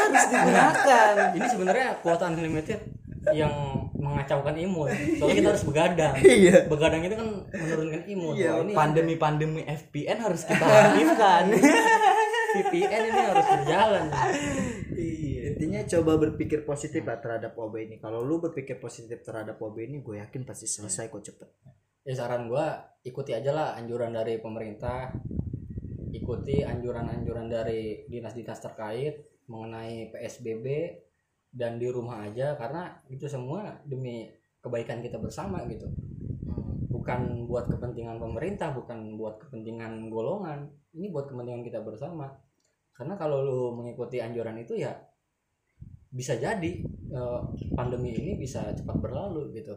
Harus 0.09 0.27
digunakan. 0.29 1.13
Ini 1.37 1.47
sebenarnya 1.49 1.89
kuota 2.05 2.25
unlimited 2.29 2.81
yang 3.33 3.53
mengacaukan 3.97 4.57
imun. 4.57 4.93
Soalnya 5.21 5.37
kita 5.37 5.49
harus 5.53 5.65
begadang. 5.65 6.15
Iya. 6.21 6.57
begadang 6.69 7.01
itu 7.05 7.15
kan 7.17 7.29
menurunkan 7.49 8.03
imun. 8.09 8.35
Iya, 8.37 8.51
Wah, 8.57 8.63
ini 8.65 8.73
pandemi-pandemi 8.77 9.61
FPN 9.65 10.19
harus 10.21 10.43
kita 10.45 10.65
aktifkan 10.65 11.45
VPN 12.57 13.03
ini 13.09 13.21
harus 13.21 13.47
berjalan 13.47 14.05
coba 15.89 16.21
berpikir 16.21 16.69
positif 16.69 17.03
lah 17.09 17.19
terhadap 17.19 17.57
OB 17.57 17.75
ini. 17.89 17.97
Kalau 17.99 18.21
lu 18.21 18.39
berpikir 18.39 18.77
positif 18.77 19.25
terhadap 19.25 19.57
OB 19.57 19.77
ini 19.81 20.05
gue 20.05 20.21
yakin 20.21 20.45
pasti 20.45 20.69
selesai 20.69 21.09
kok 21.09 21.25
cepet. 21.25 21.49
Ya 22.09 22.17
saran 22.17 22.49
gua 22.49 22.97
ikuti 23.05 23.37
aja 23.37 23.53
lah 23.53 23.69
anjuran 23.77 24.17
dari 24.17 24.41
pemerintah. 24.41 25.13
Ikuti 26.09 26.65
anjuran-anjuran 26.65 27.53
dari 27.53 28.09
dinas-dinas 28.09 28.65
terkait 28.65 29.45
mengenai 29.45 30.09
PSBB 30.17 30.67
dan 31.53 31.77
di 31.77 31.93
rumah 31.93 32.25
aja 32.25 32.57
karena 32.57 32.97
itu 33.13 33.29
semua 33.29 33.77
demi 33.85 34.25
kebaikan 34.65 35.05
kita 35.05 35.21
bersama 35.21 35.69
gitu. 35.69 35.85
Bukan 36.89 37.45
buat 37.45 37.69
kepentingan 37.69 38.17
pemerintah 38.17 38.73
bukan 38.73 39.21
buat 39.21 39.45
kepentingan 39.45 40.09
golongan. 40.09 40.65
Ini 40.97 41.13
buat 41.13 41.29
kepentingan 41.29 41.61
kita 41.61 41.85
bersama. 41.85 42.33
Karena 42.97 43.21
kalau 43.21 43.45
lu 43.45 43.61
mengikuti 43.77 44.17
anjuran 44.17 44.57
itu 44.65 44.81
ya 44.81 44.97
bisa 46.09 46.37
jadi 46.41 46.73
eh, 47.13 47.41
pandemi 47.77 48.17
ini 48.17 48.41
bisa 48.41 48.73
cepat 48.73 48.97
berlalu 48.97 49.53
gitu. 49.53 49.77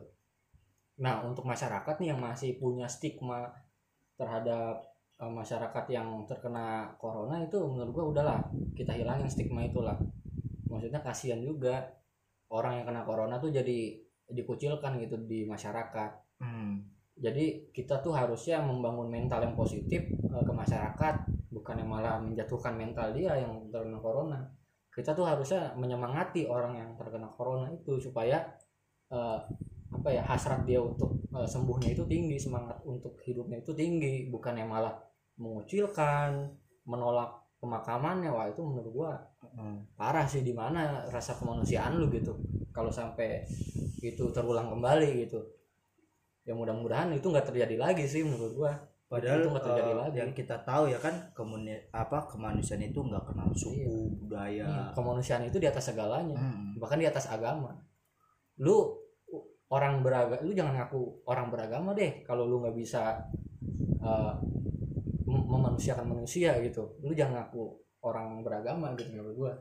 Nah 1.03 1.23
untuk 1.27 1.43
masyarakat 1.43 1.99
nih 1.99 2.15
yang 2.15 2.21
masih 2.23 2.55
punya 2.55 2.87
stigma 2.87 3.51
terhadap 4.15 4.79
eh, 5.19 5.31
masyarakat 5.31 5.85
yang 5.91 6.23
terkena 6.23 6.95
corona 6.95 7.43
itu 7.43 7.59
menurut 7.59 7.91
gua 7.91 8.05
udahlah 8.15 8.39
kita 8.75 8.95
hilangin 8.95 9.27
stigma 9.27 9.67
itulah. 9.67 9.99
Maksudnya 10.71 11.03
kasihan 11.03 11.43
juga 11.43 11.83
orang 12.51 12.79
yang 12.79 12.85
kena 12.87 13.03
corona 13.03 13.35
tuh 13.39 13.51
jadi 13.51 13.99
dikucilkan 14.31 14.99
gitu 15.03 15.19
di 15.27 15.43
masyarakat. 15.43 16.11
Hmm. 16.41 16.89
jadi 17.21 17.69
kita 17.69 18.01
tuh 18.01 18.17
harusnya 18.17 18.65
membangun 18.65 19.05
mental 19.05 19.45
yang 19.45 19.53
positif 19.53 20.09
eh, 20.09 20.41
ke 20.41 20.49
masyarakat 20.49 21.15
bukan 21.53 21.75
yang 21.77 21.89
malah 21.93 22.17
menjatuhkan 22.17 22.73
mental 22.73 23.13
dia 23.13 23.37
yang 23.37 23.69
terkena 23.69 24.01
corona 24.01 24.41
kita 24.91 25.15
tuh 25.15 25.23
harusnya 25.27 25.72
menyemangati 25.80 26.47
orang 26.47 26.76
yang 26.77 26.89
terkena 26.99 27.31
corona 27.35 27.72
itu 27.72 27.97
supaya 27.99 28.43
eh, 29.11 29.39
apa 29.91 30.09
ya 30.11 30.23
hasrat 30.23 30.63
dia 30.68 30.80
untuk 30.80 31.15
eh, 31.35 31.47
sembuhnya 31.47 31.95
itu 31.95 32.03
tinggi 32.07 32.38
semangat 32.39 32.80
untuk 32.84 33.19
hidupnya 33.23 33.63
itu 33.63 33.72
tinggi 33.76 34.27
bukan 34.31 34.59
yang 34.59 34.69
malah 34.72 34.95
mengucilkan 35.39 36.51
menolak 36.85 37.31
pemakamannya. 37.63 38.30
Wah 38.34 38.47
itu 38.51 38.61
menurut 38.63 38.91
gua 38.93 39.13
Hmm. 39.51 39.84
parah 39.99 40.23
sih 40.30 40.45
di 40.47 40.55
mana 40.55 41.03
rasa 41.11 41.35
kemanusiaan 41.35 41.99
lu 41.99 42.07
gitu. 42.13 42.38
Kalau 42.72 42.88
sampai 42.88 43.43
itu 43.99 44.23
terulang 44.31 44.72
kembali 44.72 45.27
gitu 45.27 45.41
ya 46.41 46.57
mudah-mudahan 46.57 47.13
itu 47.13 47.26
nggak 47.30 47.53
terjadi 47.53 47.76
lagi 47.77 48.05
sih 48.09 48.26
menurut 48.26 48.53
gua 48.57 48.73
Padahal 49.11 49.43
Itu 49.43 49.59
terjadi 49.59 49.91
eh, 49.91 49.97
lagi. 49.99 50.15
yang 50.23 50.31
kita 50.31 50.55
tahu 50.63 50.88
ya 50.88 50.95
kan 50.95 51.11
komuni 51.35 51.75
apa 51.91 52.31
kemanusiaan 52.31 52.79
itu 52.79 53.03
nggak 53.03 53.27
kenal 53.27 53.51
suku 53.51 54.15
budaya. 54.23 54.63
Iya, 54.63 54.95
kemanusiaan 54.95 55.43
itu 55.43 55.59
di 55.59 55.67
atas 55.67 55.91
segalanya 55.91 56.39
Hmm. 56.39 56.79
bahkan 56.79 56.95
di 56.95 57.03
atas 57.03 57.27
agama 57.27 57.75
lu 58.55 58.95
orang 59.67 59.99
beragama 59.99 60.39
lu 60.41 60.55
jangan 60.55 60.79
ngaku 60.79 61.01
orang 61.27 61.51
beragama 61.51 61.91
deh 61.91 62.23
kalau 62.23 62.47
lu 62.47 62.63
nggak 62.63 62.71
bisa 62.73 63.19
mem- 65.27 65.47
memanusiakan 65.47 66.07
manusia 66.07 66.55
gitu 66.63 66.95
lu 67.01 67.11
jangan 67.11 67.43
ngaku 67.45 67.63
orang 68.01 68.41
beragama 68.41 68.95
gitu 68.95 69.11
menurut 69.11 69.35
gua 69.35 69.53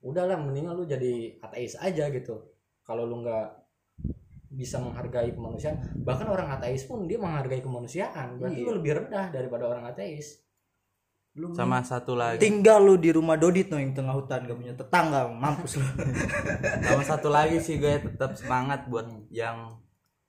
udahlah 0.00 0.38
mendingan 0.38 0.74
lu 0.74 0.86
jadi 0.86 1.36
ateis 1.42 1.74
aja 1.76 2.06
gitu 2.08 2.38
kalau 2.82 3.04
lu 3.04 3.26
nggak 3.26 3.46
bisa 4.48 4.80
menghargai 4.80 5.36
kemanusiaan. 5.36 5.76
Bahkan 6.00 6.26
orang 6.28 6.48
ateis 6.56 6.88
pun 6.88 7.04
dia 7.04 7.20
menghargai 7.20 7.60
kemanusiaan. 7.60 8.40
Berarti 8.40 8.60
Iya. 8.64 8.66
lu 8.68 8.72
lebih 8.80 8.92
rendah 9.04 9.26
daripada 9.28 9.68
orang 9.68 9.84
ateis. 9.92 10.40
Lu 11.36 11.52
sama 11.52 11.84
satu 11.84 12.16
lagi. 12.16 12.40
Tinggal 12.40 12.80
lu 12.80 12.96
di 12.96 13.12
rumah 13.12 13.36
Dodit 13.36 13.68
no 13.68 13.76
yang 13.78 13.92
tengah 13.92 14.16
hutan 14.16 14.48
gak 14.48 14.58
punya 14.58 14.74
tetangga 14.74 15.28
mampus 15.28 15.78
lu. 15.78 15.86
sama 16.88 17.04
satu 17.04 17.28
lagi 17.28 17.60
sih 17.60 17.76
gue 17.76 18.00
tetap 18.00 18.34
semangat 18.34 18.88
buat 18.88 19.06
yang 19.28 19.76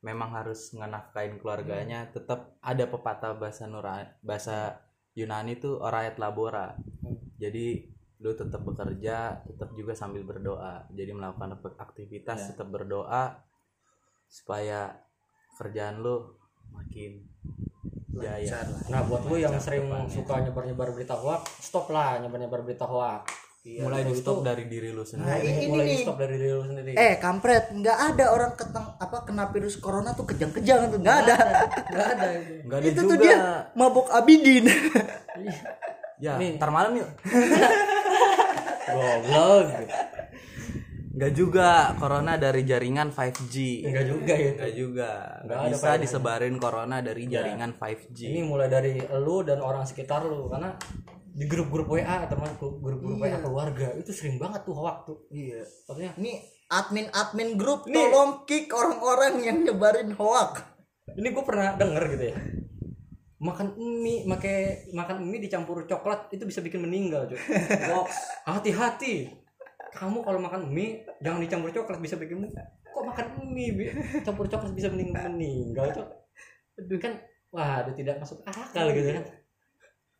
memang 0.03 0.35
harus 0.35 0.75
ngenafkain 0.75 1.39
keluarganya. 1.39 2.11
Tetap 2.11 2.59
ada 2.59 2.85
pepatah 2.85 3.33
bahasa 3.39 3.65
Nura 3.65 4.19
bahasa 4.19 4.83
Yunani 5.15 5.57
tuh 5.57 5.79
orayat 5.79 6.19
labora. 6.19 6.75
Jadi 7.39 7.87
lu 8.19 8.35
tetap 8.35 8.67
bekerja 8.67 9.47
tetap 9.47 9.71
juga 9.73 9.95
sambil 9.95 10.27
berdoa. 10.27 10.85
Jadi 10.91 11.11
melakukan 11.15 11.55
aktivitas 11.79 12.51
tetap 12.53 12.67
berdoa 12.67 13.48
supaya 14.29 14.93
kerjaan 15.57 15.99
lu 15.99 16.37
makin 16.69 17.25
jaya. 18.13 18.37
Lancar 18.39 18.65
lah. 18.69 18.81
nah 18.87 19.01
buat 19.03 19.21
lu 19.25 19.35
yang 19.35 19.57
sering 19.57 19.89
depannya. 19.89 20.11
suka 20.11 20.33
nyebar-nyebar 20.39 20.87
berita 20.91 21.15
hoax 21.15 21.41
stop 21.59 21.89
lah 21.89 22.21
nyebar-nyebar 22.21 22.61
berita 22.61 22.85
hoax. 22.85 23.25
Mulai 23.59 24.01
Itu- 24.01 24.09
di 24.09 24.15
stop 24.15 24.37
itu- 24.39 24.45
dari 24.45 24.63
diri 24.65 24.89
lu 24.89 25.03
Nah, 25.03 25.05
sendiri 25.05 25.45
ini 25.45 25.65
mulai 25.67 25.85
di 25.85 25.97
stop 25.99 26.15
dari 26.15 26.35
diri 26.37 26.49
lu 26.49 26.63
sendiri. 26.63 26.95
Eh 26.95 27.19
kampret, 27.19 27.65
nggak 27.69 27.97
ada 28.07 28.25
orang 28.31 28.51
keteng 28.55 28.87
apa 28.95 29.17
kena 29.21 29.51
virus 29.51 29.75
corona 29.77 30.15
tuh 30.15 30.23
kejang-kejang 30.25 30.87
tuh 30.87 30.97
nggak 30.97 31.17
ada. 31.21 31.35
nggak 31.85 32.07
ada 32.07 32.27
itu. 32.33 32.53
Nggak 32.65 32.77
ada 32.79 32.87
itu 32.87 33.01
juga. 33.03 33.09
tuh 33.11 33.17
dia 33.19 33.37
mabuk 33.75 34.07
abidin. 34.09 34.63
ya 36.17 36.39
Nih. 36.39 36.55
ntar 36.55 36.71
malam 36.71 36.95
yuk. 36.95 37.09
Goblok 38.89 39.67
Nggak 41.09 41.33
juga 41.33 41.69
corona 41.95 42.37
dari 42.37 42.61
jaringan 42.61 43.09
5G. 43.09 43.55
enggak 43.81 44.05
juga 44.05 44.33
ya 44.35 44.51
Nggak 44.53 44.73
juga. 44.73 45.09
Nggak 45.41 45.43
Nggak 45.43 45.59
ada 45.59 45.73
bisa 45.73 45.89
disebarin 45.97 46.55
corona 46.55 46.97
dari 46.99 47.23
Iya. 47.23 47.31
jaringan 47.35 47.71
5G. 47.73 48.19
ini 48.27 48.41
mulai 48.41 48.67
dari 48.67 48.93
lu 49.17 49.41
dan 49.41 49.59
orang 49.59 49.83
sekitar 49.83 50.21
lu 50.21 50.45
karena 50.47 50.77
di 51.29 51.45
grup-grup 51.45 51.87
WA 51.89 52.25
termasuk 52.25 52.77
grup-grup 52.77 53.17
WA 53.17 53.37
keluarga 53.37 53.95
itu 53.95 54.11
sering 54.11 54.35
banget 54.35 54.61
tuh 54.61 54.75
hoax 54.75 54.97
tuh 55.03 55.17
Iya. 55.29 55.65
maksudnya 55.87 56.11
Ini 56.15 56.31
admin-admin 56.67 57.49
grup 57.55 57.85
tolong 57.85 58.43
kick 58.43 58.69
orang-orang 58.69 59.41
yang 59.41 59.57
nyebarin 59.63 60.13
hoak. 60.13 60.61
ini 61.09 61.27
gue 61.27 61.41
pernah 61.41 61.73
denger 61.73 62.03
gitu 62.11 62.25
ya 62.27 62.37
makan 63.39 63.71
mie 63.97 64.27
make 64.27 64.51
makan 64.91 65.23
mie 65.23 65.39
dicampur 65.39 65.83
coklat 65.83 66.29
itu 66.29 66.43
bisa 66.43 66.59
bikin 66.59 66.83
meninggal 66.83 67.23
cuy 67.25 67.39
Hoax. 67.89 68.09
hati-hati 68.45 69.31
kamu 69.93 70.21
kalau 70.21 70.39
makan 70.41 70.69
mie 70.69 71.01
jangan 71.19 71.39
dicampur 71.41 71.69
coklat 71.73 71.99
bisa 72.01 72.15
bikin 72.15 72.45
meninggal. 72.45 72.67
kok 72.89 73.03
makan 73.05 73.27
mie 73.49 73.89
campur 74.25 74.45
coklat 74.45 74.73
bisa 74.73 74.87
mening 74.91 75.11
meninggal 75.13 75.87
cok 75.93 76.09
Aduh, 76.79 76.99
kan 77.01 77.13
wah 77.51 77.83
itu 77.83 77.91
tidak 77.99 78.23
masuk 78.23 78.39
akal 78.47 78.87
gitu 78.95 79.09
kan 79.19 79.25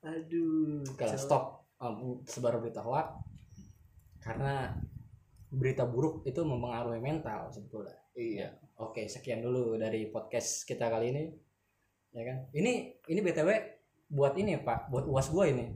Aduh. 0.10 0.84
kalau 0.96 1.16
stop 1.16 1.44
um, 1.80 2.20
sebar 2.28 2.58
berita 2.60 2.84
hoax 2.84 3.16
karena 4.20 4.76
berita 5.50 5.88
buruk 5.88 6.28
itu 6.28 6.44
mempengaruhi 6.44 7.02
mental 7.02 7.50
sebetulnya 7.50 8.00
Iya. 8.20 8.52
Oke, 8.84 9.08
sekian 9.08 9.40
dulu 9.40 9.80
dari 9.80 10.12
podcast 10.12 10.68
kita 10.68 10.92
kali 10.92 11.16
ini. 11.16 11.24
Ya 12.12 12.24
kan? 12.28 12.38
Ini 12.52 13.00
ini 13.08 13.20
BTW 13.24 13.50
buat 14.12 14.36
ini 14.36 14.60
ya, 14.60 14.62
Pak, 14.68 14.92
buat 14.92 15.08
UAS 15.08 15.32
gua 15.32 15.48
ini. 15.48 15.72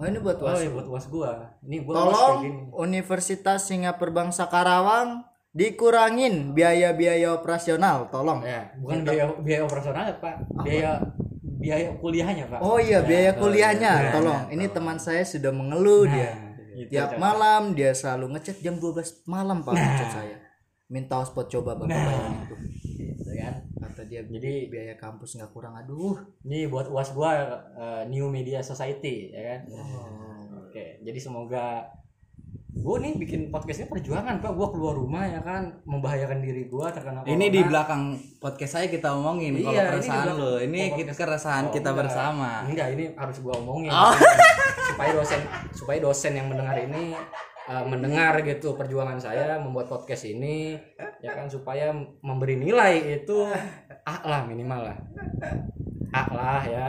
Oh 0.00 0.08
ini 0.08 0.16
buat 0.16 0.40
Oh, 0.40 0.48
was. 0.48 0.64
iya, 0.64 0.70
buat 0.72 0.86
UAS 0.88 1.06
gua. 1.12 1.30
Ini 1.60 1.84
gua 1.84 1.94
Tolong. 2.08 2.40
Universitas 2.72 3.68
Singapura 3.68 4.08
Bangsa 4.08 4.48
Karawang 4.48 5.28
dikurangin 5.52 6.56
biaya-biaya 6.56 7.36
operasional, 7.36 8.08
tolong. 8.08 8.40
Ya, 8.40 8.72
bukan 8.80 9.04
biaya 9.04 9.24
biaya 9.44 9.62
operasional, 9.68 10.08
Pak. 10.16 10.34
Biaya 10.64 11.04
biaya 11.60 11.92
kuliahnya, 12.00 12.48
Pak. 12.48 12.58
Oh 12.64 12.80
iya, 12.80 13.04
biaya 13.04 13.36
oh, 13.36 13.44
kuliahnya, 13.44 13.92
iya, 14.00 14.10
tolong. 14.10 14.42
Ini 14.48 14.64
teman 14.72 14.96
saya 14.96 15.20
sudah 15.20 15.52
mengeluh 15.52 16.08
Nah, 16.08 16.14
dia. 16.16 16.30
gitu, 16.72 16.90
Tiap 16.96 17.08
Cok. 17.12 17.18
malam 17.20 17.62
dia 17.76 17.92
selalu 17.92 18.26
ngechat 18.38 18.56
jam 18.64 18.80
12 18.80 19.28
malam 19.28 19.60
Pak 19.60 19.74
ngechat 19.76 20.10
saya. 20.16 20.36
Minta 20.88 21.20
hotspot 21.20 21.46
coba 21.46 21.76
Bapak 21.76 21.92
Nah. 21.92 22.48
Gitu 22.48 22.56
kan. 23.40 23.54
Kata 23.80 24.02
dia 24.04 24.20
Jadi 24.22 24.52
biaya 24.66 24.94
kampus 24.94 25.34
nggak 25.34 25.50
kurang. 25.50 25.74
Aduh. 25.74 26.20
ini 26.42 26.64
buat 26.64 26.86
UAS 26.86 27.10
gua 27.10 27.30
eh, 27.72 28.02
New 28.06 28.28
Media 28.28 28.60
Society, 28.60 29.30
ya 29.30 29.42
kan? 29.50 29.60
Oh. 29.72 30.62
Oke, 30.62 31.00
jadi 31.00 31.18
semoga 31.18 31.82
gue 32.70 32.96
nih 32.96 33.12
bikin 33.18 33.40
podcast 33.50 33.82
ini 33.82 33.90
perjuangan 33.90 34.38
pak 34.38 34.54
gue 34.54 34.68
keluar 34.70 34.94
rumah 34.94 35.26
ya 35.26 35.42
kan 35.42 35.82
membahayakan 35.82 36.38
diri 36.38 36.64
gue 36.64 36.86
terkena 36.88 37.20
Ini 37.22 37.46
di 37.50 37.60
belakang 37.60 38.02
podcast 38.38 38.72
saya 38.72 38.86
kita 38.86 39.10
omongin 39.12 39.52
Iya, 39.52 39.60
kalau 39.60 39.74
ini 39.74 39.90
keresahan 39.90 40.16
belakang 40.22 40.38
lo. 40.38 40.52
Ini 40.56 40.80
podcast. 40.80 40.96
kita 40.96 41.12
keresahan 41.18 41.64
Oh, 41.66 41.68
kita 41.68 41.82
enggak. 41.84 41.98
bersama. 42.00 42.50
enggak 42.64 42.88
ini 42.94 43.04
harus 43.12 43.36
gue 43.36 43.52
omongin 43.52 43.90
Oh. 43.92 44.14
supaya 44.86 45.10
dosen 45.12 45.40
supaya 45.74 45.98
dosen 45.98 46.32
yang 46.32 46.46
mendengar 46.46 46.76
ini 46.78 47.02
uh, 47.68 47.84
mendengar 47.84 48.40
gitu 48.46 48.78
perjuangan 48.78 49.20
saya 49.20 49.60
membuat 49.60 49.90
podcast 49.90 50.24
ini 50.24 50.78
ya 51.20 51.36
kan 51.36 51.50
supaya 51.50 51.92
memberi 52.24 52.56
nilai 52.56 53.20
itu 53.20 53.44
A 54.06 54.16
lah 54.24 54.48
minimal 54.48 54.88
lah. 54.88 54.96
A 56.14 56.22
lah 56.32 56.62
ya. 56.64 56.86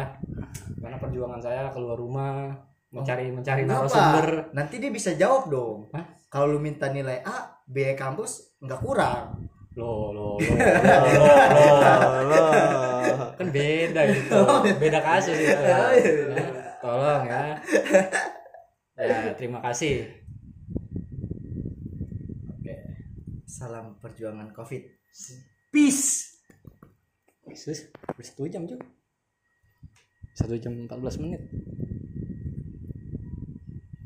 Karena 0.79 0.97
perjuangan 0.97 1.41
saya 1.43 1.67
keluar 1.75 1.99
rumah 1.99 2.55
mencari 2.91 3.31
mencari 3.31 3.67
Enggak, 3.67 3.87
narasumber. 3.87 4.27
Nanti 4.55 4.79
dia 4.79 4.91
bisa 4.91 5.11
jawab 5.15 5.51
dong. 5.51 5.91
Hah? 5.91 6.05
Kalau 6.31 6.55
lu 6.55 6.59
minta 6.63 6.87
nilai 6.87 7.19
A, 7.27 7.59
biaya 7.67 7.93
kampus 7.99 8.55
nggak 8.63 8.79
kurang. 8.79 9.51
Lo 9.75 10.11
lo 10.11 10.35
lo 10.35 11.67
lo, 11.95 12.19
lo. 12.27 12.43
kan 13.39 13.47
beda 13.51 14.01
gitu. 14.11 14.39
Beda 14.79 14.99
kasus 14.99 15.35
itu 15.35 15.55
Oh, 15.55 15.91
iya, 15.95 16.11
Ya, 16.35 16.47
tolong 16.83 17.23
ya. 17.27 17.43
Ya 19.01 19.33
terima 19.33 19.57
kasih 19.65 20.21
oke 22.61 22.75
salam 23.61 23.93
perjuangan 24.01 24.49
covid. 24.57 24.89
Peace. 25.69 26.41
Yesus 27.45 27.93
satu 28.17 28.49
jam 28.49 28.65
juga 28.65 28.85
satu 30.33 30.57
jam 30.57 30.87
14 30.89 31.21
menit 31.21 31.41